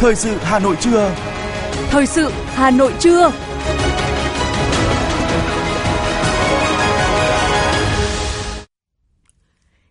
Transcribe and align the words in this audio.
Thời 0.00 0.14
sự 0.14 0.36
Hà 0.40 0.58
Nội 0.58 0.76
trưa. 0.80 1.14
Thời 1.90 2.06
sự 2.06 2.30
Hà 2.46 2.70
Nội 2.70 2.92
trưa. 3.00 3.32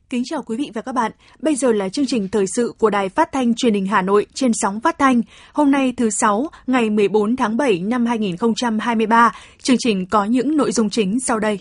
Kính 0.10 0.24
chào 0.26 0.44
quý 0.44 0.58
vị 0.58 0.72
và 0.74 0.82
các 0.82 0.96
bạn. 0.96 1.12
Bây 1.40 1.56
giờ 1.56 1.72
là 1.72 1.90
chương 1.90 2.06
trình 2.06 2.28
thời 2.28 2.46
sự 2.56 2.74
của 2.78 2.90
Đài 2.90 3.10
Phát 3.10 3.32
thanh 3.32 3.56
Truyền 3.56 3.74
hình 3.74 3.86
Hà 3.86 4.02
Nội 4.02 4.26
trên 4.34 4.52
sóng 4.54 4.80
phát 4.80 5.00
thanh. 5.00 5.22
Hôm 5.54 5.72
nay 5.72 5.94
thứ 5.98 6.10
sáu, 6.10 6.48
ngày 6.68 6.90
14 6.90 7.36
tháng 7.36 7.58
7 7.58 7.80
năm 7.80 8.06
2023. 8.06 9.32
Chương 9.64 9.78
trình 9.80 10.06
có 10.06 10.26
những 10.26 10.58
nội 10.58 10.72
dung 10.72 10.90
chính 10.90 11.20
sau 11.20 11.40
đây. 11.40 11.60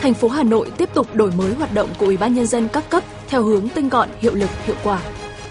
Thành 0.00 0.14
phố 0.14 0.28
Hà 0.28 0.42
Nội 0.42 0.70
tiếp 0.76 0.88
tục 0.94 1.14
đổi 1.14 1.32
mới 1.38 1.54
hoạt 1.54 1.74
động 1.74 1.88
của 1.98 2.06
Ủy 2.06 2.16
ban 2.16 2.34
nhân 2.34 2.46
dân 2.46 2.68
các 2.72 2.90
cấp 2.90 3.04
theo 3.28 3.42
hướng 3.42 3.68
tinh 3.68 3.88
gọn, 3.88 4.08
hiệu 4.20 4.34
lực, 4.34 4.50
hiệu 4.66 4.76
quả. 4.82 5.02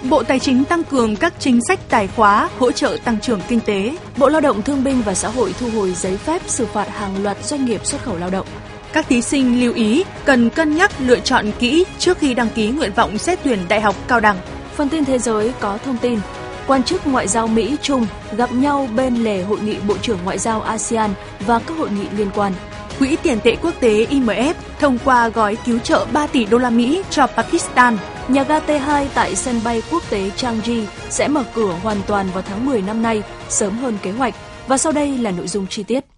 Bộ 0.04 0.24
Tài 0.24 0.40
chính 0.40 0.66
tăng 0.66 0.84
cường 0.84 1.16
các 1.16 1.34
chính 1.40 1.60
sách 1.68 1.80
tài 1.90 2.08
khóa, 2.08 2.50
hỗ 2.60 2.72
trợ 2.72 2.98
tăng 3.04 3.20
trưởng 3.20 3.42
kinh 3.48 3.60
tế. 3.60 3.98
Bộ 4.18 4.30
Lao 4.30 4.42
động 4.42 4.62
Thương 4.62 4.84
binh 4.84 5.02
và 5.02 5.14
Xã 5.14 5.30
hội 5.30 5.54
thu 5.60 5.70
hồi 5.70 5.94
giấy 5.94 6.18
phép 6.18 6.42
xử 6.48 6.66
phạt 6.66 6.90
hàng 6.90 7.24
loạt 7.24 7.44
doanh 7.44 7.66
nghiệp 7.66 7.86
xuất 7.86 8.04
khẩu 8.04 8.18
lao 8.18 8.30
động. 8.30 8.48
Các 8.94 9.08
thí 9.10 9.22
sinh 9.22 9.62
lưu 9.62 9.74
ý 9.74 10.04
cần 10.26 10.50
cân 10.50 10.76
nhắc 10.76 10.92
lựa 11.00 11.20
chọn 11.20 11.52
kỹ 11.60 11.86
trước 12.00 12.18
khi 12.18 12.34
đăng 12.34 12.50
ký 12.50 12.70
nguyện 12.70 12.94
vọng 12.96 13.18
xét 13.18 13.40
tuyển 13.44 13.60
đại 13.70 13.82
học 13.82 13.96
cao 14.08 14.20
đẳng. 14.20 14.38
Phần 14.76 14.90
tin 14.90 15.06
thế 15.06 15.20
giới 15.20 15.54
có 15.60 15.78
thông 15.86 15.98
tin 15.98 16.20
quan 16.68 16.84
chức 16.84 17.08
ngoại 17.08 17.28
giao 17.28 17.48
Mỹ 17.48 17.76
Trung 17.82 18.08
gặp 18.38 18.52
nhau 18.54 18.88
bên 18.96 19.16
lề 19.16 19.42
hội 19.42 19.60
nghị 19.60 19.76
Bộ 19.88 19.98
trưởng 20.02 20.20
Ngoại 20.24 20.38
giao 20.38 20.62
ASEAN 20.62 21.12
và 21.40 21.60
các 21.60 21.78
hội 21.78 21.90
nghị 21.90 22.08
liên 22.18 22.30
quan. 22.36 22.54
Quỹ 23.00 23.18
tiền 23.24 23.40
tệ 23.44 23.56
quốc 23.56 23.74
tế 23.80 24.06
IMF 24.06 24.54
thông 24.80 24.98
qua 25.06 25.30
gói 25.30 25.58
cứu 25.66 25.80
trợ 25.80 26.06
3 26.14 26.28
tỷ 26.28 26.46
đô 26.46 26.58
la 26.58 26.70
Mỹ 26.70 27.04
cho 27.10 27.28
Pakistan. 27.28 27.98
Nhà 28.28 28.44
ga 28.44 28.60
T2 28.60 29.06
tại 29.14 29.36
sân 29.36 29.62
bay 29.64 29.82
quốc 29.92 30.04
tế 30.10 30.30
Changi 30.36 30.86
sẽ 31.10 31.28
mở 31.28 31.44
cửa 31.54 31.74
hoàn 31.84 31.98
toàn 32.08 32.28
vào 32.34 32.44
tháng 32.48 32.66
10 32.66 32.82
năm 32.82 33.02
nay, 33.02 33.24
sớm 33.50 33.78
hơn 33.78 33.98
kế 34.02 34.12
hoạch. 34.12 34.36
Và 34.68 34.78
sau 34.78 34.92
đây 34.92 35.18
là 35.18 35.32
nội 35.32 35.48
dung 35.48 35.68
chi 35.68 35.84
tiết. 35.84 36.17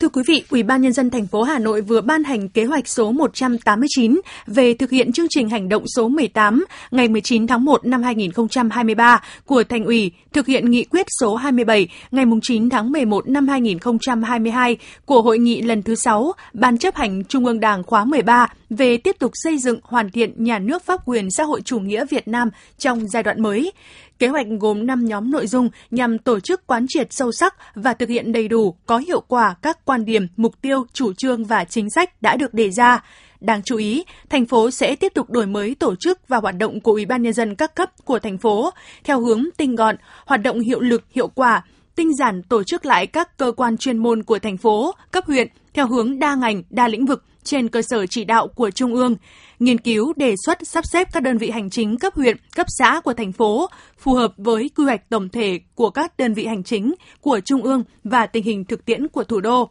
Thưa 0.00 0.08
quý 0.08 0.22
vị, 0.26 0.42
Ủy 0.50 0.62
ban 0.62 0.80
nhân 0.80 0.92
dân 0.92 1.10
thành 1.10 1.26
phố 1.26 1.42
Hà 1.42 1.58
Nội 1.58 1.80
vừa 1.80 2.00
ban 2.00 2.24
hành 2.24 2.48
kế 2.48 2.64
hoạch 2.64 2.88
số 2.88 3.12
189 3.12 4.20
về 4.46 4.74
thực 4.74 4.90
hiện 4.90 5.12
chương 5.12 5.26
trình 5.30 5.48
hành 5.48 5.68
động 5.68 5.84
số 5.96 6.08
18 6.08 6.64
ngày 6.90 7.08
19 7.08 7.46
tháng 7.46 7.64
1 7.64 7.86
năm 7.86 8.02
2023 8.02 9.22
của 9.46 9.64
Thành 9.64 9.84
ủy, 9.84 10.12
thực 10.32 10.46
hiện 10.46 10.70
nghị 10.70 10.84
quyết 10.84 11.06
số 11.20 11.34
27 11.34 11.88
ngày 12.10 12.24
9 12.42 12.70
tháng 12.70 12.92
11 12.92 13.28
năm 13.28 13.48
2022 13.48 14.76
của 15.04 15.22
Hội 15.22 15.38
nghị 15.38 15.62
lần 15.62 15.82
thứ 15.82 15.94
6 15.94 16.32
Ban 16.52 16.78
chấp 16.78 16.94
hành 16.94 17.24
Trung 17.24 17.46
ương 17.46 17.60
Đảng 17.60 17.82
khóa 17.82 18.04
13 18.04 18.48
về 18.70 18.96
tiếp 18.96 19.16
tục 19.18 19.30
xây 19.34 19.58
dựng 19.58 19.80
hoàn 19.82 20.10
thiện 20.10 20.44
nhà 20.44 20.58
nước 20.58 20.84
pháp 20.84 21.00
quyền 21.06 21.30
xã 21.30 21.44
hội 21.44 21.60
chủ 21.64 21.78
nghĩa 21.78 22.04
Việt 22.10 22.28
Nam 22.28 22.50
trong 22.78 23.08
giai 23.08 23.22
đoạn 23.22 23.42
mới. 23.42 23.72
Kế 24.18 24.28
hoạch 24.28 24.46
gồm 24.60 24.86
5 24.86 25.04
nhóm 25.04 25.30
nội 25.30 25.46
dung 25.46 25.68
nhằm 25.90 26.18
tổ 26.18 26.40
chức 26.40 26.66
quán 26.66 26.86
triệt 26.88 27.06
sâu 27.10 27.32
sắc 27.32 27.54
và 27.74 27.94
thực 27.94 28.08
hiện 28.08 28.32
đầy 28.32 28.48
đủ, 28.48 28.74
có 28.86 28.98
hiệu 28.98 29.20
quả 29.20 29.54
các 29.62 29.84
quan 29.84 30.04
điểm, 30.04 30.26
mục 30.36 30.54
tiêu, 30.62 30.86
chủ 30.92 31.12
trương 31.12 31.44
và 31.44 31.64
chính 31.64 31.90
sách 31.90 32.22
đã 32.22 32.36
được 32.36 32.54
đề 32.54 32.70
ra. 32.70 33.04
Đáng 33.40 33.62
chú 33.64 33.76
ý, 33.76 34.04
thành 34.30 34.46
phố 34.46 34.70
sẽ 34.70 34.96
tiếp 34.96 35.12
tục 35.14 35.30
đổi 35.30 35.46
mới 35.46 35.74
tổ 35.74 35.94
chức 36.00 36.28
và 36.28 36.36
hoạt 36.36 36.56
động 36.58 36.80
của 36.80 36.92
Ủy 36.92 37.06
ban 37.06 37.22
nhân 37.22 37.32
dân 37.32 37.54
các 37.54 37.74
cấp 37.74 37.90
của 38.04 38.18
thành 38.18 38.38
phố 38.38 38.70
theo 39.04 39.20
hướng 39.20 39.44
tinh 39.56 39.74
gọn, 39.74 39.96
hoạt 40.26 40.42
động 40.42 40.60
hiệu 40.60 40.80
lực, 40.80 41.04
hiệu 41.10 41.28
quả, 41.28 41.64
tinh 41.94 42.14
giản 42.14 42.42
tổ 42.42 42.62
chức 42.62 42.86
lại 42.86 43.06
các 43.06 43.38
cơ 43.38 43.52
quan 43.56 43.76
chuyên 43.76 43.98
môn 43.98 44.22
của 44.22 44.38
thành 44.38 44.56
phố, 44.56 44.94
cấp 45.10 45.24
huyện 45.26 45.48
theo 45.74 45.86
hướng 45.86 46.18
đa 46.18 46.34
ngành, 46.34 46.62
đa 46.70 46.88
lĩnh 46.88 47.06
vực 47.06 47.24
trên 47.48 47.68
cơ 47.68 47.82
sở 47.82 48.06
chỉ 48.06 48.24
đạo 48.24 48.48
của 48.48 48.70
Trung 48.70 48.94
ương, 48.94 49.16
nghiên 49.58 49.78
cứu 49.78 50.12
đề 50.16 50.34
xuất 50.44 50.58
sắp 50.62 50.86
xếp 50.86 51.08
các 51.12 51.22
đơn 51.22 51.38
vị 51.38 51.50
hành 51.50 51.70
chính 51.70 51.98
cấp 51.98 52.14
huyện, 52.14 52.36
cấp 52.54 52.66
xã 52.78 53.00
của 53.00 53.14
thành 53.14 53.32
phố 53.32 53.70
phù 53.98 54.14
hợp 54.14 54.32
với 54.36 54.70
quy 54.76 54.84
hoạch 54.84 55.10
tổng 55.10 55.28
thể 55.28 55.60
của 55.74 55.90
các 55.90 56.18
đơn 56.18 56.34
vị 56.34 56.46
hành 56.46 56.62
chính 56.62 56.94
của 57.20 57.40
Trung 57.44 57.62
ương 57.62 57.84
và 58.04 58.26
tình 58.26 58.44
hình 58.44 58.64
thực 58.64 58.84
tiễn 58.84 59.08
của 59.08 59.24
thủ 59.24 59.40
đô. 59.40 59.70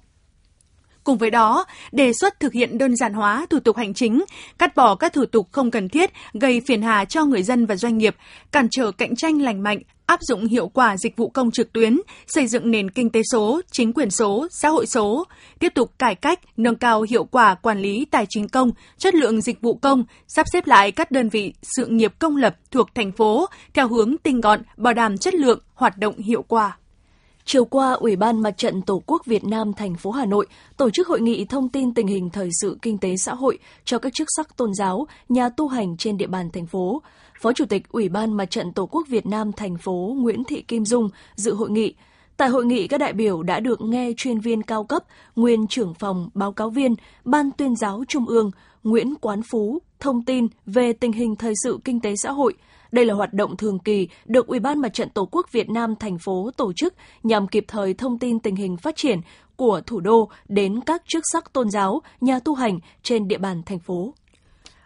Cùng 1.03 1.17
với 1.17 1.31
đó, 1.31 1.65
đề 1.91 2.13
xuất 2.13 2.39
thực 2.39 2.53
hiện 2.53 2.77
đơn 2.77 2.95
giản 2.95 3.13
hóa 3.13 3.45
thủ 3.49 3.59
tục 3.59 3.77
hành 3.77 3.93
chính, 3.93 4.23
cắt 4.57 4.75
bỏ 4.75 4.95
các 4.95 5.13
thủ 5.13 5.25
tục 5.25 5.47
không 5.51 5.71
cần 5.71 5.89
thiết 5.89 6.11
gây 6.33 6.61
phiền 6.67 6.81
hà 6.81 7.05
cho 7.05 7.25
người 7.25 7.43
dân 7.43 7.65
và 7.65 7.75
doanh 7.75 7.97
nghiệp, 7.97 8.15
cản 8.51 8.67
trở 8.71 8.91
cạnh 8.91 9.15
tranh 9.15 9.41
lành 9.41 9.63
mạnh, 9.63 9.79
áp 10.07 10.19
dụng 10.21 10.45
hiệu 10.45 10.67
quả 10.67 10.97
dịch 10.97 11.17
vụ 11.17 11.29
công 11.29 11.51
trực 11.51 11.73
tuyến, 11.73 11.99
xây 12.27 12.47
dựng 12.47 12.71
nền 12.71 12.89
kinh 12.89 13.09
tế 13.09 13.21
số, 13.31 13.61
chính 13.71 13.93
quyền 13.93 14.11
số, 14.11 14.47
xã 14.51 14.69
hội 14.69 14.85
số, 14.85 15.25
tiếp 15.59 15.73
tục 15.75 15.91
cải 15.99 16.15
cách, 16.15 16.39
nâng 16.57 16.75
cao 16.75 17.01
hiệu 17.01 17.23
quả 17.23 17.55
quản 17.55 17.79
lý 17.79 18.05
tài 18.05 18.25
chính 18.29 18.49
công, 18.49 18.71
chất 18.97 19.15
lượng 19.15 19.41
dịch 19.41 19.61
vụ 19.61 19.75
công, 19.75 20.03
sắp 20.27 20.45
xếp 20.53 20.67
lại 20.67 20.91
các 20.91 21.11
đơn 21.11 21.29
vị 21.29 21.53
sự 21.61 21.85
nghiệp 21.85 22.13
công 22.19 22.37
lập 22.37 22.55
thuộc 22.71 22.95
thành 22.95 23.11
phố 23.11 23.45
theo 23.73 23.87
hướng 23.87 24.15
tinh 24.23 24.41
gọn, 24.41 24.61
bảo 24.77 24.93
đảm 24.93 25.17
chất 25.17 25.33
lượng, 25.33 25.59
hoạt 25.73 25.97
động 25.97 26.17
hiệu 26.17 26.41
quả. 26.41 26.77
Chiều 27.45 27.65
qua, 27.65 27.91
Ủy 27.93 28.15
ban 28.15 28.41
Mặt 28.41 28.57
trận 28.57 28.81
Tổ 28.81 29.03
quốc 29.05 29.21
Việt 29.25 29.43
Nam 29.43 29.73
thành 29.73 29.95
phố 29.95 30.11
Hà 30.11 30.25
Nội 30.25 30.47
tổ 30.77 30.89
chức 30.89 31.07
hội 31.07 31.21
nghị 31.21 31.45
thông 31.45 31.69
tin 31.69 31.93
tình 31.93 32.07
hình 32.07 32.29
thời 32.29 32.49
sự 32.61 32.77
kinh 32.81 32.97
tế 32.97 33.15
xã 33.17 33.33
hội 33.33 33.57
cho 33.85 33.99
các 33.99 34.13
chức 34.13 34.27
sắc 34.37 34.57
tôn 34.57 34.73
giáo, 34.73 35.07
nhà 35.29 35.49
tu 35.49 35.67
hành 35.67 35.97
trên 35.97 36.17
địa 36.17 36.27
bàn 36.27 36.49
thành 36.53 36.65
phố. 36.65 37.01
Phó 37.41 37.53
Chủ 37.53 37.65
tịch 37.65 37.89
Ủy 37.89 38.09
ban 38.09 38.33
Mặt 38.33 38.45
trận 38.45 38.73
Tổ 38.73 38.85
quốc 38.85 39.07
Việt 39.07 39.25
Nam 39.25 39.51
thành 39.51 39.77
phố 39.77 40.15
Nguyễn 40.19 40.43
Thị 40.43 40.61
Kim 40.61 40.85
Dung 40.85 41.09
dự 41.35 41.53
hội 41.53 41.69
nghị. 41.69 41.93
Tại 42.37 42.49
hội 42.49 42.65
nghị, 42.65 42.87
các 42.87 42.97
đại 42.97 43.13
biểu 43.13 43.43
đã 43.43 43.59
được 43.59 43.81
nghe 43.81 44.11
chuyên 44.17 44.39
viên 44.39 44.63
cao 44.63 44.83
cấp, 44.83 45.03
nguyên 45.35 45.67
trưởng 45.67 45.93
phòng 45.93 46.29
báo 46.33 46.51
cáo 46.51 46.69
viên, 46.69 46.95
Ban 47.23 47.51
tuyên 47.57 47.75
giáo 47.75 48.03
Trung 48.07 48.25
ương 48.25 48.51
Nguyễn 48.83 49.15
Quán 49.15 49.41
Phú 49.51 49.79
thông 49.99 50.25
tin 50.25 50.47
về 50.65 50.93
tình 50.93 51.11
hình 51.11 51.35
thời 51.35 51.53
sự 51.63 51.79
kinh 51.83 51.99
tế 51.99 52.15
xã 52.15 52.31
hội– 52.31 52.53
đây 52.91 53.05
là 53.05 53.13
hoạt 53.13 53.33
động 53.33 53.57
thường 53.57 53.79
kỳ 53.79 54.07
được 54.25 54.47
Ủy 54.47 54.59
ban 54.59 54.79
Mặt 54.79 54.93
trận 54.93 55.09
Tổ 55.09 55.27
quốc 55.31 55.51
Việt 55.51 55.69
Nam 55.69 55.95
thành 55.95 56.17
phố 56.19 56.51
tổ 56.57 56.73
chức 56.75 56.93
nhằm 57.23 57.47
kịp 57.47 57.65
thời 57.67 57.93
thông 57.93 58.19
tin 58.19 58.39
tình 58.39 58.55
hình 58.55 58.77
phát 58.77 58.95
triển 58.95 59.21
của 59.55 59.81
thủ 59.85 59.99
đô 59.99 60.29
đến 60.47 60.79
các 60.81 61.03
chức 61.07 61.23
sắc 61.31 61.53
tôn 61.53 61.69
giáo, 61.69 62.01
nhà 62.21 62.39
tu 62.39 62.55
hành 62.55 62.79
trên 63.03 63.27
địa 63.27 63.37
bàn 63.37 63.61
thành 63.65 63.79
phố. 63.79 64.13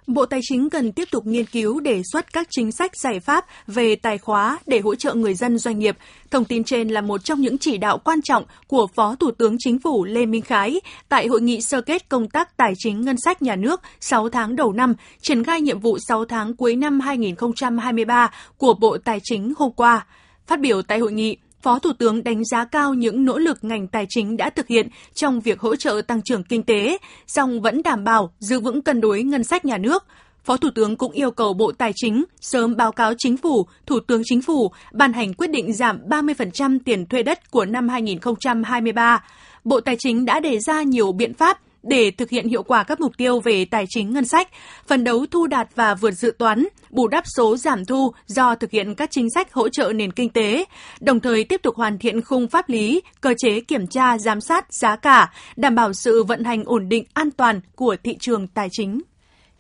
Bộ 0.08 0.26
Tài 0.26 0.40
chính 0.44 0.70
cần 0.70 0.92
tiếp 0.92 1.08
tục 1.12 1.26
nghiên 1.26 1.46
cứu 1.46 1.80
đề 1.80 2.02
xuất 2.12 2.34
các 2.34 2.48
chính 2.50 2.72
sách 2.72 2.96
giải 2.96 3.20
pháp 3.20 3.46
về 3.68 3.96
tài 3.96 4.18
khóa 4.18 4.60
để 4.66 4.80
hỗ 4.80 4.96
trợ 4.96 5.14
người 5.14 5.34
dân 5.34 5.58
doanh 5.58 5.80
nghiệp. 5.80 5.98
Thông 6.32 6.46
tin 6.46 6.64
trên 6.64 6.88
là 6.88 7.02
một 7.02 7.24
trong 7.24 7.42
những 7.42 7.58
chỉ 7.58 7.78
đạo 7.78 7.98
quan 7.98 8.22
trọng 8.22 8.44
của 8.68 8.88
Phó 8.96 9.16
Thủ 9.16 9.32
tướng 9.32 9.56
Chính 9.60 9.80
phủ 9.80 10.06
Lê 10.06 10.26
Minh 10.26 10.42
Khái 10.42 10.82
tại 11.10 11.28
hội 11.28 11.42
nghị 11.42 11.62
sơ 11.62 11.82
kết 11.82 12.10
công 12.10 12.30
tác 12.30 12.58
tài 12.58 12.74
chính 12.78 13.02
ngân 13.02 13.16
sách 13.26 13.42
nhà 13.42 13.56
nước 13.56 13.82
6 14.00 14.30
tháng 14.30 14.56
đầu 14.56 14.74
năm, 14.74 14.94
triển 15.22 15.44
khai 15.44 15.62
nhiệm 15.62 15.80
vụ 15.80 15.98
6 16.08 16.26
tháng 16.26 16.56
cuối 16.56 16.76
năm 16.76 17.00
2023 17.00 18.32
của 18.58 18.74
Bộ 18.74 18.98
Tài 18.98 19.20
chính 19.24 19.54
hôm 19.58 19.72
qua. 19.72 20.06
Phát 20.48 20.60
biểu 20.60 20.82
tại 20.82 21.00
hội 21.00 21.12
nghị, 21.12 21.38
Phó 21.62 21.80
Thủ 21.80 21.94
tướng 21.94 22.24
đánh 22.24 22.46
giá 22.46 22.66
cao 22.66 22.94
những 22.94 23.26
nỗ 23.26 23.38
lực 23.38 23.58
ngành 23.62 23.88
tài 23.88 24.06
chính 24.10 24.38
đã 24.38 24.50
thực 24.50 24.68
hiện 24.68 24.88
trong 25.14 25.40
việc 25.40 25.60
hỗ 25.60 25.76
trợ 25.76 26.02
tăng 26.08 26.22
trưởng 26.22 26.44
kinh 26.44 26.64
tế, 26.64 26.98
song 27.28 27.62
vẫn 27.62 27.84
đảm 27.84 28.04
bảo 28.04 28.32
giữ 28.40 28.60
vững 28.60 28.82
cân 28.82 29.02
đối 29.02 29.24
ngân 29.24 29.44
sách 29.44 29.66
nhà 29.66 29.78
nước. 29.78 30.06
Phó 30.44 30.58
Thủ 30.58 30.70
tướng 30.76 30.96
cũng 30.96 31.12
yêu 31.12 31.32
cầu 31.32 31.54
Bộ 31.54 31.72
Tài 31.72 31.92
chính 31.96 32.24
sớm 32.42 32.76
báo 32.76 32.92
cáo 32.92 33.14
Chính 33.18 33.38
phủ, 33.38 33.68
Thủ 33.86 34.00
tướng 34.00 34.22
Chính 34.26 34.42
phủ 34.42 34.72
ban 34.94 35.14
hành 35.14 35.34
quyết 35.34 35.52
định 35.52 35.74
giảm 35.74 36.00
30% 36.08 36.78
tiền 36.86 37.06
thuê 37.06 37.24
đất 37.24 37.52
của 37.52 37.66
năm 37.66 37.90
2023. 37.90 39.24
Bộ 39.64 39.82
Tài 39.82 39.96
chính 40.00 40.26
đã 40.26 40.40
đề 40.40 40.60
ra 40.60 40.82
nhiều 40.82 41.12
biện 41.12 41.34
pháp 41.34 41.60
để 41.84 42.12
thực 42.12 42.30
hiện 42.30 42.48
hiệu 42.48 42.64
quả 42.64 42.84
các 42.84 43.02
mục 43.02 43.12
tiêu 43.18 43.40
về 43.40 43.66
tài 43.66 43.86
chính 43.90 44.14
ngân 44.14 44.26
sách, 44.26 44.50
phần 44.88 45.04
đấu 45.04 45.26
thu 45.32 45.48
đạt 45.48 45.68
và 45.76 45.96
vượt 45.96 46.12
dự 46.12 46.32
toán, 46.38 46.68
bù 46.90 47.08
đắp 47.08 47.24
số 47.36 47.58
giảm 47.58 47.86
thu 47.86 48.12
do 48.28 48.56
thực 48.56 48.72
hiện 48.72 48.96
các 48.96 49.12
chính 49.12 49.28
sách 49.36 49.54
hỗ 49.54 49.70
trợ 49.70 49.94
nền 49.96 50.12
kinh 50.12 50.30
tế, 50.30 50.66
đồng 51.00 51.20
thời 51.20 51.44
tiếp 51.44 51.62
tục 51.64 51.76
hoàn 51.76 51.98
thiện 51.98 52.22
khung 52.22 52.48
pháp 52.48 52.70
lý, 52.70 53.02
cơ 53.22 53.34
chế 53.38 53.60
kiểm 53.60 53.88
tra, 53.88 54.18
giám 54.18 54.42
sát 54.42 54.74
giá 54.74 54.96
cả, 54.96 55.34
đảm 55.56 55.76
bảo 55.76 55.94
sự 55.94 56.24
vận 56.24 56.44
hành 56.44 56.64
ổn 56.66 56.90
định 56.90 57.04
an 57.14 57.32
toàn 57.32 57.62
của 57.76 57.96
thị 58.04 58.18
trường 58.20 58.48
tài 58.48 58.68
chính. 58.72 59.02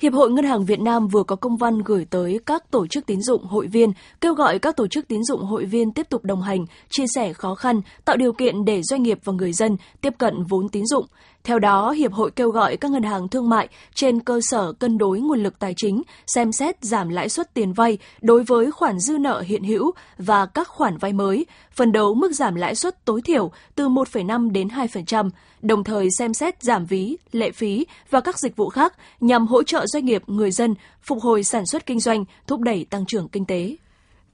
Hiệp 0.01 0.13
hội 0.13 0.31
Ngân 0.31 0.45
hàng 0.45 0.65
Việt 0.65 0.79
Nam 0.79 1.07
vừa 1.07 1.23
có 1.23 1.35
công 1.35 1.57
văn 1.57 1.79
gửi 1.85 2.05
tới 2.09 2.39
các 2.45 2.71
tổ 2.71 2.87
chức 2.87 3.05
tín 3.05 3.21
dụng 3.21 3.45
hội 3.45 3.67
viên, 3.67 3.91
kêu 4.21 4.33
gọi 4.33 4.59
các 4.59 4.77
tổ 4.77 4.87
chức 4.87 5.07
tín 5.07 5.23
dụng 5.23 5.41
hội 5.41 5.65
viên 5.65 5.91
tiếp 5.91 6.09
tục 6.09 6.23
đồng 6.23 6.41
hành, 6.41 6.65
chia 6.89 7.05
sẻ 7.15 7.33
khó 7.33 7.55
khăn, 7.55 7.81
tạo 8.05 8.17
điều 8.17 8.33
kiện 8.33 8.65
để 8.65 8.81
doanh 8.83 9.03
nghiệp 9.03 9.19
và 9.23 9.33
người 9.33 9.53
dân 9.53 9.77
tiếp 10.01 10.13
cận 10.17 10.33
vốn 10.49 10.69
tín 10.69 10.85
dụng. 10.85 11.05
Theo 11.43 11.59
đó, 11.59 11.91
Hiệp 11.91 12.13
hội 12.13 12.31
kêu 12.31 12.49
gọi 12.49 12.77
các 12.77 12.91
ngân 12.91 13.03
hàng 13.03 13.27
thương 13.27 13.49
mại 13.49 13.67
trên 13.93 14.19
cơ 14.19 14.39
sở 14.43 14.71
cân 14.71 14.97
đối 14.97 15.19
nguồn 15.19 15.43
lực 15.43 15.59
tài 15.59 15.73
chính 15.77 16.01
xem 16.27 16.51
xét 16.51 16.75
giảm 16.81 17.09
lãi 17.09 17.29
suất 17.29 17.53
tiền 17.53 17.73
vay 17.73 17.97
đối 18.21 18.43
với 18.43 18.71
khoản 18.71 18.99
dư 18.99 19.17
nợ 19.17 19.41
hiện 19.41 19.63
hữu 19.63 19.91
và 20.17 20.45
các 20.45 20.67
khoản 20.67 20.97
vay 20.97 21.13
mới, 21.13 21.45
phần 21.75 21.91
đấu 21.91 22.13
mức 22.13 22.31
giảm 22.31 22.55
lãi 22.55 22.75
suất 22.75 23.05
tối 23.05 23.21
thiểu 23.21 23.51
từ 23.75 23.89
1,5 23.89 24.51
đến 24.51 24.67
2%, 24.67 25.29
đồng 25.61 25.83
thời 25.83 26.07
xem 26.17 26.33
xét 26.33 26.63
giảm 26.63 26.85
ví, 26.85 27.17
lệ 27.31 27.51
phí 27.51 27.85
và 28.09 28.21
các 28.21 28.39
dịch 28.39 28.55
vụ 28.55 28.69
khác 28.69 28.93
nhằm 29.19 29.47
hỗ 29.47 29.63
trợ 29.63 29.85
doanh 29.87 30.05
nghiệp, 30.05 30.23
người 30.27 30.51
dân 30.51 30.75
phục 31.01 31.21
hồi 31.21 31.43
sản 31.43 31.65
xuất 31.65 31.85
kinh 31.85 31.99
doanh, 31.99 32.25
thúc 32.47 32.59
đẩy 32.59 32.85
tăng 32.89 33.05
trưởng 33.05 33.27
kinh 33.27 33.45
tế. 33.45 33.75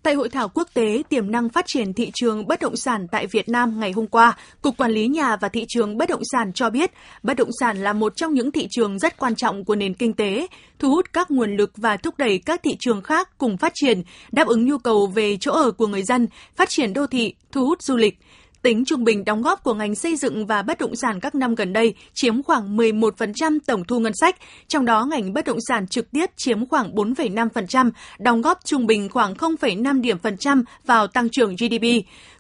Tại 0.08 0.14
hội 0.14 0.30
thảo 0.30 0.50
quốc 0.50 0.68
tế 0.74 1.04
tiềm 1.10 1.32
năng 1.32 1.50
phát 1.50 1.66
triển 1.68 1.94
thị 1.94 2.12
trường 2.14 2.48
bất 2.48 2.60
động 2.62 2.76
sản 2.76 3.08
tại 3.12 3.28
Việt 3.28 3.50
Nam 3.50 3.80
ngày 3.80 3.92
hôm 3.92 4.08
qua, 4.08 4.38
Cục 4.62 4.78
Quản 4.78 4.92
lý 4.92 5.08
Nhà 5.08 5.36
và 5.36 5.50
Thị 5.50 5.66
trường 5.68 5.98
Bất 5.98 6.10
động 6.10 6.22
sản 6.32 6.54
cho 6.54 6.70
biết, 6.70 6.92
bất 7.24 7.38
động 7.38 7.50
sản 7.60 7.78
là 7.78 7.94
một 7.94 8.14
trong 8.16 8.34
những 8.34 8.52
thị 8.52 8.68
trường 8.72 9.00
rất 9.00 9.18
quan 9.18 9.36
trọng 9.36 9.66
của 9.66 9.76
nền 9.76 9.94
kinh 9.94 10.14
tế, 10.14 10.48
thu 10.80 10.90
hút 10.90 11.06
các 11.14 11.32
nguồn 11.32 11.58
lực 11.58 11.72
và 11.78 11.98
thúc 11.98 12.18
đẩy 12.18 12.42
các 12.46 12.64
thị 12.64 12.72
trường 12.80 13.02
khác 13.02 13.30
cùng 13.38 13.58
phát 13.58 13.72
triển, 13.76 14.04
đáp 14.32 14.48
ứng 14.48 14.66
nhu 14.66 14.78
cầu 14.78 15.08
về 15.08 15.38
chỗ 15.38 15.52
ở 15.52 15.72
của 15.72 15.88
người 15.88 16.04
dân, 16.04 16.28
phát 16.56 16.70
triển 16.70 16.94
đô 16.94 17.08
thị, 17.08 17.34
thu 17.52 17.66
hút 17.66 17.82
du 17.82 17.98
lịch. 17.98 18.20
Tính 18.68 18.86
trung 18.86 19.04
bình 19.04 19.26
đóng 19.26 19.42
góp 19.42 19.64
của 19.64 19.74
ngành 19.74 19.96
xây 19.96 20.16
dựng 20.16 20.46
và 20.46 20.62
bất 20.62 20.80
động 20.80 20.96
sản 20.96 21.20
các 21.20 21.36
năm 21.36 21.56
gần 21.56 21.74
đây 21.74 21.94
chiếm 22.14 22.44
khoảng 22.44 22.78
11% 22.78 23.60
tổng 23.68 23.84
thu 23.84 24.00
ngân 24.00 24.14
sách, 24.16 24.36
trong 24.68 24.86
đó 24.86 25.06
ngành 25.06 25.34
bất 25.34 25.46
động 25.46 25.58
sản 25.68 25.88
trực 25.88 26.12
tiếp 26.12 26.26
chiếm 26.38 26.66
khoảng 26.66 26.96
4,5%, 26.96 27.92
đóng 28.20 28.42
góp 28.42 28.60
trung 28.66 28.88
bình 28.88 29.10
khoảng 29.10 29.34
0,5 29.34 30.02
điểm 30.02 30.18
phần 30.20 30.38
trăm 30.38 30.64
vào 30.86 31.08
tăng 31.08 31.30
trưởng 31.30 31.56
GDP. 31.56 31.86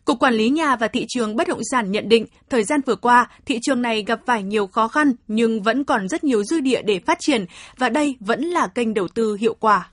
Cục 0.05 0.19
Quản 0.19 0.33
lý 0.33 0.49
Nhà 0.49 0.75
và 0.75 0.87
Thị 0.87 1.05
trường 1.07 1.35
Bất 1.35 1.47
động 1.47 1.61
sản 1.71 1.91
nhận 1.91 2.09
định, 2.09 2.25
thời 2.49 2.63
gian 2.63 2.79
vừa 2.85 2.95
qua, 2.95 3.29
thị 3.45 3.59
trường 3.61 3.81
này 3.81 4.03
gặp 4.07 4.19
phải 4.25 4.43
nhiều 4.43 4.67
khó 4.67 4.87
khăn 4.87 5.13
nhưng 5.27 5.61
vẫn 5.61 5.83
còn 5.83 6.07
rất 6.07 6.23
nhiều 6.23 6.43
dư 6.43 6.59
địa 6.59 6.81
để 6.81 6.99
phát 7.05 7.17
triển 7.19 7.45
và 7.77 7.89
đây 7.89 8.15
vẫn 8.19 8.41
là 8.41 8.67
kênh 8.67 8.93
đầu 8.93 9.07
tư 9.07 9.37
hiệu 9.39 9.55
quả. 9.59 9.89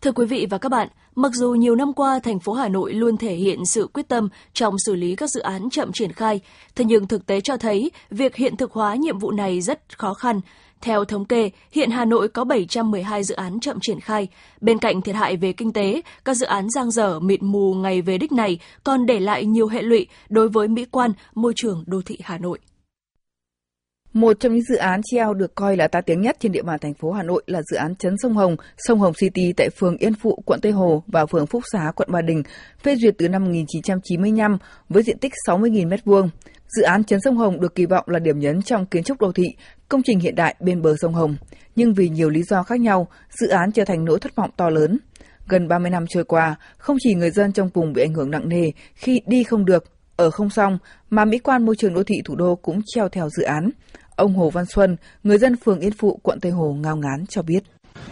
Thưa 0.00 0.12
quý 0.12 0.26
vị 0.26 0.46
và 0.50 0.58
các 0.58 0.68
bạn, 0.68 0.88
Mặc 1.16 1.32
dù 1.34 1.50
nhiều 1.50 1.74
năm 1.74 1.92
qua 1.92 2.18
thành 2.18 2.40
phố 2.40 2.52
Hà 2.52 2.68
Nội 2.68 2.92
luôn 2.92 3.16
thể 3.16 3.34
hiện 3.34 3.66
sự 3.66 3.88
quyết 3.92 4.08
tâm 4.08 4.28
trong 4.52 4.78
xử 4.86 4.94
lý 4.94 5.16
các 5.16 5.30
dự 5.30 5.40
án 5.40 5.70
chậm 5.70 5.92
triển 5.92 6.12
khai, 6.12 6.40
thế 6.74 6.84
nhưng 6.84 7.06
thực 7.06 7.26
tế 7.26 7.40
cho 7.40 7.56
thấy 7.56 7.90
việc 8.10 8.36
hiện 8.36 8.56
thực 8.56 8.72
hóa 8.72 8.94
nhiệm 8.94 9.18
vụ 9.18 9.30
này 9.30 9.60
rất 9.60 9.98
khó 9.98 10.14
khăn. 10.14 10.40
Theo 10.80 11.04
thống 11.04 11.24
kê, 11.24 11.50
hiện 11.72 11.90
Hà 11.90 12.04
Nội 12.04 12.28
có 12.28 12.44
712 12.44 13.24
dự 13.24 13.34
án 13.34 13.60
chậm 13.60 13.78
triển 13.82 14.00
khai. 14.00 14.28
Bên 14.60 14.78
cạnh 14.78 15.02
thiệt 15.02 15.14
hại 15.14 15.36
về 15.36 15.52
kinh 15.52 15.72
tế, 15.72 16.00
các 16.24 16.34
dự 16.34 16.46
án 16.46 16.70
giang 16.70 16.90
dở 16.90 17.20
mịt 17.20 17.42
mù 17.42 17.74
ngày 17.74 18.02
về 18.02 18.18
đích 18.18 18.32
này 18.32 18.58
còn 18.84 19.06
để 19.06 19.20
lại 19.20 19.44
nhiều 19.44 19.68
hệ 19.68 19.82
lụy 19.82 20.06
đối 20.28 20.48
với 20.48 20.68
mỹ 20.68 20.84
quan, 20.90 21.12
môi 21.34 21.52
trường 21.56 21.84
đô 21.86 22.02
thị 22.06 22.18
Hà 22.22 22.38
Nội. 22.38 22.58
Một 24.12 24.40
trong 24.40 24.54
những 24.54 24.64
dự 24.64 24.76
án 24.76 25.00
treo 25.04 25.34
được 25.34 25.54
coi 25.54 25.76
là 25.76 25.88
tai 25.88 26.02
tiếng 26.02 26.20
nhất 26.20 26.36
trên 26.40 26.52
địa 26.52 26.62
bàn 26.62 26.78
thành 26.80 26.94
phố 26.94 27.12
Hà 27.12 27.22
Nội 27.22 27.42
là 27.46 27.62
dự 27.62 27.76
án 27.76 27.96
Trấn 27.96 28.14
Sông 28.22 28.36
Hồng, 28.36 28.56
Sông 28.78 28.98
Hồng 28.98 29.12
City 29.20 29.52
tại 29.52 29.68
phường 29.70 29.96
Yên 29.96 30.14
Phụ, 30.14 30.42
quận 30.46 30.60
Tây 30.60 30.72
Hồ 30.72 31.02
và 31.06 31.26
phường 31.26 31.46
Phúc 31.46 31.62
Xá, 31.72 31.92
quận 31.96 32.08
Ba 32.12 32.20
Đình, 32.22 32.42
phê 32.82 32.96
duyệt 32.96 33.14
từ 33.18 33.28
năm 33.28 33.44
1995 33.44 34.58
với 34.88 35.02
diện 35.02 35.18
tích 35.18 35.32
60.000 35.48 35.88
m2. 35.88 36.28
Dự 36.68 36.82
án 36.82 37.04
Trấn 37.04 37.20
Sông 37.20 37.36
Hồng 37.36 37.60
được 37.60 37.74
kỳ 37.74 37.86
vọng 37.86 38.04
là 38.08 38.18
điểm 38.18 38.38
nhấn 38.38 38.62
trong 38.62 38.86
kiến 38.86 39.02
trúc 39.02 39.20
đô 39.20 39.32
thị, 39.32 39.46
công 39.88 40.02
trình 40.04 40.20
hiện 40.20 40.34
đại 40.34 40.54
bên 40.60 40.82
bờ 40.82 40.96
sông 41.00 41.14
Hồng. 41.14 41.36
Nhưng 41.76 41.94
vì 41.94 42.08
nhiều 42.08 42.30
lý 42.30 42.42
do 42.42 42.62
khác 42.62 42.80
nhau, 42.80 43.08
dự 43.30 43.48
án 43.48 43.72
trở 43.72 43.84
thành 43.84 44.04
nỗi 44.04 44.18
thất 44.20 44.36
vọng 44.36 44.50
to 44.56 44.70
lớn. 44.70 44.98
Gần 45.48 45.68
30 45.68 45.90
năm 45.90 46.06
trôi 46.08 46.24
qua, 46.24 46.56
không 46.78 46.96
chỉ 47.00 47.14
người 47.14 47.30
dân 47.30 47.52
trong 47.52 47.68
vùng 47.68 47.92
bị 47.92 48.02
ảnh 48.02 48.14
hưởng 48.14 48.30
nặng 48.30 48.48
nề 48.48 48.70
khi 48.94 49.20
đi 49.26 49.44
không 49.44 49.64
được, 49.64 49.84
ở 50.16 50.30
không 50.30 50.50
xong, 50.50 50.78
mà 51.10 51.24
mỹ 51.24 51.38
quan 51.38 51.64
môi 51.64 51.76
trường 51.76 51.94
đô 51.94 52.02
thị 52.02 52.14
thủ 52.24 52.34
đô 52.34 52.54
cũng 52.54 52.80
treo 52.86 53.08
theo 53.08 53.28
dự 53.28 53.42
án. 53.42 53.70
Ông 54.16 54.34
Hồ 54.34 54.50
Văn 54.50 54.66
Xuân, 54.66 54.96
người 55.22 55.38
dân 55.38 55.56
phường 55.56 55.80
Yên 55.80 55.92
Phụ, 55.98 56.20
quận 56.22 56.40
Tây 56.40 56.52
Hồ 56.52 56.76
ngao 56.80 56.96
ngán 56.96 57.24
cho 57.28 57.42
biết. 57.42 57.62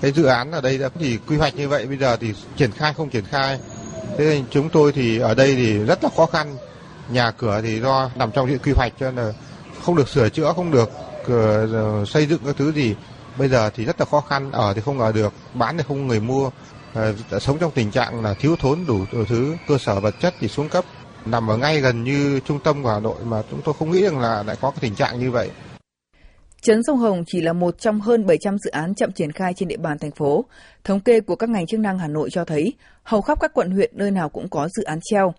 Cái 0.00 0.12
dự 0.12 0.24
án 0.24 0.52
ở 0.52 0.60
đây 0.60 0.78
đã 0.78 0.88
thì 1.00 1.18
quy 1.28 1.36
hoạch 1.36 1.56
như 1.56 1.68
vậy, 1.68 1.86
bây 1.86 1.96
giờ 1.96 2.16
thì 2.16 2.34
triển 2.56 2.70
khai 2.72 2.94
không 2.96 3.10
triển 3.10 3.24
khai. 3.24 3.58
Thế 4.18 4.24
nên 4.24 4.44
chúng 4.50 4.68
tôi 4.68 4.92
thì 4.92 5.18
ở 5.18 5.34
đây 5.34 5.54
thì 5.54 5.78
rất 5.78 6.04
là 6.04 6.10
khó 6.16 6.26
khăn. 6.26 6.56
Nhà 7.10 7.30
cửa 7.30 7.60
thì 7.62 7.80
do 7.80 8.10
nằm 8.16 8.30
trong 8.30 8.48
diện 8.48 8.58
quy 8.64 8.72
hoạch 8.72 8.92
cho 9.00 9.10
nên 9.10 9.26
là 9.26 9.32
không 9.84 9.96
được 9.96 10.08
sửa 10.08 10.28
chữa, 10.28 10.52
không 10.56 10.70
được 10.70 10.90
uh, 11.22 12.08
xây 12.08 12.26
dựng 12.26 12.40
các 12.46 12.56
thứ 12.58 12.72
gì. 12.72 12.94
Bây 13.38 13.48
giờ 13.48 13.70
thì 13.70 13.84
rất 13.84 14.00
là 14.00 14.06
khó 14.06 14.20
khăn, 14.20 14.52
ở 14.52 14.74
thì 14.74 14.80
không 14.80 15.00
ở 15.00 15.12
được, 15.12 15.32
bán 15.54 15.78
thì 15.78 15.84
không 15.88 16.06
người 16.06 16.20
mua. 16.20 16.50
Uh, 16.98 17.42
sống 17.42 17.58
trong 17.58 17.70
tình 17.70 17.90
trạng 17.90 18.24
là 18.24 18.34
thiếu 18.34 18.56
thốn 18.60 18.84
đủ, 18.86 19.04
đủ 19.12 19.24
thứ, 19.28 19.54
cơ 19.68 19.78
sở 19.78 20.00
vật 20.00 20.14
chất 20.20 20.34
thì 20.40 20.48
xuống 20.48 20.68
cấp 20.68 20.84
nằm 21.24 21.50
ở 21.50 21.56
ngay 21.56 21.80
gần 21.80 22.04
như 22.04 22.40
trung 22.40 22.58
tâm 22.64 22.82
của 22.82 22.90
Hà 22.90 23.00
Nội 23.00 23.24
mà 23.24 23.42
chúng 23.50 23.60
tôi 23.64 23.74
không 23.78 23.90
nghĩ 23.90 24.02
rằng 24.02 24.20
là 24.20 24.42
lại 24.42 24.56
có 24.60 24.70
cái 24.70 24.78
tình 24.80 24.94
trạng 24.94 25.20
như 25.20 25.30
vậy. 25.30 25.50
Trấn 26.62 26.82
Sông 26.82 26.98
Hồng 26.98 27.24
chỉ 27.26 27.40
là 27.40 27.52
một 27.52 27.78
trong 27.78 28.00
hơn 28.00 28.26
700 28.26 28.58
dự 28.58 28.70
án 28.70 28.94
chậm 28.94 29.12
triển 29.12 29.32
khai 29.32 29.54
trên 29.54 29.68
địa 29.68 29.76
bàn 29.76 29.98
thành 29.98 30.10
phố. 30.10 30.44
Thống 30.84 31.00
kê 31.00 31.20
của 31.20 31.36
các 31.36 31.50
ngành 31.50 31.66
chức 31.66 31.80
năng 31.80 31.98
Hà 31.98 32.08
Nội 32.08 32.30
cho 32.30 32.44
thấy, 32.44 32.72
hầu 33.02 33.20
khắp 33.20 33.38
các 33.40 33.54
quận 33.54 33.70
huyện 33.70 33.90
nơi 33.94 34.10
nào 34.10 34.28
cũng 34.28 34.48
có 34.48 34.68
dự 34.68 34.82
án 34.82 34.98
treo. 35.02 35.34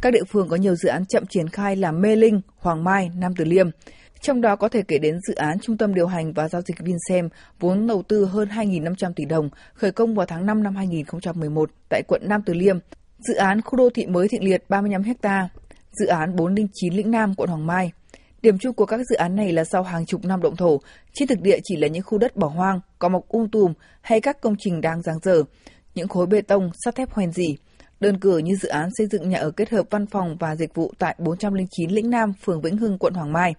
Các 0.00 0.12
địa 0.12 0.24
phương 0.28 0.48
có 0.48 0.56
nhiều 0.56 0.74
dự 0.74 0.88
án 0.88 1.06
chậm 1.06 1.26
triển 1.26 1.48
khai 1.48 1.76
là 1.76 1.92
Mê 1.92 2.16
Linh, 2.16 2.40
Hoàng 2.56 2.84
Mai, 2.84 3.10
Nam 3.16 3.32
Từ 3.36 3.44
Liêm. 3.44 3.70
Trong 4.20 4.40
đó 4.40 4.56
có 4.56 4.68
thể 4.68 4.82
kể 4.88 4.98
đến 4.98 5.18
dự 5.28 5.34
án 5.34 5.58
Trung 5.58 5.76
tâm 5.76 5.94
điều 5.94 6.06
hành 6.06 6.32
và 6.32 6.48
giao 6.48 6.62
dịch 6.62 6.76
Vinsem, 6.78 7.28
vốn 7.60 7.86
đầu 7.86 8.02
tư 8.08 8.24
hơn 8.24 8.48
2.500 8.48 9.12
tỷ 9.16 9.24
đồng, 9.24 9.50
khởi 9.74 9.92
công 9.92 10.14
vào 10.14 10.26
tháng 10.26 10.46
5 10.46 10.62
năm 10.62 10.76
2011 10.76 11.70
tại 11.88 12.02
quận 12.08 12.22
Nam 12.24 12.42
Từ 12.46 12.54
Liêm. 12.54 12.78
Dự 13.18 13.34
án 13.34 13.60
khu 13.62 13.76
đô 13.76 13.90
thị 13.90 14.06
mới 14.06 14.28
Thịnh 14.28 14.44
Liệt 14.44 14.64
35 14.68 15.02
ha, 15.22 15.48
dự 15.92 16.06
án 16.06 16.36
409 16.36 16.94
Lĩnh 16.94 17.10
Nam, 17.10 17.34
quận 17.34 17.48
Hoàng 17.48 17.66
Mai– 17.66 17.92
Điểm 18.44 18.58
chung 18.58 18.74
của 18.74 18.86
các 18.86 19.00
dự 19.10 19.16
án 19.16 19.36
này 19.36 19.52
là 19.52 19.64
sau 19.64 19.82
hàng 19.82 20.06
chục 20.06 20.24
năm 20.24 20.42
động 20.42 20.56
thổ, 20.56 20.80
trên 21.14 21.28
thực 21.28 21.40
địa 21.40 21.58
chỉ 21.64 21.76
là 21.76 21.88
những 21.88 22.02
khu 22.02 22.18
đất 22.18 22.36
bỏ 22.36 22.48
hoang, 22.48 22.80
có 22.98 23.08
mọc 23.08 23.28
um 23.28 23.48
tùm 23.48 23.72
hay 24.00 24.20
các 24.20 24.40
công 24.40 24.54
trình 24.58 24.80
đang 24.80 25.02
dang 25.02 25.18
dở, 25.22 25.42
những 25.94 26.08
khối 26.08 26.26
bê 26.26 26.40
tông, 26.40 26.70
sắt 26.84 26.94
thép 26.94 27.10
hoen 27.10 27.32
dỉ. 27.32 27.56
Đơn 28.00 28.20
cử 28.20 28.38
như 28.38 28.54
dự 28.54 28.68
án 28.68 28.88
xây 28.98 29.06
dựng 29.06 29.28
nhà 29.28 29.38
ở 29.38 29.50
kết 29.50 29.70
hợp 29.70 29.86
văn 29.90 30.06
phòng 30.06 30.36
và 30.40 30.56
dịch 30.56 30.74
vụ 30.74 30.92
tại 30.98 31.16
409 31.18 31.90
Lĩnh 31.90 32.10
Nam, 32.10 32.32
phường 32.44 32.60
Vĩnh 32.60 32.76
Hưng, 32.76 32.98
quận 32.98 33.14
Hoàng 33.14 33.32
Mai. 33.32 33.54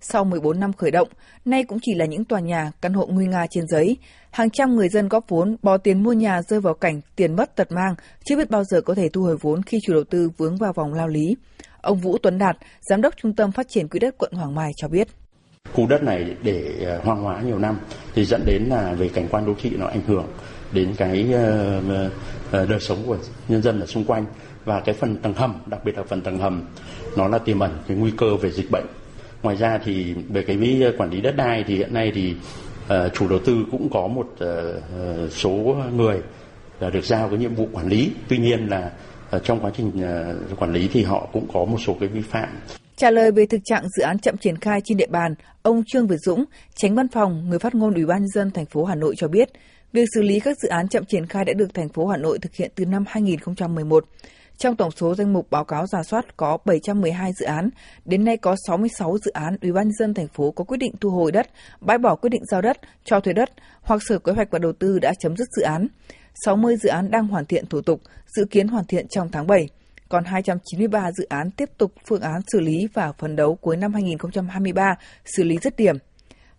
Sau 0.00 0.24
14 0.24 0.60
năm 0.60 0.72
khởi 0.72 0.90
động, 0.90 1.08
nay 1.44 1.64
cũng 1.64 1.78
chỉ 1.82 1.94
là 1.94 2.06
những 2.06 2.24
tòa 2.24 2.40
nhà, 2.40 2.72
căn 2.80 2.92
hộ 2.92 3.06
nguy 3.06 3.26
nga 3.26 3.46
trên 3.50 3.64
giấy. 3.68 3.96
Hàng 4.30 4.50
trăm 4.50 4.76
người 4.76 4.88
dân 4.88 5.08
góp 5.08 5.24
vốn, 5.28 5.56
bỏ 5.62 5.76
tiền 5.76 6.02
mua 6.02 6.12
nhà 6.12 6.42
rơi 6.42 6.60
vào 6.60 6.74
cảnh 6.74 7.00
tiền 7.16 7.36
mất 7.36 7.56
tật 7.56 7.72
mang, 7.72 7.94
chưa 8.24 8.36
biết 8.36 8.50
bao 8.50 8.64
giờ 8.64 8.80
có 8.80 8.94
thể 8.94 9.08
thu 9.08 9.22
hồi 9.22 9.36
vốn 9.40 9.62
khi 9.62 9.78
chủ 9.86 9.92
đầu 9.92 10.04
tư 10.10 10.30
vướng 10.36 10.56
vào 10.56 10.72
vòng 10.72 10.94
lao 10.94 11.08
lý. 11.08 11.36
Ông 11.86 11.98
Vũ 11.98 12.18
Tuấn 12.22 12.38
Đạt, 12.38 12.56
Giám 12.80 13.00
đốc 13.00 13.14
Trung 13.16 13.32
tâm 13.32 13.52
Phát 13.52 13.68
triển 13.68 13.88
Quỹ 13.88 13.98
đất 13.98 14.14
quận 14.18 14.32
Hoàng 14.32 14.54
Mai 14.54 14.72
cho 14.76 14.88
biết. 14.88 15.08
Khu 15.72 15.86
đất 15.86 16.02
này 16.02 16.36
để 16.42 16.74
ờ, 16.86 17.00
hoang 17.04 17.22
hóa 17.22 17.40
nhiều 17.40 17.58
năm 17.58 17.78
thì 18.14 18.24
dẫn 18.24 18.42
đến 18.46 18.62
là 18.62 18.92
về 18.92 19.08
cảnh 19.08 19.28
quan 19.30 19.46
đô 19.46 19.54
thị 19.62 19.70
nó 19.78 19.86
ảnh 19.86 20.00
hưởng 20.06 20.26
đến 20.72 20.94
cái 20.96 21.32
ờ, 21.32 21.80
ờ, 22.52 22.66
đời 22.66 22.80
sống 22.80 22.98
của 23.06 23.16
nhân 23.48 23.62
dân 23.62 23.80
ở 23.80 23.86
xung 23.86 24.04
quanh 24.04 24.24
và 24.64 24.80
cái 24.80 24.94
phần 24.94 25.16
tầng 25.16 25.34
hầm, 25.34 25.54
đặc 25.66 25.84
biệt 25.84 25.96
là 25.96 26.02
phần 26.02 26.20
tầng 26.20 26.38
hầm 26.38 26.64
nó 27.16 27.28
là 27.28 27.38
tiềm 27.38 27.58
ẩn 27.58 27.78
cái 27.88 27.96
nguy 27.96 28.10
cơ 28.16 28.36
về 28.36 28.50
dịch 28.50 28.70
bệnh. 28.70 28.86
Ngoài 29.42 29.56
ra 29.56 29.78
thì 29.84 30.14
về 30.28 30.42
cái 30.42 30.58
quản 30.98 31.10
lý 31.10 31.20
đất 31.20 31.36
đai 31.36 31.64
thì 31.66 31.76
hiện 31.76 31.94
nay 31.94 32.12
thì 32.14 32.34
chủ 33.14 33.28
đầu 33.28 33.38
tư 33.38 33.64
cũng 33.70 33.88
có 33.92 34.06
một 34.06 34.28
số 35.30 35.76
người 35.96 36.20
là 36.80 36.90
được 36.90 37.04
giao 37.04 37.28
cái 37.28 37.38
nhiệm 37.38 37.54
vụ 37.54 37.68
quản 37.72 37.88
lý. 37.88 38.12
Tuy 38.28 38.38
nhiên 38.38 38.66
là 38.68 38.90
ở 39.30 39.38
trong 39.38 39.60
quá 39.60 39.70
trình 39.76 39.92
ờ, 40.02 40.36
quản 40.56 40.72
lý 40.72 40.88
thì 40.92 41.02
họ 41.02 41.28
cũng 41.32 41.46
có 41.52 41.64
một 41.64 41.78
số 41.86 41.96
cái 42.00 42.08
vi 42.08 42.22
phạm. 42.22 42.48
Trả 42.96 43.10
lời 43.10 43.32
về 43.32 43.46
thực 43.46 43.60
trạng 43.64 43.88
dự 43.88 44.02
án 44.02 44.18
chậm 44.18 44.36
triển 44.36 44.56
khai 44.56 44.80
trên 44.84 44.98
địa 44.98 45.06
bàn, 45.06 45.34
ông 45.62 45.82
Trương 45.86 46.06
Việt 46.06 46.16
Dũng, 46.16 46.44
tránh 46.74 46.94
văn 46.94 47.08
phòng, 47.08 47.48
người 47.48 47.58
phát 47.58 47.74
ngôn 47.74 47.94
Ủy 47.94 48.06
ban 48.06 48.18
nhân 48.18 48.28
dân 48.28 48.50
thành 48.50 48.66
phố 48.66 48.84
Hà 48.84 48.94
Nội 48.94 49.14
cho 49.16 49.28
biết, 49.28 49.48
việc 49.92 50.04
xử 50.14 50.22
lý 50.22 50.40
các 50.40 50.58
dự 50.58 50.68
án 50.68 50.88
chậm 50.88 51.04
triển 51.04 51.26
khai 51.26 51.44
đã 51.44 51.52
được 51.52 51.74
thành 51.74 51.88
phố 51.88 52.06
Hà 52.06 52.16
Nội 52.16 52.38
thực 52.38 52.54
hiện 52.54 52.70
từ 52.74 52.84
năm 52.84 53.04
2011. 53.08 54.04
Trong 54.58 54.76
tổng 54.76 54.90
số 54.90 55.14
danh 55.14 55.32
mục 55.32 55.50
báo 55.50 55.64
cáo 55.64 55.86
giả 55.86 56.02
soát 56.02 56.36
có 56.36 56.58
712 56.64 57.32
dự 57.32 57.46
án, 57.46 57.70
đến 58.04 58.24
nay 58.24 58.36
có 58.36 58.56
66 58.66 59.18
dự 59.24 59.30
án 59.30 59.56
Ủy 59.62 59.72
ban 59.72 59.84
nhân 59.84 59.92
dân 59.98 60.14
thành 60.14 60.28
phố 60.28 60.50
có 60.50 60.64
quyết 60.64 60.76
định 60.76 60.92
thu 61.00 61.10
hồi 61.10 61.32
đất, 61.32 61.46
bãi 61.80 61.98
bỏ 61.98 62.14
quyết 62.14 62.30
định 62.30 62.42
giao 62.50 62.62
đất, 62.62 62.76
cho 63.04 63.20
thuê 63.20 63.32
đất 63.32 63.50
hoặc 63.80 64.02
Sở 64.08 64.18
Kế 64.18 64.32
hoạch 64.32 64.50
và 64.50 64.58
Đầu 64.58 64.72
tư 64.72 64.98
đã 64.98 65.12
chấm 65.18 65.36
dứt 65.36 65.48
dự 65.56 65.62
án. 65.62 65.86
60 66.44 66.76
dự 66.76 66.88
án 66.88 67.10
đang 67.10 67.26
hoàn 67.26 67.44
thiện 67.44 67.66
thủ 67.66 67.80
tục, 67.80 68.00
dự 68.36 68.44
kiến 68.44 68.68
hoàn 68.68 68.84
thiện 68.84 69.08
trong 69.08 69.28
tháng 69.32 69.46
7. 69.46 69.68
Còn 70.08 70.24
293 70.24 71.12
dự 71.12 71.24
án 71.28 71.50
tiếp 71.50 71.70
tục 71.78 71.92
phương 72.06 72.20
án 72.20 72.40
xử 72.52 72.60
lý 72.60 72.88
và 72.94 73.12
phấn 73.12 73.36
đấu 73.36 73.54
cuối 73.54 73.76
năm 73.76 73.92
2023 73.92 74.94
xử 75.24 75.44
lý 75.44 75.56
dứt 75.62 75.76
điểm. 75.76 75.96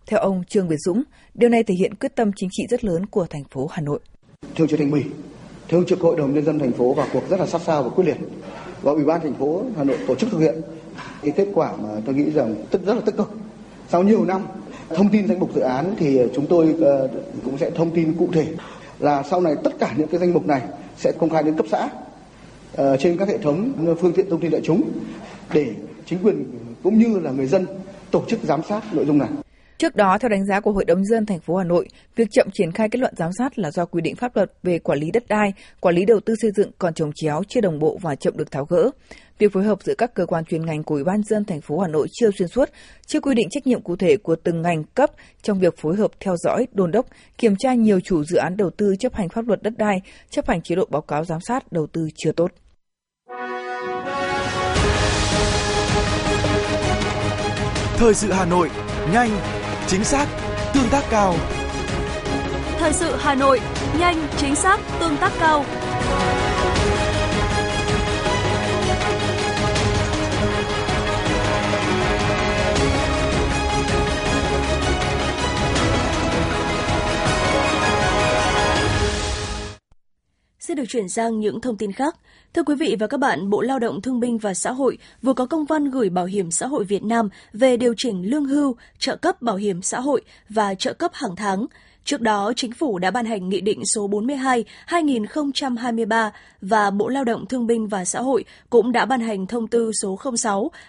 Theo 0.06 0.20
ông 0.20 0.44
Trương 0.48 0.68
Việt 0.68 0.76
Dũng, 0.78 1.02
điều 1.34 1.50
này 1.50 1.62
thể 1.62 1.74
hiện 1.74 1.94
quyết 1.94 2.16
tâm 2.16 2.30
chính 2.36 2.48
trị 2.52 2.62
rất 2.70 2.84
lớn 2.84 3.06
của 3.06 3.26
thành 3.30 3.44
phố 3.50 3.66
Hà 3.70 3.82
Nội. 3.82 3.98
Thường 4.54 4.68
trực 4.68 4.78
thành 4.78 4.90
ủy, 4.90 5.04
thường 5.68 5.84
trực 5.86 6.00
hội 6.00 6.16
đồng 6.18 6.34
nhân 6.34 6.44
dân 6.44 6.58
thành 6.58 6.72
phố 6.72 6.94
vào 6.94 7.06
cuộc 7.12 7.22
rất 7.30 7.40
là 7.40 7.46
sát 7.46 7.60
sao 7.66 7.82
và 7.82 7.88
quyết 7.88 8.04
liệt. 8.04 8.16
Và 8.82 8.92
ủy 8.92 9.04
ban 9.04 9.20
thành 9.20 9.34
phố 9.34 9.62
Hà 9.76 9.84
Nội 9.84 9.98
tổ 10.06 10.14
chức 10.14 10.30
thực 10.30 10.38
hiện 10.38 10.54
cái 11.22 11.30
kết 11.36 11.48
quả 11.54 11.76
mà 11.76 11.88
tôi 12.06 12.14
nghĩ 12.14 12.30
rằng 12.30 12.54
rất 12.72 12.84
rất 12.86 12.94
là 12.94 13.00
tích 13.00 13.16
cực. 13.16 13.30
Sau 13.88 14.02
nhiều 14.02 14.24
năm 14.24 14.46
thông 14.88 15.08
tin 15.08 15.28
danh 15.28 15.38
mục 15.38 15.54
dự 15.54 15.60
án 15.60 15.94
thì 15.98 16.20
chúng 16.34 16.46
tôi 16.46 16.74
ờ, 16.80 17.08
cũng 17.44 17.58
sẽ 17.58 17.70
thông 17.70 17.90
tin 17.90 18.14
cụ 18.18 18.28
thể 18.32 18.46
là 19.00 19.22
sau 19.22 19.40
này 19.40 19.54
tất 19.64 19.70
cả 19.78 19.94
những 19.96 20.08
cái 20.08 20.20
danh 20.20 20.34
mục 20.34 20.46
này 20.46 20.62
sẽ 20.96 21.12
công 21.12 21.30
khai 21.30 21.42
đến 21.42 21.56
cấp 21.56 21.66
xã 21.70 21.88
uh, 22.82 23.00
trên 23.00 23.16
các 23.16 23.28
hệ 23.28 23.38
thống 23.38 23.72
ờ, 23.86 23.94
phương 23.94 24.12
tiện 24.12 24.30
thông 24.30 24.40
tin 24.40 24.50
đại 24.50 24.60
chúng 24.64 24.82
để 25.52 25.66
chính 26.06 26.18
quyền 26.22 26.44
cũng 26.82 26.98
như 26.98 27.18
là 27.18 27.30
người 27.30 27.46
dân 27.46 27.66
tổ 28.10 28.24
chức 28.28 28.40
giám 28.42 28.62
sát 28.68 28.94
nội 28.94 29.06
dung 29.06 29.18
này. 29.18 29.28
Trước 29.78 29.96
đó, 29.96 30.18
theo 30.20 30.28
đánh 30.28 30.46
giá 30.46 30.60
của 30.60 30.72
Hội 30.72 30.84
đồng 30.84 31.04
dân 31.04 31.26
thành 31.26 31.40
phố 31.40 31.56
Hà 31.56 31.64
Nội, 31.64 31.88
việc 32.16 32.28
chậm 32.30 32.48
triển 32.52 32.72
khai 32.72 32.88
kết 32.88 32.98
luận 32.98 33.14
giám 33.16 33.30
sát 33.38 33.58
là 33.58 33.70
do 33.70 33.84
quy 33.84 34.00
định 34.00 34.16
pháp 34.16 34.36
luật 34.36 34.52
về 34.62 34.78
quản 34.78 34.98
lý 34.98 35.10
đất 35.10 35.28
đai, 35.28 35.52
quản 35.80 35.94
lý 35.94 36.04
đầu 36.04 36.20
tư 36.20 36.34
xây 36.42 36.50
dựng 36.56 36.70
còn 36.78 36.94
trồng 36.94 37.10
chéo, 37.14 37.42
chưa 37.48 37.60
đồng 37.60 37.78
bộ 37.78 37.98
và 38.02 38.14
chậm 38.14 38.36
được 38.36 38.50
tháo 38.50 38.64
gỡ. 38.64 38.90
Việc 39.38 39.52
phối 39.52 39.64
hợp 39.64 39.82
giữa 39.82 39.94
các 39.98 40.14
cơ 40.14 40.26
quan 40.26 40.44
chuyên 40.44 40.66
ngành 40.66 40.82
của 40.82 40.94
Ủy 40.94 41.04
ban 41.04 41.22
dân 41.22 41.44
thành 41.44 41.60
phố 41.60 41.78
Hà 41.78 41.88
Nội 41.88 42.06
chưa 42.12 42.30
xuyên 42.30 42.48
suốt, 42.48 42.68
chưa 43.06 43.20
quy 43.20 43.34
định 43.34 43.48
trách 43.50 43.66
nhiệm 43.66 43.82
cụ 43.82 43.96
thể 43.96 44.16
của 44.16 44.36
từng 44.36 44.62
ngành 44.62 44.84
cấp 44.84 45.10
trong 45.42 45.60
việc 45.60 45.74
phối 45.78 45.96
hợp 45.96 46.10
theo 46.20 46.36
dõi, 46.36 46.66
đôn 46.72 46.90
đốc, 46.90 47.06
kiểm 47.38 47.56
tra 47.58 47.74
nhiều 47.74 48.00
chủ 48.00 48.24
dự 48.24 48.36
án 48.36 48.56
đầu 48.56 48.70
tư 48.70 48.94
chấp 48.98 49.14
hành 49.14 49.28
pháp 49.28 49.46
luật 49.48 49.62
đất 49.62 49.72
đai, 49.76 50.00
chấp 50.30 50.48
hành 50.48 50.62
chế 50.62 50.74
độ 50.74 50.84
báo 50.90 51.02
cáo 51.02 51.24
giám 51.24 51.40
sát 51.40 51.72
đầu 51.72 51.86
tư 51.86 52.08
chưa 52.16 52.32
tốt. 52.32 52.50
Thời 57.96 58.14
sự 58.14 58.32
Hà 58.32 58.44
Nội, 58.44 58.70
nhanh, 59.12 59.30
chính 59.88 60.04
xác, 60.04 60.26
tương 60.74 60.88
tác 60.90 61.04
cao. 61.10 61.34
Thời 62.78 62.92
sự 62.92 63.16
Hà 63.18 63.34
Nội, 63.34 63.60
nhanh, 63.98 64.28
chính 64.36 64.54
xác, 64.54 64.80
tương 65.00 65.16
tác 65.16 65.32
cao. 65.40 65.64
Xin 80.60 80.76
được 80.76 80.84
chuyển 80.88 81.08
sang 81.08 81.40
những 81.40 81.60
thông 81.60 81.76
tin 81.76 81.92
khác. 81.92 82.14
Thưa 82.54 82.62
quý 82.62 82.74
vị 82.74 82.96
và 83.00 83.06
các 83.06 83.20
bạn, 83.20 83.50
Bộ 83.50 83.60
Lao 83.60 83.78
động 83.78 84.02
Thương 84.02 84.20
binh 84.20 84.38
và 84.38 84.54
Xã 84.54 84.72
hội 84.72 84.98
vừa 85.22 85.32
có 85.32 85.46
công 85.46 85.64
văn 85.64 85.90
gửi 85.90 86.10
Bảo 86.10 86.24
hiểm 86.24 86.50
xã 86.50 86.66
hội 86.66 86.84
Việt 86.84 87.04
Nam 87.04 87.28
về 87.52 87.76
điều 87.76 87.94
chỉnh 87.96 88.30
lương 88.30 88.44
hưu, 88.44 88.76
trợ 88.98 89.16
cấp 89.16 89.42
bảo 89.42 89.56
hiểm 89.56 89.82
xã 89.82 90.00
hội 90.00 90.22
và 90.48 90.74
trợ 90.74 90.92
cấp 90.92 91.10
hàng 91.14 91.36
tháng. 91.36 91.66
Trước 92.04 92.20
đó, 92.20 92.52
Chính 92.56 92.72
phủ 92.72 92.98
đã 92.98 93.10
ban 93.10 93.26
hành 93.26 93.48
Nghị 93.48 93.60
định 93.60 93.82
số 93.94 94.08
42-2023 94.08 96.30
và 96.60 96.90
Bộ 96.90 97.08
Lao 97.08 97.24
động 97.24 97.46
Thương 97.46 97.66
binh 97.66 97.88
và 97.88 98.04
Xã 98.04 98.20
hội 98.20 98.44
cũng 98.70 98.92
đã 98.92 99.04
ban 99.04 99.20
hành 99.20 99.46
Thông 99.46 99.68
tư 99.68 99.92
số 100.02 100.18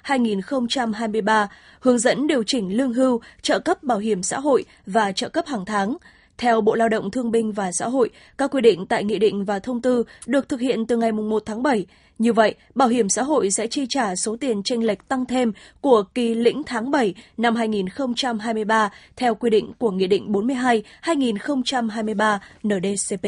06-2023 0.03 1.47
hướng 1.79 1.99
dẫn 1.99 2.27
điều 2.27 2.43
chỉnh 2.43 2.77
lương 2.77 2.93
hưu, 2.93 3.21
trợ 3.41 3.59
cấp 3.59 3.83
bảo 3.83 3.97
hiểm 3.97 4.23
xã 4.23 4.39
hội 4.39 4.65
và 4.85 5.11
trợ 5.11 5.29
cấp 5.29 5.45
hàng 5.47 5.65
tháng– 5.65 5.97
theo 6.39 6.61
Bộ 6.61 6.75
Lao 6.75 6.89
động 6.89 7.11
Thương 7.11 7.31
binh 7.31 7.51
và 7.51 7.71
Xã 7.71 7.87
hội, 7.87 8.09
các 8.37 8.51
quy 8.51 8.61
định 8.61 8.85
tại 8.85 9.03
Nghị 9.03 9.19
định 9.19 9.45
và 9.45 9.59
Thông 9.59 9.81
tư 9.81 10.03
được 10.25 10.49
thực 10.49 10.59
hiện 10.59 10.85
từ 10.85 10.97
ngày 10.97 11.11
1 11.11 11.43
tháng 11.45 11.63
7. 11.63 11.85
Như 12.17 12.33
vậy, 12.33 12.55
Bảo 12.75 12.87
hiểm 12.87 13.09
xã 13.09 13.23
hội 13.23 13.51
sẽ 13.51 13.67
chi 13.67 13.85
trả 13.89 14.15
số 14.15 14.37
tiền 14.39 14.63
tranh 14.63 14.83
lệch 14.83 15.07
tăng 15.07 15.25
thêm 15.25 15.51
của 15.81 16.03
kỳ 16.15 16.33
lĩnh 16.33 16.63
tháng 16.63 16.91
7 16.91 17.13
năm 17.37 17.55
2023 17.55 18.89
theo 19.15 19.35
quy 19.35 19.49
định 19.49 19.71
của 19.77 19.91
Nghị 19.91 20.07
định 20.07 20.31
42-2023 20.31 22.39
NDCP. 22.63 23.25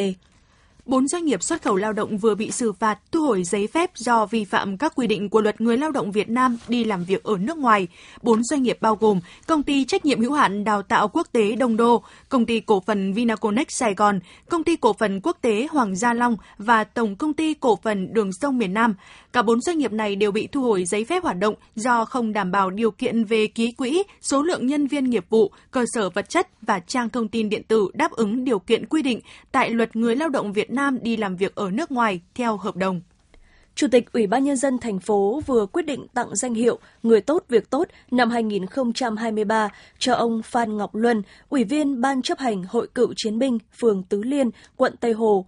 Bốn 0.85 1.07
doanh 1.07 1.25
nghiệp 1.25 1.43
xuất 1.43 1.61
khẩu 1.61 1.75
lao 1.75 1.93
động 1.93 2.17
vừa 2.17 2.35
bị 2.35 2.51
xử 2.51 2.73
phạt 2.73 2.99
thu 3.11 3.21
hồi 3.21 3.43
giấy 3.43 3.67
phép 3.67 3.91
do 3.95 4.25
vi 4.25 4.45
phạm 4.45 4.77
các 4.77 4.93
quy 4.95 5.07
định 5.07 5.29
của 5.29 5.41
luật 5.41 5.61
người 5.61 5.77
lao 5.77 5.91
động 5.91 6.11
Việt 6.11 6.29
Nam 6.29 6.57
đi 6.67 6.83
làm 6.83 7.03
việc 7.03 7.23
ở 7.23 7.37
nước 7.37 7.57
ngoài. 7.57 7.87
Bốn 8.21 8.43
doanh 8.43 8.63
nghiệp 8.63 8.77
bao 8.81 8.95
gồm 8.95 9.19
công 9.47 9.63
ty 9.63 9.85
trách 9.85 10.05
nhiệm 10.05 10.21
hữu 10.21 10.33
hạn 10.33 10.63
đào 10.63 10.81
tạo 10.81 11.07
quốc 11.07 11.27
tế 11.31 11.55
Đông 11.55 11.77
Đô, 11.77 12.03
công 12.29 12.45
ty 12.45 12.59
cổ 12.59 12.83
phần 12.85 13.13
Vinaconex 13.13 13.67
Sài 13.69 13.93
Gòn, 13.93 14.19
công 14.49 14.63
ty 14.63 14.75
cổ 14.75 14.93
phần 14.93 15.19
quốc 15.23 15.37
tế 15.41 15.67
Hoàng 15.71 15.95
Gia 15.95 16.13
Long 16.13 16.37
và 16.57 16.83
tổng 16.83 17.15
công 17.15 17.33
ty 17.33 17.53
cổ 17.53 17.79
phần 17.83 18.13
Đường 18.13 18.29
sông 18.41 18.57
miền 18.57 18.73
Nam. 18.73 18.95
Cả 19.33 19.41
bốn 19.41 19.61
doanh 19.61 19.77
nghiệp 19.77 19.91
này 19.91 20.15
đều 20.15 20.31
bị 20.31 20.47
thu 20.47 20.61
hồi 20.61 20.85
giấy 20.85 21.05
phép 21.05 21.23
hoạt 21.23 21.37
động 21.37 21.55
do 21.75 22.05
không 22.05 22.33
đảm 22.33 22.51
bảo 22.51 22.69
điều 22.69 22.91
kiện 22.91 23.23
về 23.23 23.47
ký 23.47 23.71
quỹ, 23.71 24.03
số 24.21 24.43
lượng 24.43 24.67
nhân 24.67 24.87
viên 24.87 25.09
nghiệp 25.09 25.25
vụ, 25.29 25.51
cơ 25.71 25.85
sở 25.93 26.09
vật 26.09 26.29
chất 26.29 26.47
và 26.61 26.79
trang 26.79 27.09
thông 27.09 27.27
tin 27.27 27.49
điện 27.49 27.63
tử 27.63 27.87
đáp 27.93 28.11
ứng 28.11 28.43
điều 28.43 28.59
kiện 28.59 28.85
quy 28.85 29.01
định 29.01 29.19
tại 29.51 29.69
luật 29.69 29.95
người 29.95 30.15
lao 30.15 30.29
động 30.29 30.53
Việt 30.53 30.70
Nam 30.71 30.99
đi 31.01 31.17
làm 31.17 31.35
việc 31.35 31.55
ở 31.55 31.71
nước 31.71 31.91
ngoài 31.91 32.21
theo 32.35 32.57
hợp 32.57 32.75
đồng. 32.75 33.01
Chủ 33.75 33.87
tịch 33.91 34.13
Ủy 34.13 34.27
ban 34.27 34.43
Nhân 34.43 34.57
dân 34.57 34.77
thành 34.77 34.99
phố 34.99 35.41
vừa 35.45 35.65
quyết 35.65 35.85
định 35.85 36.07
tặng 36.13 36.35
danh 36.35 36.53
hiệu 36.53 36.79
Người 37.03 37.21
tốt 37.21 37.43
việc 37.49 37.69
tốt 37.69 37.87
năm 38.11 38.29
2023 38.29 39.69
cho 39.99 40.13
ông 40.13 40.41
Phan 40.43 40.77
Ngọc 40.77 40.95
Luân, 40.95 41.21
Ủy 41.49 41.63
viên 41.63 42.01
Ban 42.01 42.21
chấp 42.21 42.39
hành 42.39 42.63
Hội 42.63 42.87
cựu 42.95 43.13
chiến 43.15 43.39
binh 43.39 43.57
phường 43.81 44.03
Tứ 44.03 44.23
Liên, 44.23 44.49
quận 44.75 44.95
Tây 44.99 45.13
Hồ, 45.13 45.45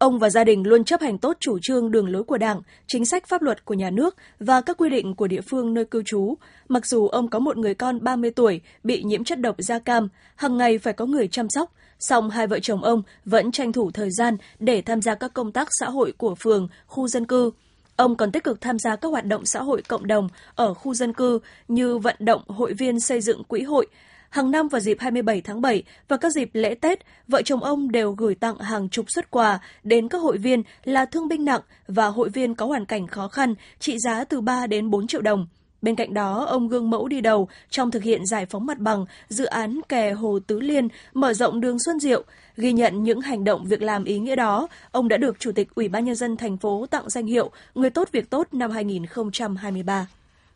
Ông 0.00 0.18
và 0.18 0.30
gia 0.30 0.44
đình 0.44 0.66
luôn 0.66 0.84
chấp 0.84 1.00
hành 1.00 1.18
tốt 1.18 1.36
chủ 1.40 1.58
trương 1.62 1.90
đường 1.90 2.08
lối 2.08 2.24
của 2.24 2.38
Đảng, 2.38 2.60
chính 2.86 3.06
sách 3.06 3.26
pháp 3.26 3.42
luật 3.42 3.64
của 3.64 3.74
nhà 3.74 3.90
nước 3.90 4.16
và 4.38 4.60
các 4.60 4.76
quy 4.76 4.90
định 4.90 5.14
của 5.14 5.26
địa 5.26 5.40
phương 5.40 5.74
nơi 5.74 5.84
cư 5.84 6.02
trú. 6.06 6.34
Mặc 6.68 6.86
dù 6.86 7.08
ông 7.08 7.28
có 7.30 7.38
một 7.38 7.56
người 7.56 7.74
con 7.74 8.04
30 8.04 8.30
tuổi 8.30 8.60
bị 8.84 9.02
nhiễm 9.02 9.24
chất 9.24 9.40
độc 9.40 9.54
da 9.58 9.78
cam, 9.78 10.08
hàng 10.36 10.56
ngày 10.56 10.78
phải 10.78 10.92
có 10.92 11.06
người 11.06 11.28
chăm 11.28 11.46
sóc, 11.50 11.72
song 12.00 12.30
hai 12.30 12.46
vợ 12.46 12.58
chồng 12.62 12.84
ông 12.84 13.02
vẫn 13.24 13.52
tranh 13.52 13.72
thủ 13.72 13.90
thời 13.90 14.10
gian 14.10 14.36
để 14.58 14.82
tham 14.82 15.02
gia 15.02 15.14
các 15.14 15.34
công 15.34 15.52
tác 15.52 15.68
xã 15.80 15.90
hội 15.90 16.12
của 16.18 16.34
phường, 16.34 16.68
khu 16.86 17.08
dân 17.08 17.26
cư. 17.26 17.50
Ông 17.96 18.16
còn 18.16 18.32
tích 18.32 18.44
cực 18.44 18.60
tham 18.60 18.78
gia 18.78 18.96
các 18.96 19.08
hoạt 19.08 19.24
động 19.24 19.46
xã 19.46 19.62
hội 19.62 19.82
cộng 19.88 20.06
đồng 20.06 20.28
ở 20.54 20.74
khu 20.74 20.94
dân 20.94 21.12
cư 21.12 21.38
như 21.68 21.98
vận 21.98 22.16
động 22.18 22.42
hội 22.48 22.72
viên 22.72 23.00
xây 23.00 23.20
dựng 23.20 23.44
quỹ 23.44 23.62
hội, 23.62 23.86
Hàng 24.30 24.50
năm 24.50 24.68
vào 24.68 24.80
dịp 24.80 24.96
27 25.00 25.40
tháng 25.40 25.60
7 25.60 25.82
và 26.08 26.16
các 26.16 26.32
dịp 26.32 26.50
lễ 26.52 26.74
Tết, 26.74 26.98
vợ 27.28 27.42
chồng 27.42 27.62
ông 27.62 27.90
đều 27.92 28.12
gửi 28.12 28.34
tặng 28.34 28.58
hàng 28.58 28.88
chục 28.88 29.06
xuất 29.08 29.30
quà 29.30 29.58
đến 29.84 30.08
các 30.08 30.18
hội 30.18 30.38
viên 30.38 30.62
là 30.84 31.04
thương 31.04 31.28
binh 31.28 31.44
nặng 31.44 31.60
và 31.88 32.06
hội 32.06 32.28
viên 32.28 32.54
có 32.54 32.66
hoàn 32.66 32.86
cảnh 32.86 33.06
khó 33.06 33.28
khăn 33.28 33.54
trị 33.78 33.96
giá 33.98 34.24
từ 34.24 34.40
3 34.40 34.66
đến 34.66 34.90
4 34.90 35.06
triệu 35.06 35.20
đồng. 35.20 35.46
Bên 35.82 35.94
cạnh 35.94 36.14
đó, 36.14 36.44
ông 36.44 36.68
gương 36.68 36.90
mẫu 36.90 37.08
đi 37.08 37.20
đầu 37.20 37.48
trong 37.70 37.90
thực 37.90 38.02
hiện 38.02 38.26
giải 38.26 38.46
phóng 38.46 38.66
mặt 38.66 38.78
bằng 38.78 39.06
dự 39.28 39.44
án 39.44 39.80
kè 39.88 40.12
Hồ 40.12 40.38
Tứ 40.46 40.60
Liên, 40.60 40.88
mở 41.14 41.34
rộng 41.34 41.60
đường 41.60 41.78
Xuân 41.78 42.00
Diệu. 42.00 42.24
Ghi 42.56 42.72
nhận 42.72 43.02
những 43.02 43.20
hành 43.20 43.44
động 43.44 43.64
việc 43.64 43.82
làm 43.82 44.04
ý 44.04 44.18
nghĩa 44.18 44.36
đó, 44.36 44.68
ông 44.90 45.08
đã 45.08 45.16
được 45.16 45.40
Chủ 45.40 45.52
tịch 45.52 45.68
Ủy 45.74 45.88
ban 45.88 46.04
Nhân 46.04 46.14
dân 46.14 46.36
thành 46.36 46.56
phố 46.56 46.86
tặng 46.90 47.10
danh 47.10 47.26
hiệu 47.26 47.50
Người 47.74 47.90
tốt 47.90 48.08
việc 48.12 48.30
tốt 48.30 48.48
năm 48.52 48.70
2023. 48.70 50.06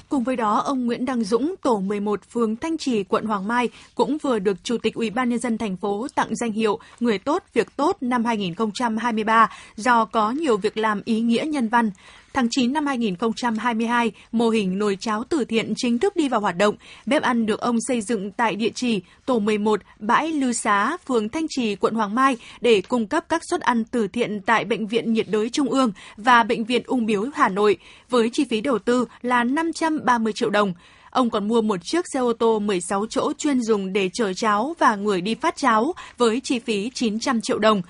Cùng 0.09 0.25
với 0.25 0.37
đó, 0.37 0.59
ông 0.59 0.87
Nguyễn 0.87 1.05
Đăng 1.05 1.25
Dũng, 1.25 1.55
tổ 1.63 1.81
11 1.81 2.21
phường 2.31 2.57
Thanh 2.57 2.79
Trì, 2.79 3.05
quận 3.05 3.25
Hoàng 3.25 3.49
Mai 3.49 3.69
cũng 3.95 4.19
vừa 4.19 4.39
được 4.39 4.65
Chủ 4.65 4.79
tịch 4.79 4.95
Ủy 4.95 5.11
ban 5.11 5.29
nhân 5.29 5.39
dân 5.39 5.59
thành 5.59 5.77
phố 5.77 6.07
tặng 6.15 6.37
danh 6.37 6.53
hiệu 6.53 6.79
Người 7.01 7.19
tốt 7.19 7.43
việc 7.55 7.77
tốt 7.77 7.97
năm 8.01 8.25
2023 8.25 9.51
do 9.77 10.05
có 10.05 10.31
nhiều 10.31 10.57
việc 10.57 10.77
làm 10.77 11.03
ý 11.05 11.21
nghĩa 11.21 11.45
nhân 11.47 11.69
văn. 11.69 11.91
Tháng 12.35 12.49
9 12.51 12.73
năm 12.73 12.87
2022, 12.87 14.13
mô 14.33 14.49
hình 14.49 14.79
nồi 14.79 14.97
cháo 15.01 15.25
từ 15.25 15.45
thiện 15.45 15.73
chính 15.77 15.99
thức 15.99 16.17
đi 16.17 16.29
vào 16.29 16.41
hoạt 16.41 16.57
động. 16.57 16.75
Bếp 17.07 17.23
ăn 17.23 17.47
được 17.47 17.61
ông 17.61 17.77
xây 17.89 18.01
dựng 18.01 18.31
tại 18.31 18.57
địa 18.57 18.71
chỉ 18.75 19.01
tổ 19.27 19.39
11, 19.39 19.81
bãi 19.99 20.33
Lư 20.33 20.53
Xá, 20.53 20.97
phường 21.07 21.29
Thanh 21.29 21.47
Trì, 21.49 21.77
quận 21.77 21.95
Hoàng 21.95 22.15
Mai 22.15 22.37
để 22.61 22.81
cung 22.89 23.07
cấp 23.07 23.25
các 23.29 23.43
suất 23.51 23.61
ăn 23.61 23.85
từ 23.85 24.09
thiện 24.09 24.41
tại 24.41 24.65
Bệnh 24.65 24.87
viện 24.87 25.13
nhiệt 25.13 25.27
đới 25.29 25.51
Trung 25.51 25.69
ương 25.69 25.93
và 26.17 26.43
Bệnh 26.43 26.65
viện 26.65 26.83
Ung 26.87 27.07
biếu 27.07 27.25
Hà 27.35 27.49
Nội 27.49 27.77
với 28.11 28.31
chi 28.33 28.45
phí 28.51 28.61
đầu 28.61 28.79
tư 28.79 29.07
là 29.23 29.45
530 29.45 30.33
triệu 30.33 30.51
đồng. 30.51 30.75
Ông 31.11 31.31
còn 31.31 31.49
mua 31.49 31.61
một 31.61 31.81
chiếc 31.83 32.05
xe 32.13 32.21
ô 32.21 32.33
tô 32.33 32.59
16 32.59 33.07
chỗ 33.07 33.33
chuyên 33.39 33.63
dùng 33.63 33.93
để 33.93 34.11
chở 34.13 34.33
cháo 34.33 34.75
và 34.79 34.97
người 34.97 35.21
đi 35.21 35.35
phát 35.35 35.57
cháo 35.57 35.95
với 36.19 36.41
chi 36.41 36.59
phí 36.59 36.91
900 36.95 37.41
triệu 37.41 37.59
đồng. 37.59 37.83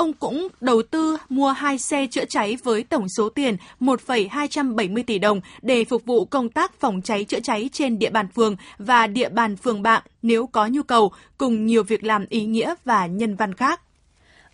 Ông 0.00 0.12
cũng 0.12 0.48
đầu 0.60 0.82
tư 0.82 1.16
mua 1.28 1.48
hai 1.48 1.78
xe 1.78 2.06
chữa 2.06 2.24
cháy 2.24 2.56
với 2.64 2.82
tổng 2.82 3.08
số 3.08 3.28
tiền 3.28 3.56
1,270 3.80 5.02
tỷ 5.02 5.18
đồng 5.18 5.40
để 5.62 5.84
phục 5.84 6.04
vụ 6.04 6.24
công 6.24 6.48
tác 6.48 6.80
phòng 6.80 7.02
cháy 7.02 7.24
chữa 7.24 7.40
cháy 7.40 7.70
trên 7.72 7.98
địa 7.98 8.10
bàn 8.10 8.28
phường 8.28 8.56
và 8.78 9.06
địa 9.06 9.28
bàn 9.28 9.56
phường 9.56 9.82
bạn 9.82 10.02
nếu 10.22 10.46
có 10.46 10.66
nhu 10.66 10.82
cầu, 10.82 11.12
cùng 11.38 11.66
nhiều 11.66 11.82
việc 11.82 12.04
làm 12.04 12.26
ý 12.28 12.44
nghĩa 12.44 12.74
và 12.84 13.06
nhân 13.06 13.36
văn 13.36 13.54
khác. 13.54 13.80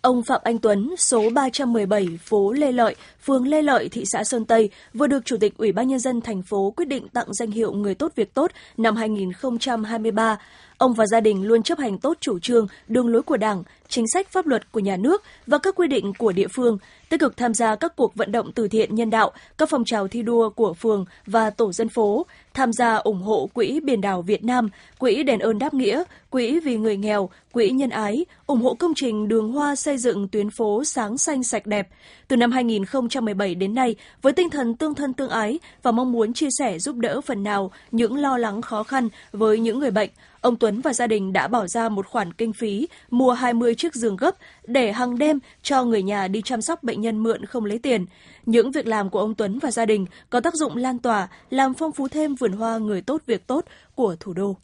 Ông 0.01 0.23
Phạm 0.23 0.41
Anh 0.43 0.57
Tuấn, 0.57 0.95
số 0.97 1.29
317 1.29 2.07
phố 2.23 2.51
Lê 2.51 2.71
Lợi, 2.71 2.95
phường 3.23 3.47
Lê 3.47 3.61
Lợi, 3.61 3.89
thị 3.89 4.03
xã 4.05 4.23
Sơn 4.23 4.45
Tây, 4.45 4.69
vừa 4.93 5.07
được 5.07 5.25
Chủ 5.25 5.37
tịch 5.37 5.57
Ủy 5.57 5.71
ban 5.71 5.87
Nhân 5.87 5.99
dân 5.99 6.21
thành 6.21 6.41
phố 6.41 6.73
quyết 6.75 6.87
định 6.87 7.07
tặng 7.07 7.33
danh 7.33 7.51
hiệu 7.51 7.73
Người 7.73 7.95
tốt 7.95 8.11
việc 8.15 8.33
tốt 8.33 8.51
năm 8.77 8.95
2023. 8.95 10.37
Ông 10.77 10.93
và 10.93 11.05
gia 11.05 11.19
đình 11.19 11.43
luôn 11.43 11.63
chấp 11.63 11.79
hành 11.79 11.97
tốt 11.97 12.17
chủ 12.19 12.39
trương, 12.39 12.67
đường 12.87 13.07
lối 13.07 13.21
của 13.21 13.37
Đảng, 13.37 13.63
chính 13.87 14.05
sách 14.13 14.29
pháp 14.29 14.47
luật 14.47 14.71
của 14.71 14.79
nhà 14.79 14.97
nước 14.97 15.23
và 15.47 15.57
các 15.57 15.75
quy 15.75 15.87
định 15.87 16.13
của 16.17 16.31
địa 16.31 16.47
phương, 16.47 16.77
tích 17.09 17.19
cực 17.19 17.37
tham 17.37 17.53
gia 17.53 17.75
các 17.75 17.95
cuộc 17.95 18.15
vận 18.15 18.31
động 18.31 18.51
từ 18.51 18.67
thiện 18.67 18.95
nhân 18.95 19.09
đạo, 19.09 19.31
các 19.57 19.69
phong 19.71 19.85
trào 19.85 20.07
thi 20.07 20.21
đua 20.21 20.49
của 20.49 20.73
phường 20.73 21.05
và 21.25 21.49
tổ 21.49 21.71
dân 21.71 21.89
phố, 21.89 22.25
tham 22.53 22.73
gia 22.73 22.95
ủng 22.95 23.21
hộ 23.21 23.49
Quỹ 23.53 23.79
Biển 23.79 24.01
đảo 24.01 24.21
Việt 24.21 24.43
Nam, 24.43 24.69
Quỹ 24.99 25.23
Đền 25.23 25.39
ơn 25.39 25.59
đáp 25.59 25.73
nghĩa, 25.73 26.03
Quỹ 26.29 26.59
vì 26.59 26.77
người 26.77 26.97
nghèo, 26.97 27.29
Quỹ 27.51 27.69
nhân 27.69 27.89
ái, 27.89 28.25
ủng 28.47 28.61
hộ 28.61 28.73
công 28.73 28.93
trình 28.95 29.27
đường 29.27 29.51
hoa 29.51 29.75
xây 29.75 29.97
dựng 29.97 30.27
tuyến 30.27 30.49
phố 30.49 30.83
sáng 30.83 31.17
xanh 31.17 31.43
sạch 31.43 31.67
đẹp. 31.67 31.87
Từ 32.27 32.35
năm 32.35 32.51
2017 32.51 33.55
đến 33.55 33.75
nay, 33.75 33.95
với 34.21 34.33
tinh 34.33 34.49
thần 34.49 34.75
tương 34.75 34.95
thân 34.95 35.13
tương 35.13 35.29
ái 35.29 35.59
và 35.83 35.91
mong 35.91 36.11
muốn 36.11 36.33
chia 36.33 36.49
sẻ 36.59 36.79
giúp 36.79 36.95
đỡ 36.95 37.21
phần 37.21 37.43
nào 37.43 37.71
những 37.91 38.15
lo 38.15 38.37
lắng 38.37 38.61
khó 38.61 38.83
khăn 38.83 39.09
với 39.31 39.59
những 39.59 39.79
người 39.79 39.91
bệnh, 39.91 40.09
ông 40.47 40.55
Tuấn 40.55 40.81
và 40.81 40.93
gia 40.93 41.07
đình 41.07 41.33
đã 41.33 41.47
bỏ 41.47 41.67
ra 41.67 41.89
một 41.89 42.07
khoản 42.07 42.33
kinh 42.33 42.53
phí 42.53 42.87
mua 43.09 43.31
20 43.31 43.75
chiếc 43.75 43.95
giường 43.95 44.15
gấp 44.15 44.35
để 44.63 44.91
hàng 44.91 45.17
đêm 45.17 45.39
cho 45.61 45.83
người 45.83 46.03
nhà 46.03 46.27
đi 46.27 46.41
chăm 46.41 46.61
sóc 46.61 46.83
bệnh 46.83 47.01
nhân 47.01 47.23
mượn 47.23 47.45
không 47.45 47.65
lấy 47.65 47.79
tiền. 47.79 48.05
Những 48.45 48.71
việc 48.71 48.87
làm 48.87 49.09
của 49.09 49.19
ông 49.19 49.35
Tuấn 49.35 49.59
và 49.59 49.71
gia 49.71 49.85
đình 49.85 50.05
có 50.29 50.39
tác 50.39 50.53
dụng 50.53 50.75
lan 50.75 50.99
tỏa, 50.99 51.27
làm 51.49 51.73
phong 51.73 51.91
phú 51.91 52.07
thêm 52.07 52.35
vườn 52.35 52.51
hoa 52.51 52.77
người 52.77 53.01
tốt 53.01 53.21
việc 53.25 53.47
tốt 53.47 53.65
của 53.95 54.15
thủ 54.19 54.33
đô. 54.33 54.57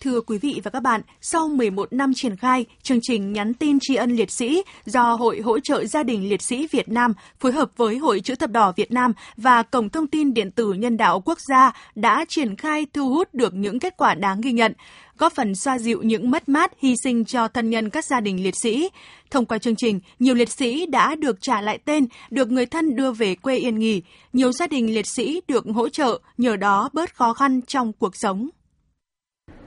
Thưa 0.00 0.20
quý 0.20 0.38
vị 0.38 0.60
và 0.64 0.70
các 0.70 0.80
bạn, 0.80 1.00
sau 1.20 1.48
11 1.48 1.92
năm 1.92 2.12
triển 2.14 2.36
khai, 2.36 2.64
chương 2.82 2.98
trình 3.02 3.32
nhắn 3.32 3.54
tin 3.54 3.78
tri 3.80 3.94
ân 3.94 4.10
liệt 4.10 4.30
sĩ 4.30 4.62
do 4.84 5.14
Hội 5.14 5.40
hỗ 5.40 5.58
trợ 5.58 5.84
gia 5.84 6.02
đình 6.02 6.28
liệt 6.28 6.42
sĩ 6.42 6.66
Việt 6.70 6.88
Nam 6.88 7.12
phối 7.40 7.52
hợp 7.52 7.70
với 7.76 7.98
Hội 7.98 8.20
chữ 8.20 8.34
thập 8.34 8.50
đỏ 8.50 8.72
Việt 8.76 8.92
Nam 8.92 9.12
và 9.36 9.62
Cổng 9.62 9.88
thông 9.88 10.06
tin 10.06 10.34
điện 10.34 10.50
tử 10.50 10.72
nhân 10.72 10.96
đạo 10.96 11.20
quốc 11.20 11.38
gia 11.48 11.72
đã 11.94 12.24
triển 12.28 12.56
khai 12.56 12.86
thu 12.92 13.08
hút 13.08 13.34
được 13.34 13.54
những 13.54 13.78
kết 13.78 13.94
quả 13.96 14.14
đáng 14.14 14.40
ghi 14.40 14.52
nhận 14.52 14.72
góp 15.18 15.32
phần 15.32 15.54
xoa 15.54 15.78
dịu 15.78 16.02
những 16.02 16.30
mất 16.30 16.48
mát, 16.48 16.72
hy 16.78 16.94
sinh 17.04 17.24
cho 17.24 17.48
thân 17.48 17.70
nhân 17.70 17.90
các 17.90 18.04
gia 18.04 18.20
đình 18.20 18.42
liệt 18.42 18.54
sĩ. 18.62 18.88
Thông 19.30 19.46
qua 19.46 19.58
chương 19.58 19.76
trình, 19.76 20.00
nhiều 20.18 20.34
liệt 20.34 20.50
sĩ 20.50 20.86
đã 20.86 21.14
được 21.14 21.36
trả 21.40 21.60
lại 21.60 21.78
tên, 21.84 22.06
được 22.30 22.50
người 22.50 22.66
thân 22.66 22.96
đưa 22.96 23.12
về 23.12 23.34
quê 23.34 23.56
yên 23.56 23.78
nghỉ. 23.78 24.02
Nhiều 24.32 24.52
gia 24.52 24.66
đình 24.66 24.94
liệt 24.94 25.06
sĩ 25.06 25.40
được 25.48 25.64
hỗ 25.74 25.88
trợ, 25.88 26.18
nhờ 26.38 26.56
đó 26.56 26.88
bớt 26.92 27.14
khó 27.14 27.32
khăn 27.32 27.60
trong 27.66 27.92
cuộc 27.92 28.16
sống. 28.16 28.48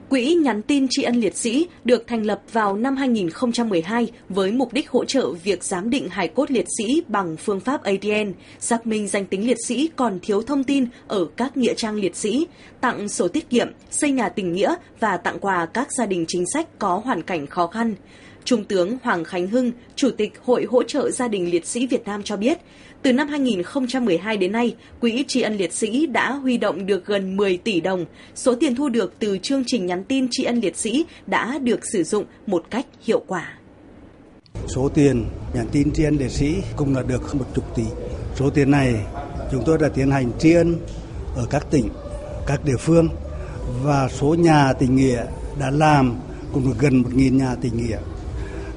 Quỹ 0.08 0.34
nhắn 0.34 0.62
tin 0.62 0.86
tri 0.90 1.02
ân 1.02 1.16
liệt 1.16 1.36
sĩ 1.36 1.68
được 1.84 2.06
thành 2.06 2.26
lập 2.26 2.40
vào 2.52 2.76
năm 2.76 2.96
2012 2.96 4.10
với 4.28 4.52
mục 4.52 4.72
đích 4.72 4.90
hỗ 4.90 5.04
trợ 5.04 5.30
việc 5.30 5.64
giám 5.64 5.90
định 5.90 6.08
hài 6.08 6.28
cốt 6.28 6.50
liệt 6.50 6.66
sĩ 6.78 7.02
bằng 7.08 7.36
phương 7.36 7.60
pháp 7.60 7.82
ADN, 7.82 8.32
xác 8.58 8.86
minh 8.86 9.08
danh 9.08 9.26
tính 9.26 9.46
liệt 9.46 9.56
sĩ 9.66 9.90
còn 9.96 10.18
thiếu 10.22 10.42
thông 10.42 10.64
tin 10.64 10.86
ở 11.08 11.26
các 11.36 11.56
nghĩa 11.56 11.74
trang 11.74 11.94
liệt 11.94 12.16
sĩ, 12.16 12.46
tặng 12.80 13.08
sổ 13.08 13.28
tiết 13.28 13.50
kiệm, 13.50 13.68
xây 13.90 14.10
nhà 14.10 14.28
tình 14.28 14.52
nghĩa 14.52 14.74
và 15.00 15.16
tặng 15.16 15.38
quà 15.40 15.66
các 15.66 15.88
gia 15.98 16.06
đình 16.06 16.24
chính 16.28 16.44
sách 16.54 16.78
có 16.78 17.00
hoàn 17.04 17.22
cảnh 17.22 17.46
khó 17.46 17.66
khăn. 17.66 17.94
Trung 18.48 18.64
tướng 18.64 18.96
Hoàng 19.02 19.24
Khánh 19.24 19.46
Hưng, 19.46 19.72
Chủ 19.96 20.10
tịch 20.10 20.32
Hội 20.44 20.66
hỗ 20.70 20.82
trợ 20.82 21.10
gia 21.10 21.28
đình 21.28 21.50
liệt 21.50 21.66
sĩ 21.66 21.86
Việt 21.86 22.04
Nam 22.06 22.22
cho 22.22 22.36
biết, 22.36 22.58
từ 23.02 23.12
năm 23.12 23.28
2012 23.28 24.36
đến 24.36 24.52
nay, 24.52 24.76
Quỹ 25.00 25.24
tri 25.28 25.40
ân 25.40 25.56
liệt 25.56 25.72
sĩ 25.72 26.06
đã 26.06 26.32
huy 26.32 26.56
động 26.56 26.86
được 26.86 27.06
gần 27.06 27.36
10 27.36 27.56
tỷ 27.56 27.80
đồng. 27.80 28.04
Số 28.34 28.54
tiền 28.54 28.74
thu 28.74 28.88
được 28.88 29.14
từ 29.18 29.38
chương 29.38 29.62
trình 29.66 29.86
nhắn 29.86 30.04
tin 30.04 30.28
tri 30.30 30.44
ân 30.44 30.60
liệt 30.60 30.76
sĩ 30.76 31.04
đã 31.26 31.58
được 31.58 31.80
sử 31.92 32.04
dụng 32.04 32.24
một 32.46 32.64
cách 32.70 32.86
hiệu 33.00 33.22
quả. 33.26 33.58
Số 34.66 34.88
tiền 34.88 35.24
nhắn 35.54 35.66
tin 35.72 35.92
tri 35.92 36.04
ân 36.04 36.16
liệt 36.16 36.30
sĩ 36.30 36.54
cũng 36.76 36.94
là 36.94 37.02
được 37.02 37.34
một 37.34 37.46
chục 37.54 37.76
tỷ. 37.76 37.84
Số 38.36 38.50
tiền 38.50 38.70
này 38.70 38.94
chúng 39.52 39.62
tôi 39.66 39.78
đã 39.78 39.88
tiến 39.88 40.10
hành 40.10 40.30
tri 40.38 40.52
ân 40.52 40.76
ở 41.36 41.46
các 41.50 41.66
tỉnh, 41.70 41.88
các 42.46 42.64
địa 42.64 42.76
phương 42.78 43.08
và 43.82 44.08
số 44.08 44.34
nhà 44.34 44.72
tình 44.72 44.96
nghĩa 44.96 45.24
đã 45.60 45.70
làm 45.70 46.20
cũng 46.52 46.64
được 46.64 46.76
gần 46.78 47.02
1.000 47.02 47.36
nhà 47.36 47.54
tình 47.60 47.76
nghĩa 47.76 47.98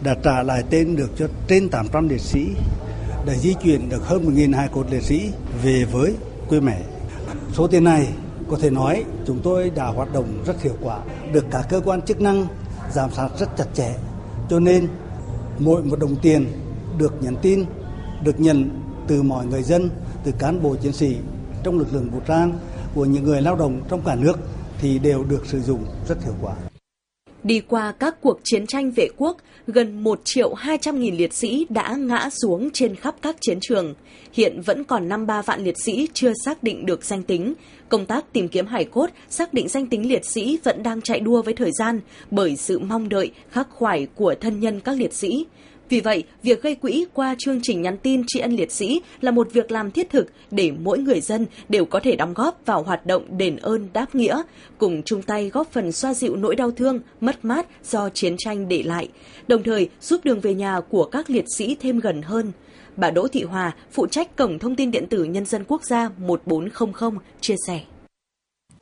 đã 0.04 0.16
trả 0.24 0.44
lại 0.44 0.64
tên 0.70 0.96
được 0.96 1.10
cho 1.18 1.28
trên 1.48 1.70
800 1.70 2.10
liệt 2.10 2.22
sĩ 2.22 2.48
đã 3.26 3.34
di 3.34 3.54
chuyển 3.64 3.90
được 3.90 4.08
hơn 4.08 4.26
1.000 4.26 4.56
hài 4.56 4.68
cốt 4.68 4.86
liệt 4.92 5.04
sĩ 5.04 5.30
về 5.64 5.86
với 5.92 6.16
quê 6.50 6.60
mẹ. 6.60 6.82
Số 7.54 7.68
tiền 7.68 7.84
này 7.84 8.08
có 8.50 8.58
thể 8.62 8.70
nói 8.70 9.04
chúng 9.28 9.40
tôi 9.44 9.70
đã 9.70 9.86
hoạt 9.86 10.14
động 10.14 10.44
rất 10.46 10.62
hiệu 10.62 10.76
quả, 10.82 11.00
được 11.34 11.46
cả 11.52 11.64
cơ 11.70 11.82
quan 11.86 12.02
chức 12.02 12.22
năng 12.22 12.48
giám 12.92 13.12
sát 13.12 13.30
rất 13.40 13.58
chặt 13.58 13.66
chẽ. 13.74 13.96
Cho 14.50 14.60
nên 14.60 14.88
mỗi 15.60 15.84
một 15.84 16.00
đồng 16.00 16.16
tiền 16.22 16.46
được 16.98 17.24
nhắn 17.24 17.36
tin, 17.42 17.66
được 18.24 18.40
nhận 18.40 18.70
từ 19.08 19.24
mọi 19.24 19.46
người 19.46 19.64
dân, 19.64 19.90
từ 20.24 20.32
cán 20.32 20.64
bộ 20.64 20.76
chiến 20.76 20.94
sĩ 20.94 21.16
trong 21.64 21.78
lực 21.78 21.94
lượng 21.94 22.10
vũ 22.10 22.20
trang 22.28 22.60
của 22.96 23.06
những 23.06 23.24
người 23.24 23.42
lao 23.42 23.56
động 23.56 23.82
trong 23.90 24.02
cả 24.06 24.16
nước 24.16 24.40
thì 24.82 25.00
đều 25.00 25.24
được 25.24 25.46
sử 25.46 25.62
dụng 25.62 25.86
rất 26.08 26.24
hiệu 26.24 26.34
quả. 26.42 26.54
Đi 27.44 27.62
qua 27.68 27.92
các 27.92 28.22
cuộc 28.22 28.40
chiến 28.44 28.68
tranh 28.68 28.92
vệ 28.92 29.08
quốc, 29.18 29.38
gần 29.68 30.04
1 30.04 30.22
triệu 30.24 30.54
200 30.54 31.00
nghìn 31.00 31.16
liệt 31.16 31.34
sĩ 31.34 31.66
đã 31.70 31.96
ngã 31.96 32.30
xuống 32.42 32.70
trên 32.74 32.96
khắp 32.96 33.16
các 33.22 33.36
chiến 33.42 33.58
trường. 33.62 33.94
Hiện 34.34 34.62
vẫn 34.62 34.84
còn 34.84 35.10
53 35.10 35.42
vạn 35.42 35.64
liệt 35.64 35.78
sĩ 35.78 36.08
chưa 36.14 36.32
xác 36.46 36.64
định 36.64 36.86
được 36.86 37.06
danh 37.06 37.24
tính. 37.24 37.54
Công 37.90 38.06
tác 38.06 38.34
tìm 38.34 38.48
kiếm 38.48 38.66
hải 38.66 38.86
cốt, 38.86 39.10
xác 39.30 39.54
định 39.54 39.68
danh 39.70 39.88
tính 39.88 40.10
liệt 40.10 40.26
sĩ 40.26 40.60
vẫn 40.64 40.84
đang 40.84 41.02
chạy 41.02 41.20
đua 41.20 41.42
với 41.42 41.54
thời 41.54 41.72
gian 41.80 42.00
bởi 42.32 42.56
sự 42.56 42.80
mong 42.80 43.10
đợi, 43.10 43.32
khắc 43.52 43.70
khoải 43.70 44.08
của 44.16 44.36
thân 44.42 44.60
nhân 44.60 44.80
các 44.80 44.98
liệt 44.98 45.14
sĩ. 45.14 45.46
Vì 45.92 46.00
vậy, 46.00 46.24
việc 46.44 46.62
gây 46.62 46.76
quỹ 46.76 47.06
qua 47.14 47.36
chương 47.40 47.60
trình 47.64 47.82
nhắn 47.82 47.98
tin 47.98 48.24
tri 48.28 48.40
ân 48.40 48.52
liệt 48.52 48.72
sĩ 48.72 49.02
là 49.22 49.32
một 49.32 49.54
việc 49.54 49.72
làm 49.72 49.92
thiết 49.92 50.10
thực 50.10 50.28
để 50.52 50.72
mỗi 50.80 51.00
người 51.00 51.22
dân 51.22 51.46
đều 51.70 51.86
có 51.86 52.00
thể 52.00 52.16
đóng 52.16 52.34
góp 52.34 52.62
vào 52.66 52.84
hoạt 52.84 53.06
động 53.06 53.38
đền 53.38 53.58
ơn 53.58 53.88
đáp 53.94 54.16
nghĩa, 54.16 54.42
cùng 54.78 55.04
chung 55.04 55.22
tay 55.22 55.50
góp 55.50 55.72
phần 55.72 55.92
xoa 55.92 56.14
dịu 56.14 56.36
nỗi 56.36 56.56
đau 56.56 56.72
thương, 56.72 57.00
mất 57.22 57.46
mát 57.46 57.68
do 57.84 58.10
chiến 58.10 58.36
tranh 58.38 58.68
để 58.68 58.84
lại, 58.84 59.10
đồng 59.48 59.64
thời 59.64 59.90
giúp 60.02 60.22
đường 60.24 60.40
về 60.40 60.54
nhà 60.54 60.80
của 60.90 61.06
các 61.06 61.30
liệt 61.30 61.46
sĩ 61.58 61.76
thêm 61.82 62.00
gần 62.00 62.22
hơn. 62.22 62.52
Bà 62.96 63.12
Đỗ 63.12 63.28
Thị 63.28 63.44
Hòa, 63.44 63.76
phụ 63.92 64.08
trách 64.08 64.36
Cổng 64.36 64.60
Thông 64.60 64.76
tin 64.76 64.92
Điện 64.92 65.08
tử 65.10 65.24
Nhân 65.24 65.46
dân 65.46 65.64
Quốc 65.68 65.82
gia 65.84 66.10
1400, 66.18 67.18
chia 67.42 67.56
sẻ. 67.68 67.80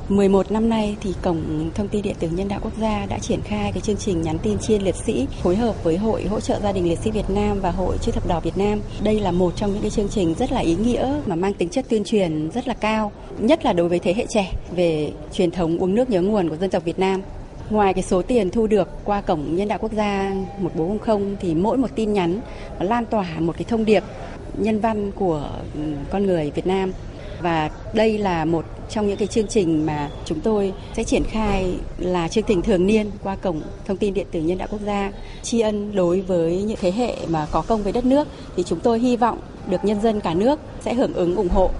11 0.09 0.51
năm 0.51 0.69
nay 0.69 0.97
thì 1.01 1.13
Cổng 1.21 1.69
Thông 1.75 1.87
tin 1.87 2.01
Điện 2.01 2.15
tử 2.19 2.29
Nhân 2.29 2.47
đạo 2.47 2.59
Quốc 2.63 2.73
gia 2.81 3.05
đã 3.05 3.19
triển 3.19 3.41
khai 3.41 3.71
cái 3.71 3.81
chương 3.81 3.97
trình 3.97 4.21
nhắn 4.21 4.37
tin 4.43 4.57
chiên 4.59 4.81
liệt 4.81 4.95
sĩ 4.95 5.27
phối 5.41 5.55
hợp 5.55 5.83
với 5.83 5.97
Hội 5.97 6.23
hỗ 6.23 6.39
trợ 6.39 6.59
gia 6.63 6.71
đình 6.71 6.89
liệt 6.89 6.99
sĩ 6.99 7.11
Việt 7.11 7.29
Nam 7.29 7.59
và 7.61 7.71
Hội 7.71 7.97
chữ 8.01 8.11
thập 8.11 8.27
đỏ 8.27 8.39
Việt 8.39 8.57
Nam. 8.57 8.81
Đây 9.03 9.19
là 9.19 9.31
một 9.31 9.55
trong 9.55 9.73
những 9.73 9.81
cái 9.81 9.91
chương 9.91 10.09
trình 10.09 10.35
rất 10.39 10.51
là 10.51 10.59
ý 10.59 10.75
nghĩa 10.75 11.21
mà 11.25 11.35
mang 11.35 11.53
tính 11.53 11.69
chất 11.69 11.85
tuyên 11.89 12.03
truyền 12.03 12.51
rất 12.51 12.67
là 12.67 12.73
cao, 12.73 13.11
nhất 13.39 13.65
là 13.65 13.73
đối 13.73 13.89
với 13.89 13.99
thế 13.99 14.13
hệ 14.13 14.25
trẻ 14.29 14.51
về 14.75 15.11
truyền 15.33 15.51
thống 15.51 15.77
uống 15.77 15.95
nước 15.95 16.09
nhớ 16.09 16.21
nguồn 16.21 16.49
của 16.49 16.57
dân 16.57 16.69
tộc 16.69 16.83
Việt 16.83 16.99
Nam. 16.99 17.21
Ngoài 17.69 17.93
cái 17.93 18.03
số 18.03 18.21
tiền 18.21 18.49
thu 18.49 18.67
được 18.67 18.89
qua 19.05 19.21
cổng 19.21 19.55
nhân 19.55 19.67
đạo 19.67 19.79
quốc 19.81 19.91
gia 19.93 20.33
1400 20.59 21.35
thì 21.39 21.55
mỗi 21.55 21.77
một 21.77 21.95
tin 21.95 22.13
nhắn 22.13 22.39
nó 22.79 22.85
lan 22.85 23.05
tỏa 23.05 23.27
một 23.39 23.53
cái 23.57 23.65
thông 23.69 23.85
điệp 23.85 24.03
nhân 24.57 24.79
văn 24.79 25.11
của 25.11 25.49
con 26.09 26.25
người 26.25 26.51
Việt 26.55 26.67
Nam 26.67 26.91
và 27.41 27.69
đây 27.93 28.17
là 28.17 28.45
một 28.45 28.65
trong 28.89 29.07
những 29.07 29.17
cái 29.17 29.27
chương 29.27 29.47
trình 29.47 29.85
mà 29.85 30.09
chúng 30.25 30.39
tôi 30.39 30.73
sẽ 30.95 31.03
triển 31.03 31.23
khai 31.23 31.75
là 31.97 32.27
chương 32.27 32.43
trình 32.47 32.61
thường 32.61 32.87
niên 32.87 33.11
qua 33.23 33.35
cổng 33.35 33.61
thông 33.85 33.97
tin 33.97 34.13
điện 34.13 34.27
tử 34.31 34.41
nhân 34.41 34.57
đạo 34.57 34.67
quốc 34.71 34.81
gia 34.85 35.11
tri 35.43 35.59
ân 35.59 35.95
đối 35.95 36.21
với 36.21 36.63
những 36.63 36.77
thế 36.81 36.91
hệ 36.91 37.15
mà 37.29 37.47
có 37.51 37.61
công 37.61 37.83
với 37.83 37.93
đất 37.93 38.05
nước 38.05 38.27
thì 38.55 38.63
chúng 38.63 38.79
tôi 38.79 38.99
hy 38.99 39.17
vọng 39.17 39.39
được 39.69 39.85
nhân 39.85 40.01
dân 40.01 40.21
cả 40.21 40.33
nước 40.33 40.59
sẽ 40.81 40.93
hưởng 40.93 41.13
ứng 41.13 41.35
ủng 41.35 41.49
hộ. 41.49 41.71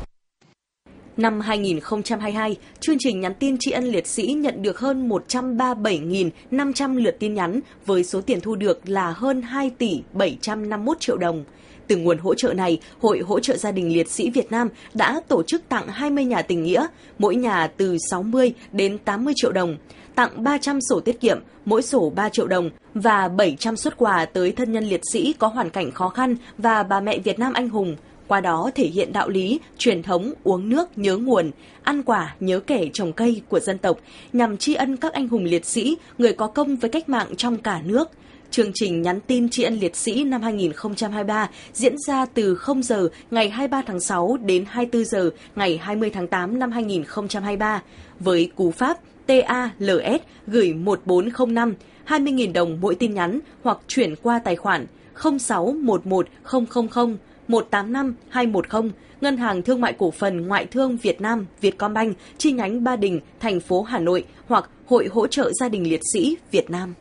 Năm 1.17 1.39
2022, 1.39 2.56
chương 2.80 2.95
trình 3.00 3.19
nhắn 3.19 3.34
tin 3.39 3.58
tri 3.60 3.72
ân 3.72 3.84
liệt 3.84 4.08
sĩ 4.08 4.34
nhận 4.34 4.62
được 4.62 4.80
hơn 4.80 5.10
137.500 5.10 6.98
lượt 6.98 7.15
tin 7.19 7.34
nhắn 7.34 7.60
với 7.86 8.04
số 8.04 8.22
tiền 8.22 8.41
thu 8.41 8.56
được 8.56 8.89
là 8.89 9.12
hơn 9.12 9.41
2 9.41 9.69
tỷ 9.69 10.02
751 10.13 11.00
triệu 11.00 11.17
đồng. 11.17 11.43
Từ 11.89 11.97
nguồn 11.97 12.17
hỗ 12.17 12.36
trợ 12.36 12.54
này, 12.54 12.80
Hội 13.02 13.19
hỗ 13.19 13.39
trợ 13.39 13.58
gia 13.58 13.71
đình 13.71 13.93
liệt 13.93 14.10
sĩ 14.10 14.30
Việt 14.30 14.52
Nam 14.52 14.69
đã 14.93 15.21
tổ 15.28 15.43
chức 15.43 15.69
tặng 15.69 15.88
20 15.88 16.25
nhà 16.25 16.41
tình 16.41 16.63
nghĩa, 16.63 16.88
mỗi 17.19 17.36
nhà 17.36 17.67
từ 17.78 17.97
60 18.10 18.54
đến 18.71 18.97
80 18.97 19.34
triệu 19.38 19.52
đồng, 19.52 19.78
tặng 20.15 20.43
300 20.43 20.80
sổ 20.89 20.99
tiết 20.99 21.19
kiệm, 21.19 21.39
mỗi 21.65 21.82
sổ 21.82 22.12
3 22.15 22.30
triệu 22.30 22.47
đồng 22.47 22.69
và 22.93 23.28
700 23.28 23.75
xuất 23.75 23.97
quà 23.97 24.25
tới 24.25 24.52
thân 24.52 24.71
nhân 24.71 24.84
liệt 24.84 25.02
sĩ 25.12 25.34
có 25.39 25.47
hoàn 25.47 25.69
cảnh 25.69 25.91
khó 25.91 26.10
khăn 26.10 26.36
và 26.58 26.84
bà 26.84 26.99
mẹ 26.99 27.19
Việt 27.19 27.39
Nam 27.39 27.54
anh 27.54 27.69
hùng. 27.69 27.95
Qua 28.28 28.41
đó 28.41 28.71
thể 28.75 28.88
hiện 28.88 29.13
đạo 29.13 29.30
lý, 29.30 29.60
truyền 29.78 30.04
thống 30.04 30.34
uống 30.43 30.69
nước 30.69 30.97
nhớ 30.97 31.17
nguồn, 31.17 31.52
ăn 31.84 32.04
quả 32.04 32.36
nhớ 32.39 32.60
kẻ 32.60 32.86
trồng 32.93 33.13
cây 33.13 33.41
của 33.49 33.60
dân 33.60 33.78
tộc 33.78 33.97
nhằm 34.34 34.58
tri 34.58 34.73
ân 34.73 34.97
các 34.97 35.13
anh 35.13 35.28
hùng 35.28 35.43
liệt 35.43 35.65
sĩ, 35.65 35.97
người 36.17 36.34
có 36.34 36.47
công 36.47 36.75
với 36.75 36.89
cách 36.89 37.10
mạng 37.10 37.36
trong 37.38 37.58
cả 37.58 37.82
nước– 37.86 38.10
Chương 38.52 38.72
trình 38.74 39.02
nhắn 39.02 39.20
tin 39.28 39.50
tri 39.50 39.64
ân 39.64 39.80
liệt 39.80 39.96
sĩ 39.96 40.24
năm 40.24 40.42
2023 40.42 41.50
diễn 41.74 41.96
ra 42.08 42.26
từ 42.26 42.56
0 42.56 42.84
giờ 42.84 43.10
ngày 43.32 43.50
23 43.50 43.82
tháng 43.82 44.00
6 44.00 44.38
đến 44.42 44.66
24 44.68 45.06
giờ 45.06 45.30
ngày 45.56 45.78
20 45.78 46.10
tháng 46.10 46.28
8 46.28 46.60
năm 46.60 46.72
2023 46.72 47.82
với 48.20 48.52
cú 48.56 48.72
pháp 48.72 48.98
TALS 49.26 50.22
gửi 50.48 50.74
1405 50.74 51.74
20.000 52.08 52.54
đồng 52.54 52.78
mỗi 52.82 52.96
tin 52.96 53.14
nhắn 53.14 53.40
hoặc 53.64 53.78
chuyển 53.88 54.16
qua 54.16 54.40
tài 54.40 54.56
khoản 54.56 54.86
0611000 55.16 57.18
185 57.48 58.16
210 58.30 58.92
Ngân 59.22 59.38
hàng 59.38 59.62
Thương 59.62 59.82
mại 59.82 59.94
Cổ 59.94 60.12
phần 60.12 60.48
Ngoại 60.48 60.66
thương 60.66 60.98
Việt 60.98 61.22
Nam 61.22 61.46
Vietcombank 61.62 62.18
chi 62.38 62.52
nhánh 62.52 62.84
Ba 62.84 62.96
Đình, 62.96 63.20
thành 63.40 63.60
phố 63.60 63.82
Hà 63.82 64.00
Nội 64.00 64.24
hoặc 64.48 64.70
Hội 64.86 65.10
hỗ 65.12 65.28
trợ 65.28 65.52
gia 65.60 65.70
đình 65.70 65.90
liệt 65.90 66.02
sĩ 66.14 66.38
Việt 66.52 66.70
Nam. 66.70 66.94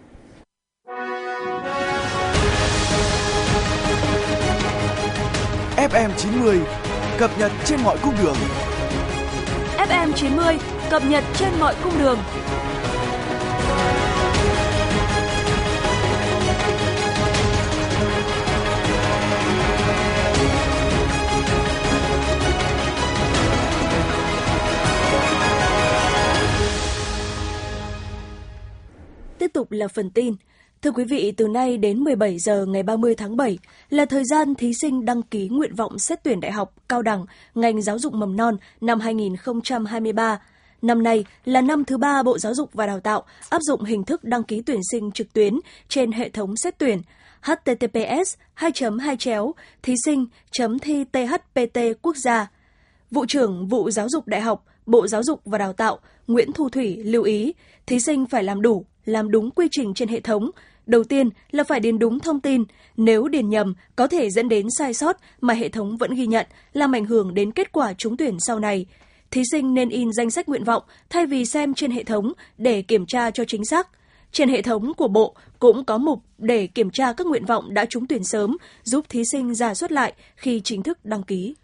FM 5.90 6.10
90 6.16 6.60
cập 7.18 7.30
nhật 7.38 7.52
trên 7.64 7.80
mọi 7.84 7.96
cung 8.02 8.14
đường. 8.22 8.36
FM 9.76 10.12
90 10.12 10.58
cập 10.90 11.02
nhật 11.04 11.24
trên 11.34 11.48
mọi 11.60 11.74
cung 11.84 11.98
đường. 11.98 12.18
Tiếp 29.38 29.50
tục 29.54 29.72
là 29.72 29.88
phần 29.88 30.10
tin. 30.10 30.34
Thưa 30.82 30.90
quý 30.90 31.04
vị, 31.04 31.32
từ 31.36 31.48
nay 31.48 31.78
đến 31.78 31.98
17 31.98 32.38
giờ 32.38 32.66
ngày 32.66 32.82
30 32.82 33.14
tháng 33.14 33.36
7 33.36 33.58
là 33.90 34.04
thời 34.04 34.24
gian 34.24 34.54
thí 34.54 34.72
sinh 34.80 35.04
đăng 35.04 35.22
ký 35.22 35.48
nguyện 35.48 35.74
vọng 35.74 35.98
xét 35.98 36.22
tuyển 36.22 36.40
đại 36.40 36.52
học, 36.52 36.74
cao 36.88 37.02
đẳng, 37.02 37.26
ngành 37.54 37.82
giáo 37.82 37.98
dục 37.98 38.14
mầm 38.14 38.36
non 38.36 38.56
năm 38.80 39.00
2023. 39.00 40.40
Năm 40.82 41.02
nay 41.02 41.24
là 41.44 41.60
năm 41.60 41.84
thứ 41.84 41.98
ba 41.98 42.22
Bộ 42.22 42.38
Giáo 42.38 42.54
dục 42.54 42.70
và 42.72 42.86
Đào 42.86 43.00
tạo 43.00 43.22
áp 43.50 43.58
dụng 43.62 43.84
hình 43.84 44.04
thức 44.04 44.24
đăng 44.24 44.42
ký 44.42 44.62
tuyển 44.66 44.80
sinh 44.90 45.12
trực 45.12 45.32
tuyến 45.32 45.58
trên 45.88 46.12
hệ 46.12 46.28
thống 46.28 46.56
xét 46.56 46.78
tuyển 46.78 47.02
https 47.42 48.34
2 48.54 48.72
2 49.00 49.16
chéo 49.16 49.54
thí 49.82 49.94
sinh 50.04 50.26
thi 50.82 51.04
thpt 51.12 51.78
quốc 52.02 52.16
gia. 52.16 52.50
Vụ 53.10 53.26
trưởng 53.26 53.68
Vụ 53.68 53.90
Giáo 53.90 54.08
dục 54.08 54.26
Đại 54.26 54.40
học, 54.40 54.64
Bộ 54.86 55.06
Giáo 55.06 55.22
dục 55.22 55.40
và 55.44 55.58
Đào 55.58 55.72
tạo 55.72 55.98
Nguyễn 56.26 56.52
Thu 56.52 56.68
Thủy 56.68 56.96
lưu 57.04 57.22
ý 57.22 57.54
thí 57.86 58.00
sinh 58.00 58.26
phải 58.26 58.44
làm 58.44 58.62
đủ, 58.62 58.84
làm 59.04 59.30
đúng 59.30 59.50
quy 59.50 59.68
trình 59.70 59.94
trên 59.94 60.08
hệ 60.08 60.20
thống. 60.20 60.50
Đầu 60.88 61.04
tiên 61.04 61.30
là 61.50 61.64
phải 61.64 61.80
điền 61.80 61.98
đúng 61.98 62.20
thông 62.20 62.40
tin, 62.40 62.64
nếu 62.96 63.28
điền 63.28 63.48
nhầm 63.48 63.74
có 63.96 64.06
thể 64.06 64.30
dẫn 64.30 64.48
đến 64.48 64.66
sai 64.78 64.94
sót 64.94 65.16
mà 65.40 65.54
hệ 65.54 65.68
thống 65.68 65.96
vẫn 65.96 66.14
ghi 66.14 66.26
nhận, 66.26 66.46
làm 66.72 66.94
ảnh 66.94 67.04
hưởng 67.04 67.34
đến 67.34 67.52
kết 67.52 67.72
quả 67.72 67.92
trúng 67.92 68.16
tuyển 68.16 68.36
sau 68.40 68.58
này 68.58 68.86
thí 69.30 69.42
sinh 69.52 69.74
nên 69.74 69.88
in 69.88 70.12
danh 70.12 70.30
sách 70.30 70.48
nguyện 70.48 70.64
vọng 70.64 70.82
thay 71.10 71.26
vì 71.26 71.44
xem 71.44 71.74
trên 71.74 71.90
hệ 71.90 72.04
thống 72.04 72.32
để 72.58 72.82
kiểm 72.82 73.06
tra 73.06 73.30
cho 73.30 73.44
chính 73.44 73.64
xác. 73.64 73.88
Trên 74.32 74.48
hệ 74.48 74.62
thống 74.62 74.94
của 74.94 75.08
Bộ 75.08 75.34
cũng 75.58 75.84
có 75.84 75.98
mục 75.98 76.22
để 76.38 76.66
kiểm 76.66 76.90
tra 76.90 77.12
các 77.12 77.26
nguyện 77.26 77.44
vọng 77.44 77.74
đã 77.74 77.84
trúng 77.84 78.06
tuyển 78.06 78.24
sớm, 78.24 78.56
giúp 78.82 79.04
thí 79.08 79.22
sinh 79.32 79.54
giả 79.54 79.74
soát 79.74 79.92
lại 79.92 80.12
khi 80.36 80.60
chính 80.64 80.82
thức 80.82 81.04
đăng 81.04 81.22
ký. 81.22 81.54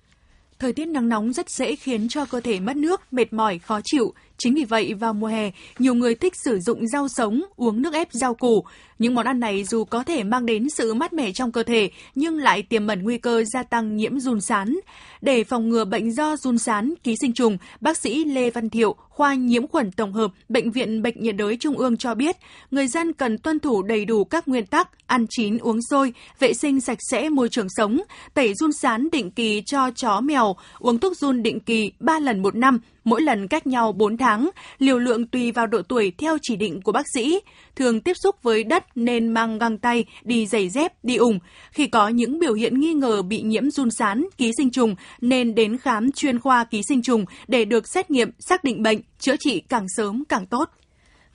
Thời 0.59 0.73
tiết 0.73 0.87
nắng 0.87 1.09
nóng 1.09 1.33
rất 1.33 1.51
dễ 1.51 1.77
khiến 1.77 2.09
cho 2.09 2.25
cơ 2.25 2.41
thể 2.41 2.61
mất 2.61 2.77
nước, 2.77 3.01
mệt 3.11 3.33
mỏi, 3.33 3.59
khó 3.59 3.81
chịu. 3.85 4.15
Chính 4.39 4.55
vì 4.55 4.65
vậy, 4.65 4.95
vào 4.95 5.15
mùa 5.15 5.27
hè, 5.27 5.51
nhiều 5.79 5.95
người 5.95 6.15
thích 6.15 6.37
sử 6.37 6.59
dụng 6.59 6.87
rau 6.87 7.09
sống, 7.09 7.43
uống 7.57 7.83
nước 7.83 7.95
ép 7.95 8.09
rau 8.13 8.35
củ. 8.35 8.65
Những 8.99 9.15
món 9.15 9.27
ăn 9.27 9.41
này 9.41 9.65
dù 9.65 9.85
có 9.85 10.05
thể 10.05 10.23
mang 10.23 10.47
đến 10.47 10.71
sự 10.71 10.95
mát 10.95 11.13
mẻ 11.13 11.33
trong 11.33 11.53
cơ 11.53 11.63
thể, 11.63 11.91
nhưng 12.15 12.39
lại 12.39 12.63
tiềm 12.63 12.87
ẩn 12.87 13.03
nguy 13.03 13.19
cơ 13.19 13.45
gia 13.45 13.63
tăng 13.63 13.97
nhiễm 13.97 14.21
run 14.21 14.41
sán. 14.41 14.79
Để 15.21 15.45
phòng 15.45 15.69
ngừa 15.69 15.85
bệnh 15.85 16.13
do 16.13 16.37
run 16.37 16.59
sán, 16.59 16.95
ký 17.03 17.17
sinh 17.21 17.33
trùng, 17.33 17.59
bác 17.81 17.97
sĩ 17.97 18.25
Lê 18.25 18.51
Văn 18.51 18.71
Thiệu, 18.71 18.95
khoa 19.09 19.35
nhiễm 19.35 19.67
khuẩn 19.67 19.93
tổng 19.93 20.13
hợp, 20.13 20.31
Bệnh 20.49 20.71
viện 20.71 21.03
Bệnh 21.03 21.21
nhiệt 21.21 21.37
đới 21.37 21.57
Trung 21.57 21.79
ương 21.79 21.97
cho 21.97 22.15
biết, 22.15 22.37
người 22.71 22.87
dân 22.87 23.13
cần 23.13 23.39
tuân 23.39 23.61
thủ 23.61 23.83
đầy 23.83 24.05
đủ 24.05 24.25
các 24.25 24.49
nguyên 24.49 24.67
tắc 24.67 24.89
ăn 25.07 25.27
chín 25.31 25.59
uống 25.59 25.83
sôi, 25.91 26.13
vệ 26.39 26.55
sinh 26.55 26.81
sạch 26.81 26.99
sẽ 27.11 27.29
môi 27.29 27.49
trường 27.49 27.69
sống, 27.77 28.01
tẩy 28.35 28.55
run 28.55 28.73
sán 28.73 29.09
định 29.13 29.31
kỳ 29.31 29.63
cho 29.67 29.91
chó 29.97 30.21
mèo, 30.21 30.57
uống 30.79 30.99
thuốc 30.99 31.17
run 31.17 31.43
định 31.43 31.61
kỳ 31.61 31.93
3 32.01 32.19
lần 32.19 32.43
một 32.43 32.55
năm, 32.57 32.81
mỗi 33.05 33.23
lần 33.23 33.49
cách 33.49 33.67
nhau 33.67 33.93
4 33.93 34.17
tháng, 34.17 34.51
liều 34.79 34.99
lượng 34.99 35.27
tùy 35.27 35.53
vào 35.53 35.67
độ 35.67 35.83
tuổi 35.89 36.13
theo 36.19 36.39
chỉ 36.43 36.57
định 36.57 36.83
của 36.83 36.93
bác 36.93 37.07
sĩ. 37.15 37.41
Thường 37.77 38.01
tiếp 38.01 38.15
xúc 38.23 38.37
với 38.43 38.65
đất 38.65 38.85
nên 38.95 39.29
mang 39.29 39.59
găng 39.59 39.79
tay, 39.79 40.05
đi 40.23 40.47
giày 40.47 40.69
dép, 40.69 41.05
đi 41.05 41.17
ủng. 41.17 41.39
Khi 41.71 41.87
có 41.87 42.09
những 42.09 42.39
biểu 42.39 42.55
hiện 42.55 42.81
nghi 42.81 42.93
ngờ 42.93 43.23
bị 43.23 43.43
nhiễm 43.43 43.71
run 43.71 43.91
sán, 43.91 44.25
ký 44.39 44.53
sinh 44.57 44.71
trùng 44.71 44.95
nên 45.21 45.55
đến 45.55 45.79
khám 45.79 46.13
chuyên 46.13 46.41
khoa 46.41 46.65
ký 46.65 46.83
sinh 46.89 47.03
trùng 47.03 47.25
để 47.49 47.65
được 47.65 47.89
xét 47.89 48.11
nghiệm, 48.11 48.31
xác 48.39 48.65
định 48.65 48.83
bệnh, 48.83 49.01
chữa 49.19 49.37
trị 49.41 49.61
càng 49.69 49.87
sớm 49.97 50.25
càng 50.29 50.47
tốt. 50.47 50.71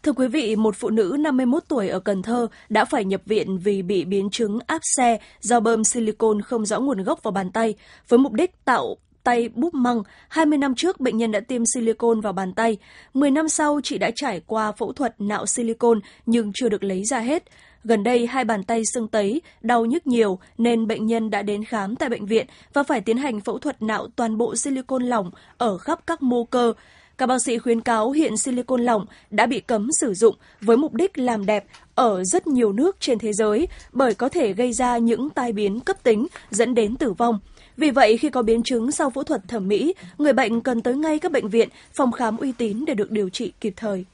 Thưa 0.04 0.14
quý 0.14 0.28
vị, 0.28 0.56
một 0.56 0.76
phụ 0.76 0.90
nữ 0.90 1.16
51 1.20 1.64
tuổi 1.68 1.88
ở 1.88 2.00
Cần 2.00 2.22
Thơ 2.22 2.48
đã 2.70 2.86
phải 2.86 3.06
nhập 3.06 3.22
viện 3.26 3.58
vì 3.58 3.82
bị 3.82 4.06
biến 4.06 4.30
chứng 4.30 4.60
áp 4.68 4.82
xe 4.98 5.20
do 5.40 5.60
bơm 5.60 5.84
silicon 5.84 6.42
không 6.42 6.66
rõ 6.66 6.80
nguồn 6.80 7.04
gốc 7.04 7.24
vào 7.24 7.32
bàn 7.32 7.52
tay, 7.52 7.76
với 8.08 8.20
mục 8.20 8.34
đích 8.34 8.66
tạo 8.66 8.98
tay 9.24 9.50
búp 9.50 9.74
măng. 9.74 10.04
20 10.30 10.58
năm 10.58 10.76
trước, 10.76 11.00
bệnh 11.00 11.18
nhân 11.18 11.32
đã 11.32 11.40
tiêm 11.40 11.62
silicon 11.74 12.22
vào 12.22 12.34
bàn 12.34 12.54
tay. 12.54 12.78
10 13.14 13.32
năm 13.32 13.50
sau, 13.50 13.80
chị 13.84 13.98
đã 13.98 14.12
trải 14.16 14.42
qua 14.48 14.72
phẫu 14.72 14.94
thuật 14.94 15.16
nạo 15.22 15.46
silicon 15.46 16.00
nhưng 16.26 16.52
chưa 16.54 16.70
được 16.70 16.84
lấy 16.84 17.04
ra 17.04 17.20
hết. 17.20 17.44
Gần 17.84 18.04
đây, 18.04 18.28
hai 18.28 18.46
bàn 18.46 18.64
tay 18.64 18.82
sưng 18.94 19.08
tấy, 19.08 19.42
đau 19.62 19.86
nhức 19.86 20.08
nhiều 20.08 20.40
nên 20.58 20.88
bệnh 20.88 21.06
nhân 21.06 21.30
đã 21.30 21.42
đến 21.42 21.64
khám 21.64 21.96
tại 21.96 22.10
bệnh 22.10 22.26
viện 22.26 22.46
và 22.74 22.84
phải 22.84 23.02
tiến 23.02 23.18
hành 23.18 23.42
phẫu 23.42 23.60
thuật 23.60 23.82
nạo 23.82 24.08
toàn 24.16 24.38
bộ 24.38 24.56
silicon 24.56 25.04
lỏng 25.04 25.32
ở 25.58 25.78
khắp 25.78 26.00
các 26.08 26.22
mô 26.22 26.44
cơ. 26.44 26.74
Các 27.18 27.26
bác 27.26 27.42
sĩ 27.42 27.58
khuyến 27.58 27.82
cáo 27.82 28.12
hiện 28.12 28.38
silicon 28.38 28.82
lỏng 28.82 29.06
đã 29.32 29.46
bị 29.46 29.60
cấm 29.60 29.90
sử 30.02 30.14
dụng 30.14 30.36
với 30.62 30.78
mục 30.78 30.94
đích 30.94 31.18
làm 31.18 31.46
đẹp 31.46 31.66
ở 31.96 32.24
rất 32.24 32.48
nhiều 32.48 32.72
nước 32.72 32.98
trên 33.00 33.20
thế 33.20 33.34
giới 33.34 33.68
bởi 33.92 34.14
có 34.14 34.30
thể 34.30 34.54
gây 34.54 34.74
ra 34.74 34.98
những 34.98 35.30
tai 35.30 35.54
biến 35.54 35.80
cấp 35.80 36.04
tính 36.04 36.28
dẫn 36.50 36.76
đến 36.76 36.96
tử 36.96 37.14
vong. 37.14 37.40
Vì 37.80 37.92
vậy, 37.92 38.18
khi 38.18 38.30
có 38.30 38.42
biến 38.42 38.64
chứng 38.64 38.92
sau 38.92 39.10
phẫu 39.10 39.24
thuật 39.24 39.48
thẩm 39.48 39.68
mỹ, 39.68 39.94
người 40.18 40.34
bệnh 40.34 40.62
cần 40.62 40.82
tới 40.82 40.96
ngay 40.96 41.20
các 41.20 41.32
bệnh 41.32 41.50
viện, 41.50 41.70
phòng 41.94 42.12
khám 42.12 42.38
uy 42.38 42.52
tín 42.52 42.86
để 42.88 42.94
được 42.94 43.12
điều 43.12 43.30
trị 43.30 43.52
kịp 43.62 43.74
thời. 43.78 44.06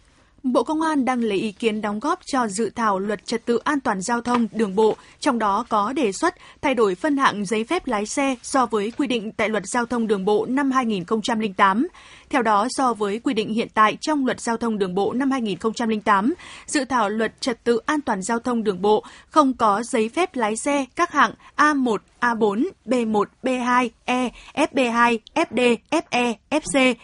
Bộ 0.54 0.64
Công 0.64 0.82
an 0.82 1.06
đang 1.06 1.24
lấy 1.24 1.38
ý 1.38 1.52
kiến 1.52 1.82
đóng 1.82 2.00
góp 2.00 2.20
cho 2.26 2.48
dự 2.48 2.70
thảo 2.70 3.00
luật 3.00 3.26
trật 3.26 3.46
tự 3.46 3.58
an 3.64 3.80
toàn 3.80 4.02
giao 4.02 4.22
thông 4.22 4.48
đường 4.52 4.76
bộ, 4.76 4.96
trong 5.20 5.40
đó 5.40 5.66
có 5.70 5.94
đề 5.94 6.12
xuất 6.12 6.36
thay 6.62 6.76
đổi 6.76 6.96
phân 6.96 7.18
hạng 7.18 7.46
giấy 7.46 7.64
phép 7.64 7.88
lái 7.88 8.06
xe 8.06 8.36
so 8.44 8.66
với 8.66 8.92
quy 8.98 9.08
định 9.08 9.32
tại 9.32 9.50
luật 9.50 9.66
giao 9.66 9.86
thông 9.86 10.08
đường 10.08 10.26
bộ 10.26 10.46
năm 10.46 10.72
2008. 10.72 11.88
Theo 12.30 12.42
đó, 12.42 12.68
so 12.70 12.94
với 12.94 13.20
quy 13.20 13.34
định 13.34 13.54
hiện 13.54 13.68
tại 13.74 13.98
trong 14.02 14.26
luật 14.26 14.42
giao 14.42 14.58
thông 14.58 14.78
đường 14.78 14.96
bộ 14.96 15.14
năm 15.14 15.32
2008, 15.32 16.34
dự 16.66 16.86
thảo 16.86 17.10
luật 17.10 17.42
trật 17.42 17.64
tự 17.64 17.80
an 17.86 18.02
toàn 18.02 18.22
giao 18.22 18.40
thông 18.40 18.64
đường 18.64 18.82
bộ 18.82 19.04
không 19.30 19.54
có 19.54 19.84
giấy 19.84 20.10
phép 20.10 20.36
lái 20.36 20.56
xe 20.56 20.86
các 20.96 21.12
hạng 21.12 21.32
A1, 21.58 21.98
A4, 22.22 22.66
B1, 22.86 23.26
B2, 23.44 23.90
E, 24.06 24.30
FB2, 24.54 25.18
FD, 25.36 25.78
FE, 25.92 26.34
FC 26.50 26.96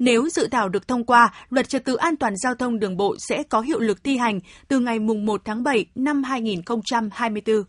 nếu 0.00 0.28
dự 0.28 0.48
thảo 0.48 0.68
được 0.68 0.88
thông 0.88 1.04
qua, 1.04 1.34
luật 1.50 1.68
trật 1.68 1.84
tự 1.84 1.96
an 1.96 2.16
toàn 2.16 2.36
giao 2.36 2.54
thông 2.54 2.78
đường 2.78 2.96
bộ 2.96 3.16
sẽ 3.18 3.42
có 3.42 3.60
hiệu 3.60 3.78
lực 3.78 4.04
thi 4.04 4.16
hành 4.16 4.40
từ 4.68 4.78
ngày 4.78 4.98
1 4.98 5.40
tháng 5.44 5.62
7 5.62 5.86
năm 5.94 6.22
2024. 6.22 7.64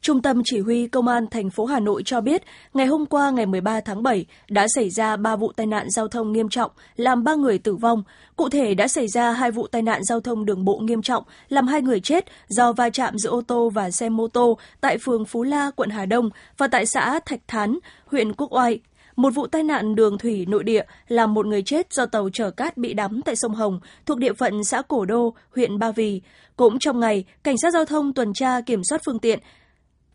Trung 0.00 0.22
tâm 0.22 0.42
Chỉ 0.44 0.60
huy 0.60 0.86
Công 0.86 1.08
an 1.08 1.26
thành 1.30 1.50
phố 1.50 1.64
Hà 1.64 1.80
Nội 1.80 2.02
cho 2.04 2.20
biết, 2.20 2.42
ngày 2.74 2.86
hôm 2.86 3.06
qua 3.06 3.30
ngày 3.30 3.46
13 3.46 3.80
tháng 3.80 4.02
7 4.02 4.26
đã 4.50 4.66
xảy 4.74 4.90
ra 4.90 5.16
3 5.16 5.36
vụ 5.36 5.52
tai 5.52 5.66
nạn 5.66 5.90
giao 5.90 6.08
thông 6.08 6.32
nghiêm 6.32 6.48
trọng, 6.48 6.70
làm 6.96 7.24
3 7.24 7.34
người 7.34 7.58
tử 7.58 7.74
vong. 7.76 8.02
Cụ 8.36 8.48
thể 8.48 8.74
đã 8.74 8.88
xảy 8.88 9.08
ra 9.08 9.32
2 9.32 9.50
vụ 9.50 9.66
tai 9.66 9.82
nạn 9.82 10.04
giao 10.04 10.20
thông 10.20 10.44
đường 10.44 10.64
bộ 10.64 10.78
nghiêm 10.78 11.02
trọng, 11.02 11.24
làm 11.48 11.66
2 11.66 11.82
người 11.82 12.00
chết 12.00 12.24
do 12.48 12.72
va 12.72 12.90
chạm 12.90 13.18
giữa 13.18 13.30
ô 13.30 13.42
tô 13.46 13.70
và 13.70 13.90
xe 13.90 14.08
mô 14.08 14.28
tô 14.28 14.58
tại 14.80 14.98
phường 14.98 15.24
Phú 15.24 15.42
La, 15.42 15.70
quận 15.76 15.90
Hà 15.90 16.06
Đông 16.06 16.30
và 16.58 16.68
tại 16.68 16.86
xã 16.86 17.20
Thạch 17.26 17.48
Thán, 17.48 17.78
huyện 18.06 18.32
Quốc 18.32 18.52
Oai, 18.52 18.80
một 19.16 19.30
vụ 19.30 19.46
tai 19.46 19.62
nạn 19.62 19.94
đường 19.94 20.18
thủy 20.18 20.46
nội 20.48 20.64
địa 20.64 20.84
làm 21.08 21.34
một 21.34 21.46
người 21.46 21.62
chết 21.62 21.92
do 21.92 22.06
tàu 22.06 22.28
chở 22.32 22.50
cát 22.50 22.76
bị 22.76 22.94
đắm 22.94 23.20
tại 23.24 23.36
sông 23.36 23.54
Hồng 23.54 23.80
thuộc 24.06 24.18
địa 24.18 24.32
phận 24.32 24.64
xã 24.64 24.82
Cổ 24.82 25.04
Đô, 25.04 25.34
huyện 25.54 25.78
Ba 25.78 25.92
Vì. 25.92 26.20
Cũng 26.56 26.78
trong 26.78 27.00
ngày, 27.00 27.24
cảnh 27.42 27.56
sát 27.62 27.70
giao 27.72 27.84
thông 27.84 28.12
tuần 28.14 28.32
tra 28.34 28.60
kiểm 28.60 28.84
soát 28.84 29.00
phương 29.06 29.18
tiện 29.18 29.38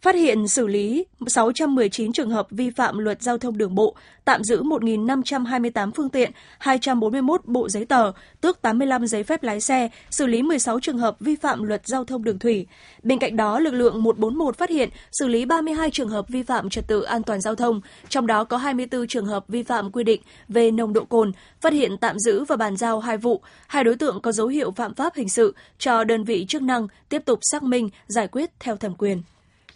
phát 0.01 0.15
hiện 0.15 0.47
xử 0.47 0.67
lý 0.67 1.05
619 1.27 2.13
trường 2.13 2.29
hợp 2.29 2.47
vi 2.51 2.69
phạm 2.69 2.97
luật 2.97 3.21
giao 3.21 3.37
thông 3.37 3.57
đường 3.57 3.75
bộ, 3.75 3.95
tạm 4.25 4.43
giữ 4.43 4.63
1.528 4.63 5.91
phương 5.91 6.09
tiện, 6.09 6.31
241 6.59 7.45
bộ 7.45 7.69
giấy 7.69 7.85
tờ, 7.85 8.11
tước 8.41 8.61
85 8.61 9.07
giấy 9.07 9.23
phép 9.23 9.43
lái 9.43 9.61
xe, 9.61 9.89
xử 10.09 10.27
lý 10.27 10.41
16 10.41 10.79
trường 10.79 10.97
hợp 10.97 11.19
vi 11.19 11.35
phạm 11.35 11.63
luật 11.63 11.87
giao 11.87 12.05
thông 12.05 12.23
đường 12.23 12.39
thủy. 12.39 12.67
Bên 13.03 13.19
cạnh 13.19 13.37
đó, 13.37 13.59
lực 13.59 13.73
lượng 13.73 14.03
141 14.03 14.57
phát 14.57 14.69
hiện 14.69 14.89
xử 15.11 15.27
lý 15.27 15.45
32 15.45 15.91
trường 15.91 16.09
hợp 16.09 16.29
vi 16.29 16.43
phạm 16.43 16.69
trật 16.69 16.87
tự 16.87 17.01
an 17.01 17.23
toàn 17.23 17.41
giao 17.41 17.55
thông, 17.55 17.81
trong 18.09 18.27
đó 18.27 18.43
có 18.43 18.57
24 18.57 19.07
trường 19.07 19.25
hợp 19.25 19.45
vi 19.47 19.63
phạm 19.63 19.91
quy 19.91 20.03
định 20.03 20.21
về 20.47 20.71
nồng 20.71 20.93
độ 20.93 21.03
cồn, 21.03 21.31
phát 21.61 21.73
hiện 21.73 21.97
tạm 21.97 22.19
giữ 22.19 22.43
và 22.43 22.55
bàn 22.55 22.77
giao 22.77 22.99
hai 22.99 23.17
vụ, 23.17 23.41
hai 23.67 23.83
đối 23.83 23.95
tượng 23.95 24.21
có 24.21 24.31
dấu 24.31 24.47
hiệu 24.47 24.71
phạm 24.71 24.95
pháp 24.95 25.15
hình 25.15 25.29
sự 25.29 25.55
cho 25.77 26.03
đơn 26.03 26.23
vị 26.23 26.45
chức 26.47 26.61
năng 26.61 26.87
tiếp 27.09 27.21
tục 27.25 27.39
xác 27.41 27.63
minh, 27.63 27.89
giải 28.07 28.27
quyết 28.27 28.51
theo 28.59 28.75
thẩm 28.75 28.95
quyền. 28.95 29.21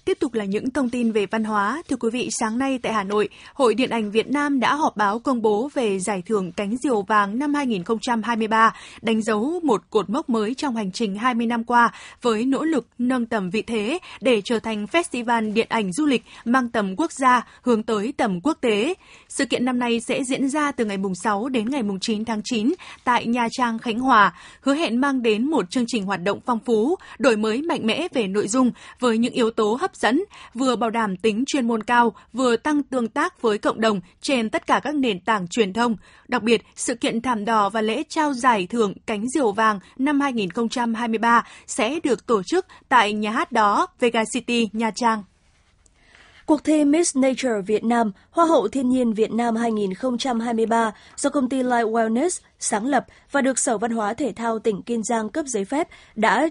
Tiếp 0.06 0.18
tục 0.20 0.34
là 0.34 0.46
những 0.46 0.72
thông 0.72 0.90
tin 0.90 1.12
về 1.12 1.26
văn 1.26 1.44
hóa. 1.44 1.84
Thưa 1.90 1.96
quý 1.96 2.10
vị, 2.10 2.30
sáng 2.32 2.58
nay 2.58 2.80
tại 2.84 2.94
Hà 2.94 3.04
Nội, 3.04 3.30
Hội 3.54 3.76
Điện 3.76 3.90
ảnh 3.90 4.12
Việt 4.12 4.28
Nam 4.28 4.60
đã 4.60 4.76
họp 4.76 4.98
báo 4.98 5.20
công 5.20 5.42
bố 5.42 5.70
về 5.74 6.00
giải 6.00 6.22
thưởng 6.26 6.52
Cánh 6.52 6.76
Diều 6.84 7.02
Vàng 7.02 7.40
năm 7.40 7.54
2023, 7.54 8.74
đánh 9.02 9.22
dấu 9.22 9.60
một 9.64 9.82
cột 9.90 10.10
mốc 10.10 10.30
mới 10.30 10.54
trong 10.54 10.76
hành 10.76 10.92
trình 10.92 11.16
20 11.16 11.46
năm 11.48 11.64
qua 11.64 11.92
với 12.22 12.46
nỗ 12.46 12.64
lực 12.64 12.88
nâng 12.98 13.26
tầm 13.26 13.50
vị 13.50 13.62
thế 13.62 14.00
để 14.22 14.42
trở 14.42 14.60
thành 14.60 14.86
festival 14.86 15.54
điện 15.54 15.68
ảnh 15.70 15.94
du 15.94 16.06
lịch 16.06 16.24
mang 16.46 16.70
tầm 16.70 16.96
quốc 16.98 17.12
gia 17.12 17.48
hướng 17.62 17.84
tới 17.84 18.14
tầm 18.18 18.42
quốc 18.44 18.58
tế. 18.62 18.94
Sự 19.30 19.46
kiện 19.46 19.66
năm 19.66 19.80
nay 19.80 20.00
sẽ 20.08 20.24
diễn 20.24 20.50
ra 20.50 20.72
từ 20.72 20.86
ngày 20.86 20.98
6 21.24 21.50
đến 21.50 21.70
ngày 21.70 21.82
9 22.02 22.26
tháng 22.26 22.42
9 22.44 22.74
tại 23.04 23.26
Nha 23.26 23.48
Trang, 23.52 23.80
Khánh 23.80 24.00
Hòa, 24.00 24.34
hứa 24.62 24.76
hẹn 24.76 25.02
mang 25.02 25.22
đến 25.22 25.52
một 25.52 25.72
chương 25.72 25.86
trình 25.88 26.06
hoạt 26.06 26.24
động 26.24 26.40
phong 26.46 26.60
phú, 26.66 26.96
đổi 27.20 27.38
mới 27.38 27.62
mạnh 27.62 27.88
mẽ 27.88 28.08
về 28.14 28.28
nội 28.28 28.48
dung 28.48 28.72
với 29.00 29.18
những 29.18 29.34
yếu 29.34 29.52
tố 29.52 29.78
hấp 29.82 29.91
hấp 29.92 29.96
dẫn, 29.96 30.24
vừa 30.54 30.76
bảo 30.76 30.90
đảm 30.90 31.18
tính 31.18 31.44
chuyên 31.48 31.68
môn 31.68 31.84
cao, 31.84 32.14
vừa 32.34 32.56
tăng 32.56 32.84
tương 32.84 33.08
tác 33.08 33.42
với 33.42 33.58
cộng 33.58 33.82
đồng 33.82 34.02
trên 34.22 34.50
tất 34.50 34.68
cả 34.68 34.80
các 34.84 34.96
nền 34.96 35.20
tảng 35.20 35.48
truyền 35.48 35.74
thông. 35.74 35.96
Đặc 36.28 36.44
biệt, 36.44 36.62
sự 36.76 36.96
kiện 36.96 37.22
thảm 37.22 37.46
đỏ 37.46 37.70
và 37.70 37.82
lễ 37.82 38.04
trao 38.10 38.34
giải 38.34 38.68
thưởng 38.68 38.94
Cánh 39.06 39.30
Diều 39.30 39.52
Vàng 39.52 39.80
năm 39.98 40.20
2023 40.20 41.46
sẽ 41.68 42.00
được 42.04 42.26
tổ 42.26 42.44
chức 42.44 42.66
tại 42.90 43.14
nhà 43.14 43.32
hát 43.32 43.52
đó 43.52 43.88
Vega 44.00 44.24
City, 44.34 44.70
Nha 44.74 44.92
Trang. 44.96 45.24
Cuộc 46.46 46.64
thi 46.64 46.86
Miss 46.86 47.18
Nature 47.18 47.62
Việt 47.66 47.84
Nam, 47.84 48.12
Hoa 48.32 48.46
hậu 48.46 48.68
Thiên 48.68 48.90
nhiên 48.90 49.14
Việt 49.14 49.32
Nam 49.32 49.56
2023 49.56 50.92
do 51.16 51.30
công 51.30 51.50
ty 51.50 51.64
Light 51.64 51.88
Wellness 51.88 52.40
sáng 52.60 52.86
lập 52.86 53.06
và 53.32 53.42
được 53.42 53.60
Sở 53.60 53.78
Văn 53.78 53.92
hóa 53.92 54.14
Thể 54.14 54.34
thao 54.36 54.60
tỉnh 54.60 54.82
Kiên 54.82 55.04
Giang 55.04 55.30
cấp 55.30 55.46
giấy 55.46 55.66
phép 55.66 55.88
đã 56.16 56.50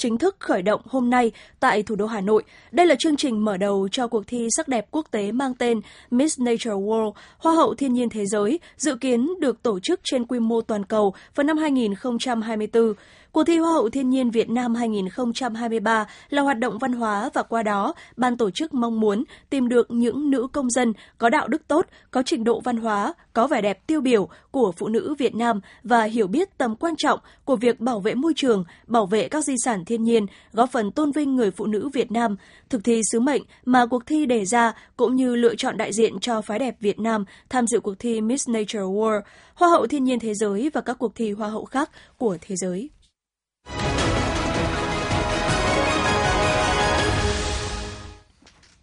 chính 0.00 0.18
thức 0.18 0.36
khởi 0.38 0.62
động 0.62 0.80
hôm 0.86 1.10
nay 1.10 1.32
tại 1.60 1.82
thủ 1.82 1.94
đô 1.94 2.06
Hà 2.06 2.20
Nội. 2.20 2.42
Đây 2.72 2.86
là 2.86 2.94
chương 2.98 3.16
trình 3.16 3.44
mở 3.44 3.56
đầu 3.56 3.88
cho 3.92 4.08
cuộc 4.08 4.26
thi 4.26 4.48
sắc 4.56 4.68
đẹp 4.68 4.86
quốc 4.90 5.06
tế 5.10 5.32
mang 5.32 5.54
tên 5.54 5.80
Miss 6.10 6.40
Nature 6.40 6.70
World, 6.70 7.12
Hoa 7.38 7.54
hậu 7.54 7.74
thiên 7.74 7.92
nhiên 7.92 8.08
thế 8.08 8.26
giới, 8.26 8.60
dự 8.76 8.96
kiến 8.96 9.28
được 9.40 9.62
tổ 9.62 9.80
chức 9.80 10.00
trên 10.04 10.24
quy 10.24 10.38
mô 10.38 10.60
toàn 10.60 10.84
cầu 10.84 11.14
vào 11.34 11.44
năm 11.44 11.56
2024. 11.58 12.94
Cuộc 13.32 13.44
thi 13.44 13.58
Hoa 13.58 13.72
hậu 13.72 13.90
Thiên 13.90 14.10
nhiên 14.10 14.30
Việt 14.30 14.50
Nam 14.50 14.74
2023 14.74 16.06
là 16.30 16.42
hoạt 16.42 16.58
động 16.58 16.78
văn 16.78 16.92
hóa 16.92 17.30
và 17.34 17.42
qua 17.42 17.62
đó, 17.62 17.94
ban 18.16 18.36
tổ 18.36 18.50
chức 18.50 18.74
mong 18.74 19.00
muốn 19.00 19.24
tìm 19.50 19.68
được 19.68 19.90
những 19.90 20.30
nữ 20.30 20.46
công 20.52 20.70
dân 20.70 20.92
có 21.18 21.28
đạo 21.28 21.48
đức 21.48 21.68
tốt, 21.68 21.86
có 22.10 22.22
trình 22.26 22.44
độ 22.44 22.60
văn 22.60 22.76
hóa, 22.76 23.14
có 23.32 23.46
vẻ 23.46 23.60
đẹp 23.62 23.86
tiêu 23.86 24.00
biểu 24.00 24.28
của 24.50 24.72
phụ 24.72 24.88
nữ 24.88 25.14
Việt 25.18 25.34
Nam 25.34 25.60
và 25.84 26.04
hiểu 26.04 26.26
biết 26.26 26.58
tầm 26.58 26.76
quan 26.76 26.94
trọng 26.96 27.20
của 27.44 27.56
việc 27.56 27.80
bảo 27.80 28.00
vệ 28.00 28.14
môi 28.14 28.32
trường, 28.36 28.64
bảo 28.86 29.06
vệ 29.06 29.28
các 29.28 29.44
di 29.44 29.54
sản 29.64 29.84
thiên 29.84 30.02
nhiên, 30.02 30.26
góp 30.52 30.70
phần 30.72 30.90
tôn 30.90 31.12
vinh 31.12 31.36
người 31.36 31.50
phụ 31.50 31.66
nữ 31.66 31.88
Việt 31.88 32.12
Nam, 32.12 32.36
thực 32.70 32.84
thi 32.84 33.00
sứ 33.12 33.20
mệnh 33.20 33.42
mà 33.64 33.86
cuộc 33.86 34.06
thi 34.06 34.26
đề 34.26 34.44
ra 34.44 34.72
cũng 34.96 35.16
như 35.16 35.36
lựa 35.36 35.54
chọn 35.54 35.76
đại 35.76 35.92
diện 35.92 36.20
cho 36.20 36.42
phái 36.42 36.58
đẹp 36.58 36.76
Việt 36.80 37.00
Nam 37.00 37.24
tham 37.48 37.66
dự 37.66 37.80
cuộc 37.80 37.98
thi 37.98 38.20
Miss 38.20 38.48
Nature 38.48 38.80
World, 38.80 39.20
Hoa 39.54 39.68
hậu 39.68 39.86
Thiên 39.86 40.04
nhiên 40.04 40.18
thế 40.18 40.34
giới 40.34 40.70
và 40.74 40.80
các 40.80 40.96
cuộc 40.98 41.14
thi 41.14 41.32
hoa 41.32 41.48
hậu 41.48 41.64
khác 41.64 41.90
của 42.18 42.36
thế 42.40 42.56
giới. 42.56 42.90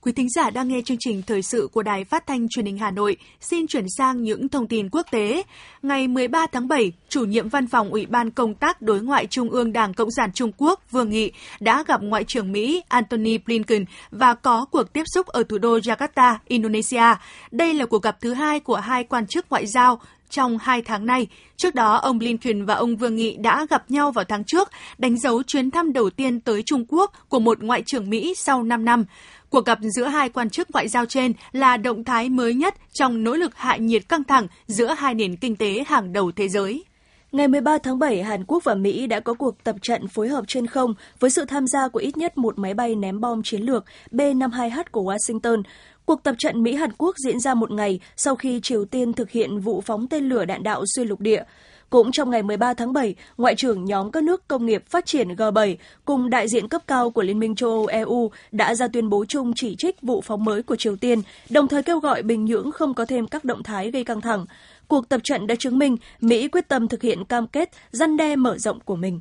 Quý 0.08 0.14
thính 0.14 0.30
giả 0.30 0.50
đang 0.50 0.68
nghe 0.68 0.82
chương 0.86 0.98
trình 1.00 1.22
thời 1.28 1.42
sự 1.42 1.70
của 1.74 1.84
Đài 1.84 2.04
Phát 2.04 2.28
thanh 2.28 2.48
Truyền 2.50 2.66
hình 2.66 2.78
Hà 2.78 2.92
Nội. 2.92 3.18
Xin 3.42 3.68
chuyển 3.68 3.86
sang 3.98 4.24
những 4.24 4.50
thông 4.50 4.68
tin 4.68 4.90
quốc 4.90 5.08
tế. 5.12 5.44
Ngày 5.82 6.08
13 6.08 6.46
tháng 6.52 6.68
7, 6.68 6.92
chủ 7.10 7.26
nhiệm 7.26 7.50
văn 7.50 7.68
phòng 7.68 7.90
Ủy 7.90 8.06
ban 8.06 8.32
Công 8.32 8.56
tác 8.56 8.82
Đối 8.82 9.02
ngoại 9.02 9.28
Trung 9.28 9.50
ương 9.50 9.74
Đảng 9.74 9.94
Cộng 9.94 10.12
sản 10.12 10.32
Trung 10.34 10.52
Quốc 10.58 10.92
Vương 10.92 11.10
Nghị 11.10 11.32
đã 11.60 11.84
gặp 11.88 12.04
Ngoại 12.04 12.24
trưởng 12.24 12.52
Mỹ 12.52 12.84
Antony 12.88 13.38
Blinken 13.38 13.86
và 14.12 14.34
có 14.34 14.66
cuộc 14.72 14.94
tiếp 14.94 15.04
xúc 15.14 15.28
ở 15.28 15.44
thủ 15.44 15.58
đô 15.58 15.78
Jakarta, 15.78 16.36
Indonesia. 16.48 17.16
Đây 17.52 17.74
là 17.74 17.86
cuộc 17.86 18.04
gặp 18.04 18.18
thứ 18.22 18.34
hai 18.34 18.60
của 18.60 18.76
hai 18.76 19.04
quan 19.04 19.28
chức 19.28 19.46
ngoại 19.50 19.66
giao 19.66 20.00
trong 20.30 20.58
hai 20.58 20.82
tháng 20.82 21.06
nay. 21.06 21.28
Trước 21.58 21.76
đó, 21.76 21.96
ông 21.96 22.18
Blinken 22.18 22.66
và 22.66 22.74
ông 22.74 22.96
Vương 22.96 23.16
Nghị 23.16 23.38
đã 23.38 23.66
gặp 23.70 23.92
nhau 23.92 24.12
vào 24.12 24.26
tháng 24.26 24.44
trước, 24.44 24.70
đánh 24.98 25.20
dấu 25.20 25.44
chuyến 25.44 25.72
thăm 25.72 25.94
đầu 25.94 26.10
tiên 26.10 26.40
tới 26.40 26.64
Trung 26.66 26.86
Quốc 26.88 27.12
của 27.30 27.40
một 27.40 27.64
ngoại 27.64 27.84
trưởng 27.86 28.10
Mỹ 28.10 28.34
sau 28.38 28.64
5 28.64 28.86
năm. 28.86 29.06
Cuộc 29.50 29.66
gặp 29.66 29.80
giữa 29.82 30.06
hai 30.06 30.30
quan 30.30 30.50
chức 30.50 30.72
ngoại 30.72 30.88
giao 30.88 31.06
trên 31.06 31.34
là 31.52 31.78
động 31.78 32.04
thái 32.04 32.30
mới 32.30 32.54
nhất 32.54 32.76
trong 32.94 33.24
nỗ 33.24 33.36
lực 33.36 33.56
hạ 33.56 33.78
nhiệt 33.78 34.10
căng 34.10 34.24
thẳng 34.24 34.48
giữa 34.68 34.94
hai 34.98 35.14
nền 35.14 35.36
kinh 35.36 35.56
tế 35.56 35.84
hàng 35.88 36.14
đầu 36.14 36.32
thế 36.32 36.50
giới. 36.50 36.84
Ngày 37.32 37.48
13 37.48 37.78
tháng 37.78 38.00
7, 38.00 38.24
Hàn 38.24 38.44
Quốc 38.48 38.64
và 38.64 38.76
Mỹ 38.76 39.08
đã 39.08 39.20
có 39.20 39.34
cuộc 39.34 39.64
tập 39.64 39.76
trận 39.82 40.08
phối 40.08 40.28
hợp 40.28 40.46
trên 40.48 40.68
không 40.68 40.94
với 41.20 41.30
sự 41.30 41.46
tham 41.46 41.68
gia 41.68 41.88
của 41.88 42.00
ít 42.00 42.18
nhất 42.18 42.38
một 42.38 42.60
máy 42.60 42.74
bay 42.74 42.96
ném 42.96 43.20
bom 43.20 43.42
chiến 43.44 43.62
lược 43.62 43.86
B-52H 44.12 44.84
của 44.92 45.14
Washington. 45.14 45.64
Cuộc 46.06 46.24
tập 46.24 46.36
trận 46.38 46.64
Mỹ-Hàn 46.64 46.92
Quốc 46.98 47.16
diễn 47.26 47.40
ra 47.40 47.54
một 47.54 47.72
ngày 47.72 48.00
sau 48.16 48.36
khi 48.36 48.60
Triều 48.64 48.86
Tiên 48.86 49.14
thực 49.14 49.32
hiện 49.32 49.60
vụ 49.60 49.82
phóng 49.82 50.08
tên 50.08 50.30
lửa 50.30 50.46
đạn 50.46 50.64
đạo 50.64 50.84
xuyên 50.96 51.08
lục 51.08 51.20
địa. 51.20 51.44
Cũng 51.90 52.12
trong 52.12 52.30
ngày 52.30 52.44
13 52.44 52.74
tháng 52.74 52.94
7, 52.94 53.16
Ngoại 53.38 53.56
trưởng 53.56 53.86
nhóm 53.86 54.12
các 54.12 54.24
nước 54.24 54.48
công 54.48 54.66
nghiệp 54.66 54.84
phát 54.88 55.06
triển 55.06 55.28
G7 55.28 55.76
cùng 56.06 56.30
đại 56.30 56.48
diện 56.48 56.68
cấp 56.68 56.82
cao 56.88 57.12
của 57.12 57.22
Liên 57.22 57.40
minh 57.40 57.56
châu 57.56 57.70
Âu 57.70 57.86
EU 57.86 58.32
đã 58.52 58.76
ra 58.76 58.88
tuyên 58.88 59.10
bố 59.10 59.26
chung 59.28 59.52
chỉ 59.56 59.76
trích 59.76 60.02
vụ 60.02 60.22
phóng 60.22 60.44
mới 60.44 60.64
của 60.64 60.76
Triều 60.76 60.96
Tiên, 60.96 61.22
đồng 61.50 61.68
thời 61.68 61.84
kêu 61.84 62.00
gọi 62.00 62.24
Bình 62.24 62.46
Nhưỡng 62.46 62.72
không 62.72 62.94
có 62.94 63.06
thêm 63.06 63.28
các 63.28 63.46
động 63.46 63.64
thái 63.64 63.92
gây 63.92 64.04
căng 64.04 64.22
thẳng. 64.22 64.46
Cuộc 64.88 65.10
tập 65.10 65.22
trận 65.24 65.48
đã 65.48 65.56
chứng 65.56 65.80
minh 65.80 65.98
Mỹ 66.22 66.48
quyết 66.48 66.68
tâm 66.68 66.88
thực 66.88 67.02
hiện 67.02 67.26
cam 67.26 67.48
kết 67.48 67.70
răn 67.92 68.18
đe 68.18 68.36
mở 68.36 68.58
rộng 68.58 68.80
của 68.80 68.96
mình. 68.96 69.20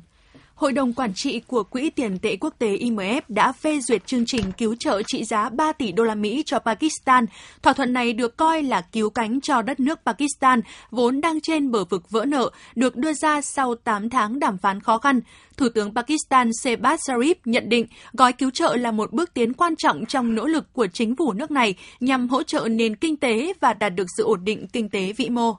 Hội 0.57 0.73
đồng 0.73 0.93
Quản 0.93 1.13
trị 1.13 1.41
của 1.47 1.63
Quỹ 1.63 1.89
tiền 1.89 2.19
tệ 2.19 2.35
quốc 2.35 2.53
tế 2.59 2.77
IMF 2.77 3.21
đã 3.27 3.51
phê 3.51 3.79
duyệt 3.79 4.07
chương 4.07 4.25
trình 4.25 4.51
cứu 4.57 4.75
trợ 4.79 5.01
trị 5.07 5.23
giá 5.23 5.49
3 5.49 5.71
tỷ 5.71 5.91
đô 5.91 6.03
la 6.03 6.15
Mỹ 6.15 6.43
cho 6.45 6.59
Pakistan. 6.59 7.25
Thỏa 7.61 7.73
thuận 7.73 7.93
này 7.93 8.13
được 8.13 8.37
coi 8.37 8.63
là 8.63 8.81
cứu 8.81 9.09
cánh 9.09 9.41
cho 9.41 9.61
đất 9.61 9.79
nước 9.79 9.99
Pakistan, 10.05 10.61
vốn 10.91 11.21
đang 11.21 11.41
trên 11.41 11.71
bờ 11.71 11.85
vực 11.85 12.09
vỡ 12.09 12.25
nợ, 12.25 12.49
được 12.75 12.95
đưa 12.95 13.13
ra 13.13 13.41
sau 13.41 13.75
8 13.75 14.09
tháng 14.09 14.39
đàm 14.39 14.57
phán 14.57 14.81
khó 14.81 14.97
khăn. 14.97 15.21
Thủ 15.57 15.69
tướng 15.69 15.93
Pakistan 15.93 16.49
Shehbaz 16.63 16.97
Sharif 16.97 17.35
nhận 17.45 17.69
định 17.69 17.85
gói 18.13 18.33
cứu 18.33 18.51
trợ 18.51 18.75
là 18.75 18.91
một 18.91 19.13
bước 19.13 19.33
tiến 19.33 19.53
quan 19.53 19.75
trọng 19.75 20.05
trong 20.05 20.35
nỗ 20.35 20.47
lực 20.47 20.73
của 20.73 20.87
chính 20.87 21.15
phủ 21.15 21.33
nước 21.33 21.51
này 21.51 21.75
nhằm 21.99 22.29
hỗ 22.29 22.43
trợ 22.43 22.67
nền 22.71 22.95
kinh 22.95 23.17
tế 23.17 23.53
và 23.59 23.73
đạt 23.73 23.95
được 23.95 24.07
sự 24.17 24.23
ổn 24.23 24.43
định 24.43 24.67
kinh 24.67 24.89
tế 24.89 25.13
vĩ 25.17 25.29
mô. 25.29 25.53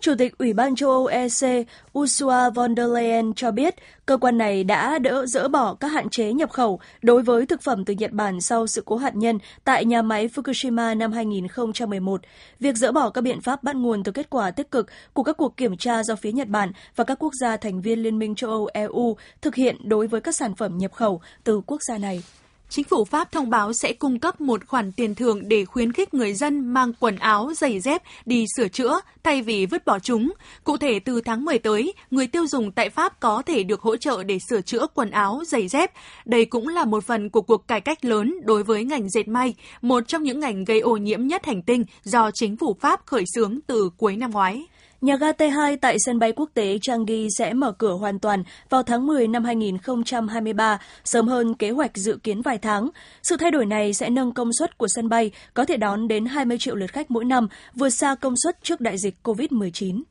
Chủ 0.00 0.14
tịch 0.18 0.38
Ủy 0.38 0.52
ban 0.52 0.76
châu 0.76 0.90
Âu 0.90 1.06
EC 1.06 1.66
Ursula 1.98 2.50
von 2.50 2.76
der 2.76 2.90
Leyen 2.90 3.34
cho 3.34 3.50
biết, 3.50 3.74
cơ 4.06 4.16
quan 4.16 4.38
này 4.38 4.64
đã 4.64 4.98
đỡ 4.98 5.26
dỡ 5.26 5.48
bỏ 5.48 5.74
các 5.74 5.88
hạn 5.88 6.08
chế 6.10 6.32
nhập 6.32 6.50
khẩu 6.50 6.80
đối 7.02 7.22
với 7.22 7.46
thực 7.46 7.62
phẩm 7.62 7.84
từ 7.84 7.94
Nhật 7.94 8.12
Bản 8.12 8.40
sau 8.40 8.66
sự 8.66 8.82
cố 8.86 8.96
hạt 8.96 9.16
nhân 9.16 9.38
tại 9.64 9.84
nhà 9.84 10.02
máy 10.02 10.28
Fukushima 10.34 10.98
năm 10.98 11.12
2011. 11.12 12.20
Việc 12.60 12.76
dỡ 12.76 12.92
bỏ 12.92 13.10
các 13.10 13.20
biện 13.20 13.40
pháp 13.40 13.62
bắt 13.62 13.76
nguồn 13.76 14.04
từ 14.04 14.12
kết 14.12 14.30
quả 14.30 14.50
tích 14.50 14.70
cực 14.70 14.86
của 15.12 15.22
các 15.22 15.36
cuộc 15.36 15.56
kiểm 15.56 15.76
tra 15.76 16.02
do 16.02 16.16
phía 16.16 16.32
Nhật 16.32 16.48
Bản 16.48 16.72
và 16.96 17.04
các 17.04 17.18
quốc 17.18 17.32
gia 17.40 17.56
thành 17.56 17.82
viên 17.82 18.02
Liên 18.02 18.18
minh 18.18 18.34
châu 18.34 18.50
Âu 18.50 18.68
EU 18.72 19.16
thực 19.42 19.54
hiện 19.54 19.76
đối 19.88 20.06
với 20.06 20.20
các 20.20 20.36
sản 20.36 20.54
phẩm 20.54 20.78
nhập 20.78 20.92
khẩu 20.92 21.20
từ 21.44 21.60
quốc 21.66 21.82
gia 21.88 21.98
này. 21.98 22.22
Chính 22.68 22.84
phủ 22.84 23.04
Pháp 23.04 23.32
thông 23.32 23.50
báo 23.50 23.72
sẽ 23.72 23.92
cung 23.92 24.18
cấp 24.18 24.40
một 24.40 24.66
khoản 24.66 24.92
tiền 24.92 25.14
thưởng 25.14 25.48
để 25.48 25.64
khuyến 25.64 25.92
khích 25.92 26.14
người 26.14 26.34
dân 26.34 26.68
mang 26.68 26.92
quần 27.00 27.16
áo, 27.16 27.52
giày 27.56 27.80
dép 27.80 28.02
đi 28.24 28.44
sửa 28.56 28.68
chữa 28.68 29.00
thay 29.24 29.42
vì 29.42 29.66
vứt 29.66 29.86
bỏ 29.86 29.98
chúng. 29.98 30.32
Cụ 30.64 30.76
thể 30.76 30.98
từ 30.98 31.20
tháng 31.20 31.44
10 31.44 31.58
tới, 31.58 31.92
người 32.10 32.26
tiêu 32.26 32.46
dùng 32.46 32.72
tại 32.72 32.90
Pháp 32.90 33.20
có 33.20 33.42
thể 33.42 33.62
được 33.62 33.80
hỗ 33.80 33.96
trợ 33.96 34.22
để 34.22 34.38
sửa 34.50 34.60
chữa 34.60 34.86
quần 34.94 35.10
áo, 35.10 35.42
giày 35.46 35.68
dép. 35.68 35.92
Đây 36.24 36.44
cũng 36.44 36.68
là 36.68 36.84
một 36.84 37.04
phần 37.04 37.30
của 37.30 37.42
cuộc 37.42 37.68
cải 37.68 37.80
cách 37.80 38.04
lớn 38.04 38.34
đối 38.44 38.62
với 38.62 38.84
ngành 38.84 39.08
dệt 39.08 39.28
may, 39.28 39.54
một 39.82 40.08
trong 40.08 40.22
những 40.22 40.40
ngành 40.40 40.64
gây 40.64 40.80
ô 40.80 40.96
nhiễm 40.96 41.26
nhất 41.26 41.44
hành 41.44 41.62
tinh 41.62 41.84
do 42.02 42.30
chính 42.34 42.56
phủ 42.56 42.76
Pháp 42.80 43.06
khởi 43.06 43.24
xướng 43.34 43.58
từ 43.66 43.90
cuối 43.96 44.16
năm 44.16 44.30
ngoái. 44.30 44.66
Nhà 45.00 45.16
ga 45.16 45.32
T2 45.32 45.76
tại 45.80 45.96
sân 45.98 46.18
bay 46.18 46.32
quốc 46.32 46.50
tế 46.54 46.78
Changi 46.82 47.28
sẽ 47.38 47.52
mở 47.52 47.72
cửa 47.72 47.92
hoàn 47.92 48.18
toàn 48.18 48.42
vào 48.70 48.82
tháng 48.82 49.06
10 49.06 49.28
năm 49.28 49.44
2023, 49.44 50.78
sớm 51.04 51.28
hơn 51.28 51.54
kế 51.54 51.70
hoạch 51.70 51.96
dự 51.96 52.18
kiến 52.22 52.42
vài 52.42 52.58
tháng. 52.58 52.88
Sự 53.22 53.36
thay 53.36 53.50
đổi 53.50 53.66
này 53.66 53.94
sẽ 53.94 54.10
nâng 54.10 54.32
công 54.32 54.50
suất 54.58 54.78
của 54.78 54.88
sân 54.88 55.08
bay, 55.08 55.30
có 55.54 55.64
thể 55.64 55.76
đón 55.76 56.08
đến 56.08 56.26
20 56.26 56.58
triệu 56.58 56.74
lượt 56.74 56.92
khách 56.92 57.10
mỗi 57.10 57.24
năm, 57.24 57.48
vượt 57.74 57.90
xa 57.90 58.14
công 58.14 58.34
suất 58.36 58.62
trước 58.62 58.80
đại 58.80 58.98
dịch 58.98 59.14
COVID-19. 59.22 60.02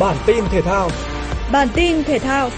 Bản 0.00 0.16
tin 0.26 0.44
thể 0.50 0.62
thao 0.62 0.90
Bản 1.52 1.68
tin 1.74 2.04
thể 2.04 2.18
thao 2.18 2.50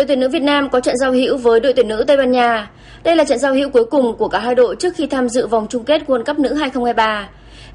Đội 0.00 0.06
tuyển 0.06 0.20
nữ 0.20 0.28
Việt 0.28 0.42
Nam 0.42 0.68
có 0.70 0.80
trận 0.80 0.96
giao 0.96 1.12
hữu 1.12 1.36
với 1.36 1.60
đội 1.60 1.72
tuyển 1.72 1.88
nữ 1.88 2.04
Tây 2.06 2.16
Ban 2.16 2.32
Nha. 2.32 2.70
Đây 3.02 3.16
là 3.16 3.24
trận 3.24 3.38
giao 3.38 3.54
hữu 3.54 3.70
cuối 3.70 3.84
cùng 3.84 4.16
của 4.16 4.28
cả 4.28 4.38
hai 4.38 4.54
đội 4.54 4.76
trước 4.76 4.94
khi 4.96 5.06
tham 5.06 5.28
dự 5.28 5.46
vòng 5.46 5.66
chung 5.70 5.84
kết 5.84 6.02
World 6.06 6.24
Cup 6.24 6.38
nữ 6.38 6.54
2023. 6.54 7.28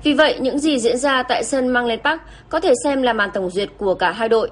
Vì 0.04 0.14
vậy, 0.14 0.38
những 0.40 0.60
gì 0.60 0.80
diễn 0.80 0.98
ra 0.98 1.24
tại 1.24 1.44
sân 1.44 1.68
Mang 1.68 1.86
Lên 1.86 2.00
Park 2.04 2.22
có 2.50 2.60
thể 2.60 2.74
xem 2.84 3.02
là 3.02 3.14
màn 3.14 3.30
tổng 3.34 3.50
duyệt 3.50 3.70
của 3.78 3.94
cả 3.94 4.12
hai 4.12 4.30
đội. 4.30 4.50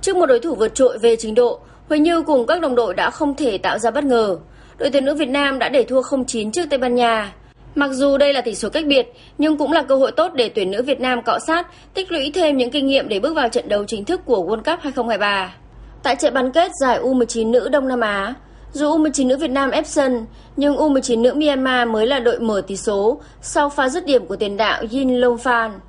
Trước 0.00 0.16
một 0.16 0.26
đối 0.26 0.40
thủ 0.40 0.54
vượt 0.54 0.74
trội 0.74 0.98
về 0.98 1.16
trình 1.16 1.34
độ, 1.34 1.60
Huỳnh 1.88 2.02
Như 2.02 2.22
cùng 2.22 2.46
các 2.46 2.60
đồng 2.60 2.74
đội 2.74 2.94
đã 2.94 3.10
không 3.10 3.34
thể 3.34 3.58
tạo 3.58 3.78
ra 3.78 3.90
bất 3.90 4.04
ngờ. 4.04 4.36
Đội 4.78 4.90
tuyển 4.90 5.04
nữ 5.04 5.14
Việt 5.14 5.28
Nam 5.28 5.58
đã 5.58 5.68
để 5.68 5.82
thua 5.82 6.00
0-9 6.02 6.50
trước 6.50 6.66
Tây 6.70 6.78
Ban 6.78 6.94
Nha. 6.94 7.32
Mặc 7.74 7.90
dù 7.92 8.18
đây 8.18 8.32
là 8.32 8.40
tỷ 8.40 8.54
số 8.54 8.68
cách 8.68 8.86
biệt, 8.86 9.06
nhưng 9.38 9.56
cũng 9.56 9.72
là 9.72 9.82
cơ 9.82 9.96
hội 9.96 10.12
tốt 10.12 10.32
để 10.34 10.48
tuyển 10.48 10.70
nữ 10.70 10.82
Việt 10.82 11.00
Nam 11.00 11.22
cọ 11.22 11.38
sát, 11.38 11.66
tích 11.94 12.12
lũy 12.12 12.30
thêm 12.34 12.56
những 12.56 12.70
kinh 12.70 12.86
nghiệm 12.86 13.08
để 13.08 13.20
bước 13.20 13.34
vào 13.34 13.48
trận 13.48 13.68
đấu 13.68 13.84
chính 13.84 14.04
thức 14.04 14.20
của 14.24 14.38
World 14.38 14.62
Cup 14.62 14.80
2023. 14.80 15.54
Tại 16.02 16.16
trận 16.16 16.34
bán 16.34 16.52
kết 16.52 16.72
giải 16.80 17.00
U19 17.00 17.50
nữ 17.50 17.68
Đông 17.68 17.88
Nam 17.88 18.00
Á, 18.00 18.34
dù 18.72 18.86
U19 18.86 19.26
nữ 19.26 19.36
Việt 19.36 19.50
Nam 19.50 19.70
ép 19.70 19.86
sân, 19.86 20.26
nhưng 20.56 20.76
U19 20.76 21.22
nữ 21.22 21.34
Myanmar 21.34 21.88
mới 21.88 22.06
là 22.06 22.20
đội 22.20 22.40
mở 22.40 22.62
tỷ 22.66 22.76
số 22.76 23.20
sau 23.42 23.70
pha 23.70 23.88
dứt 23.88 24.06
điểm 24.06 24.26
của 24.26 24.36
tiền 24.36 24.56
đạo 24.56 24.82
Yin 24.90 25.14
Long 25.14 25.38
Phan. 25.38 25.80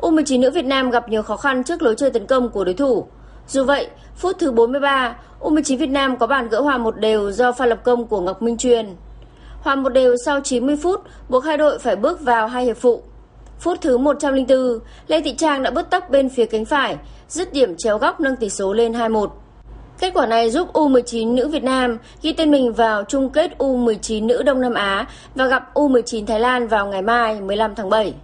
U19 0.00 0.40
nữ 0.40 0.50
Việt 0.50 0.64
Nam 0.64 0.90
gặp 0.90 1.08
nhiều 1.08 1.22
khó 1.22 1.36
khăn 1.36 1.64
trước 1.64 1.82
lối 1.82 1.94
chơi 1.96 2.10
tấn 2.10 2.26
công 2.26 2.48
của 2.48 2.64
đối 2.64 2.74
thủ. 2.74 3.06
Dù 3.48 3.64
vậy, 3.64 3.88
phút 4.16 4.36
thứ 4.38 4.52
43, 4.52 5.16
U19 5.40 5.78
Việt 5.78 5.90
Nam 5.90 6.16
có 6.16 6.26
bàn 6.26 6.48
gỡ 6.48 6.60
hòa 6.60 6.78
một 6.78 6.96
đều 7.00 7.32
do 7.32 7.52
pha 7.52 7.66
lập 7.66 7.78
công 7.84 8.06
của 8.06 8.20
Ngọc 8.20 8.42
Minh 8.42 8.56
Truyền. 8.56 8.86
Hòa 9.60 9.74
một 9.74 9.88
đều 9.88 10.16
sau 10.24 10.40
90 10.40 10.76
phút, 10.82 11.00
buộc 11.28 11.44
hai 11.44 11.56
đội 11.56 11.78
phải 11.78 11.96
bước 11.96 12.20
vào 12.20 12.48
hai 12.48 12.64
hiệp 12.64 12.76
phụ. 12.76 13.02
Phút 13.58 13.80
thứ 13.80 13.98
104, 13.98 14.78
Lê 15.06 15.20
Thị 15.20 15.34
Trang 15.34 15.62
đã 15.62 15.70
bứt 15.70 15.90
tốc 15.90 16.10
bên 16.10 16.28
phía 16.28 16.46
cánh 16.46 16.64
phải, 16.64 16.96
dứt 17.28 17.52
điểm 17.52 17.74
chéo 17.78 17.98
góc 17.98 18.20
nâng 18.20 18.36
tỷ 18.36 18.50
số 18.50 18.72
lên 18.72 18.92
2-1. 18.92 19.28
Kết 19.98 20.14
quả 20.14 20.26
này 20.26 20.50
giúp 20.50 20.72
U19 20.72 21.34
nữ 21.34 21.48
Việt 21.48 21.64
Nam 21.64 21.98
ghi 22.22 22.32
tên 22.32 22.50
mình 22.50 22.72
vào 22.72 23.04
chung 23.04 23.30
kết 23.30 23.50
U19 23.58 24.26
nữ 24.26 24.42
Đông 24.42 24.60
Nam 24.60 24.74
Á 24.74 25.06
và 25.34 25.46
gặp 25.46 25.74
U19 25.74 26.26
Thái 26.26 26.40
Lan 26.40 26.68
vào 26.68 26.86
ngày 26.86 27.02
mai 27.02 27.40
15 27.40 27.74
tháng 27.74 27.90
7. 27.90 28.14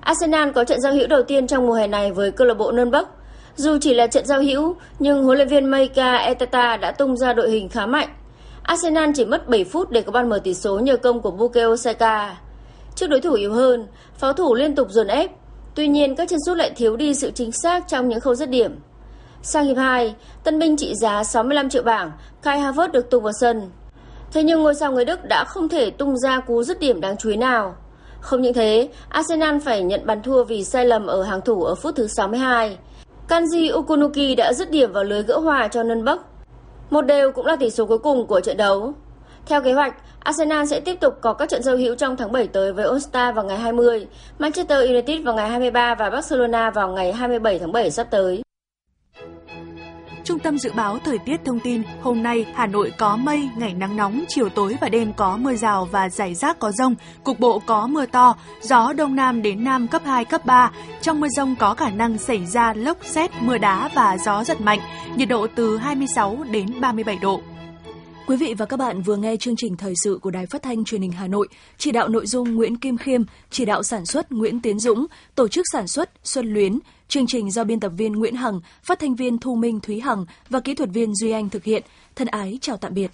Arsenal 0.00 0.50
có 0.50 0.64
trận 0.64 0.80
giao 0.80 0.92
hữu 0.92 1.06
đầu 1.06 1.22
tiên 1.22 1.46
trong 1.46 1.66
mùa 1.66 1.74
hè 1.74 1.86
này 1.86 2.12
với 2.12 2.30
câu 2.30 2.46
lạc 2.46 2.54
bộ 2.54 2.72
Nürnberg. 2.72 3.04
Dù 3.56 3.78
chỉ 3.80 3.94
là 3.94 4.06
trận 4.06 4.26
giao 4.26 4.42
hữu, 4.42 4.76
nhưng 4.98 5.24
huấn 5.24 5.36
luyện 5.38 5.48
viên 5.48 5.64
Maika 5.64 6.16
Eteta 6.16 6.76
đã 6.76 6.90
tung 6.90 7.16
ra 7.16 7.32
đội 7.32 7.50
hình 7.50 7.68
khá 7.68 7.86
mạnh. 7.86 8.08
Arsenal 8.62 9.10
chỉ 9.14 9.24
mất 9.24 9.48
7 9.48 9.64
phút 9.64 9.90
để 9.90 10.02
có 10.02 10.12
bàn 10.12 10.28
mở 10.28 10.38
tỷ 10.44 10.54
số 10.54 10.78
nhờ 10.78 10.96
công 10.96 11.20
của 11.20 11.30
Bukayo 11.30 11.76
Saka. 11.76 12.36
Trước 12.94 13.06
đối 13.06 13.20
thủ 13.20 13.32
yếu 13.32 13.52
hơn, 13.52 13.86
pháo 14.18 14.32
thủ 14.32 14.54
liên 14.54 14.74
tục 14.74 14.88
dồn 14.90 15.06
ép. 15.06 15.30
Tuy 15.74 15.88
nhiên, 15.88 16.16
các 16.16 16.28
chân 16.28 16.38
sút 16.46 16.56
lại 16.56 16.70
thiếu 16.76 16.96
đi 16.96 17.14
sự 17.14 17.30
chính 17.30 17.52
xác 17.52 17.88
trong 17.88 18.08
những 18.08 18.20
khâu 18.20 18.34
dứt 18.34 18.50
điểm. 18.50 18.76
Sang 19.46 19.64
hiệp 19.64 19.76
2, 19.76 20.14
tân 20.44 20.58
binh 20.58 20.76
trị 20.76 20.94
giá 20.94 21.24
65 21.24 21.68
triệu 21.68 21.82
bảng, 21.82 22.12
Kai 22.42 22.60
Havertz 22.60 22.90
được 22.90 23.10
tung 23.10 23.22
vào 23.22 23.32
sân. 23.40 23.70
Thế 24.32 24.42
nhưng 24.42 24.62
ngôi 24.62 24.74
sao 24.74 24.92
người 24.92 25.04
Đức 25.04 25.20
đã 25.28 25.44
không 25.44 25.68
thể 25.68 25.90
tung 25.90 26.16
ra 26.18 26.40
cú 26.40 26.62
dứt 26.62 26.80
điểm 26.80 27.00
đáng 27.00 27.16
chú 27.16 27.30
ý 27.30 27.36
nào. 27.36 27.74
Không 28.20 28.42
những 28.42 28.54
thế, 28.54 28.88
Arsenal 29.08 29.58
phải 29.58 29.82
nhận 29.82 30.06
bàn 30.06 30.22
thua 30.22 30.44
vì 30.44 30.64
sai 30.64 30.86
lầm 30.86 31.06
ở 31.06 31.22
hàng 31.22 31.40
thủ 31.40 31.64
ở 31.64 31.74
phút 31.74 31.96
thứ 31.96 32.06
62. 32.06 32.78
Kanji 33.28 33.74
Okunuki 33.74 34.36
đã 34.36 34.52
dứt 34.52 34.70
điểm 34.70 34.92
vào 34.92 35.04
lưới 35.04 35.22
gỡ 35.22 35.38
hòa 35.38 35.68
cho 35.68 35.82
Nürnberg. 35.82 36.18
Một 36.90 37.02
đều 37.02 37.32
cũng 37.32 37.46
là 37.46 37.56
tỷ 37.56 37.70
số 37.70 37.86
cuối 37.86 37.98
cùng 37.98 38.26
của 38.26 38.40
trận 38.40 38.56
đấu. 38.56 38.92
Theo 39.46 39.62
kế 39.62 39.72
hoạch, 39.72 39.94
Arsenal 40.20 40.66
sẽ 40.66 40.80
tiếp 40.80 41.00
tục 41.00 41.14
có 41.20 41.32
các 41.32 41.48
trận 41.48 41.62
giao 41.62 41.76
hữu 41.76 41.94
trong 41.94 42.16
tháng 42.16 42.32
7 42.32 42.46
tới 42.46 42.72
với 42.72 42.84
All-Star 42.84 43.34
vào 43.34 43.44
ngày 43.44 43.58
20, 43.58 44.06
Manchester 44.38 44.90
United 44.90 45.22
vào 45.24 45.34
ngày 45.34 45.48
23 45.48 45.94
và 45.94 46.10
Barcelona 46.10 46.70
vào 46.70 46.88
ngày 46.88 47.12
27 47.12 47.58
tháng 47.58 47.72
7 47.72 47.90
sắp 47.90 48.06
tới. 48.10 48.43
Trung 50.24 50.38
tâm 50.38 50.58
Dự 50.58 50.72
báo 50.72 50.98
Thời 50.98 51.18
tiết 51.18 51.40
thông 51.44 51.60
tin, 51.60 51.82
hôm 52.00 52.22
nay 52.22 52.46
Hà 52.54 52.66
Nội 52.66 52.92
có 52.98 53.16
mây, 53.16 53.48
ngày 53.56 53.74
nắng 53.74 53.96
nóng, 53.96 54.24
chiều 54.28 54.48
tối 54.48 54.76
và 54.80 54.88
đêm 54.88 55.12
có 55.12 55.36
mưa 55.36 55.54
rào 55.54 55.88
và 55.92 56.08
rải 56.08 56.34
rác 56.34 56.58
có 56.58 56.72
rông, 56.72 56.94
cục 57.24 57.40
bộ 57.40 57.58
có 57.66 57.86
mưa 57.86 58.06
to, 58.06 58.36
gió 58.60 58.92
Đông 58.92 59.16
Nam 59.16 59.42
đến 59.42 59.64
Nam 59.64 59.88
cấp 59.88 60.02
2, 60.04 60.24
cấp 60.24 60.46
3. 60.46 60.70
Trong 61.02 61.20
mưa 61.20 61.28
rông 61.36 61.56
có 61.56 61.74
khả 61.74 61.90
năng 61.90 62.18
xảy 62.18 62.46
ra 62.46 62.74
lốc 62.74 62.98
xét, 63.04 63.30
mưa 63.40 63.58
đá 63.58 63.90
và 63.94 64.18
gió 64.24 64.44
giật 64.44 64.60
mạnh, 64.60 64.80
nhiệt 65.16 65.28
độ 65.28 65.46
từ 65.54 65.78
26 65.78 66.38
đến 66.50 66.80
37 66.80 67.18
độ. 67.22 67.40
Quý 68.26 68.36
vị 68.36 68.54
và 68.58 68.66
các 68.66 68.76
bạn 68.76 69.02
vừa 69.02 69.16
nghe 69.16 69.36
chương 69.36 69.56
trình 69.56 69.76
thời 69.76 69.94
sự 70.04 70.18
của 70.22 70.30
Đài 70.30 70.46
Phát 70.46 70.62
thanh 70.62 70.84
Truyền 70.84 71.02
hình 71.02 71.12
Hà 71.12 71.26
Nội, 71.26 71.48
chỉ 71.78 71.92
đạo 71.92 72.08
nội 72.08 72.26
dung 72.26 72.54
Nguyễn 72.54 72.76
Kim 72.76 72.96
Khiêm, 72.96 73.22
chỉ 73.50 73.64
đạo 73.64 73.82
sản 73.82 74.06
xuất 74.06 74.32
Nguyễn 74.32 74.60
Tiến 74.60 74.78
Dũng, 74.78 75.06
tổ 75.34 75.48
chức 75.48 75.64
sản 75.72 75.86
xuất 75.86 76.10
Xuân 76.22 76.54
Luyến, 76.54 76.78
chương 77.08 77.26
trình 77.26 77.50
do 77.50 77.64
biên 77.64 77.80
tập 77.80 77.92
viên 77.96 78.12
Nguyễn 78.12 78.34
Hằng, 78.34 78.60
phát 78.82 78.98
thanh 78.98 79.14
viên 79.14 79.38
Thu 79.38 79.54
Minh 79.54 79.80
Thúy 79.80 80.00
Hằng 80.00 80.24
và 80.48 80.60
kỹ 80.60 80.74
thuật 80.74 80.90
viên 80.92 81.14
Duy 81.14 81.30
Anh 81.30 81.48
thực 81.48 81.64
hiện. 81.64 81.82
Thân 82.16 82.28
ái 82.28 82.58
chào 82.60 82.76
tạm 82.76 82.94
biệt. 82.94 83.10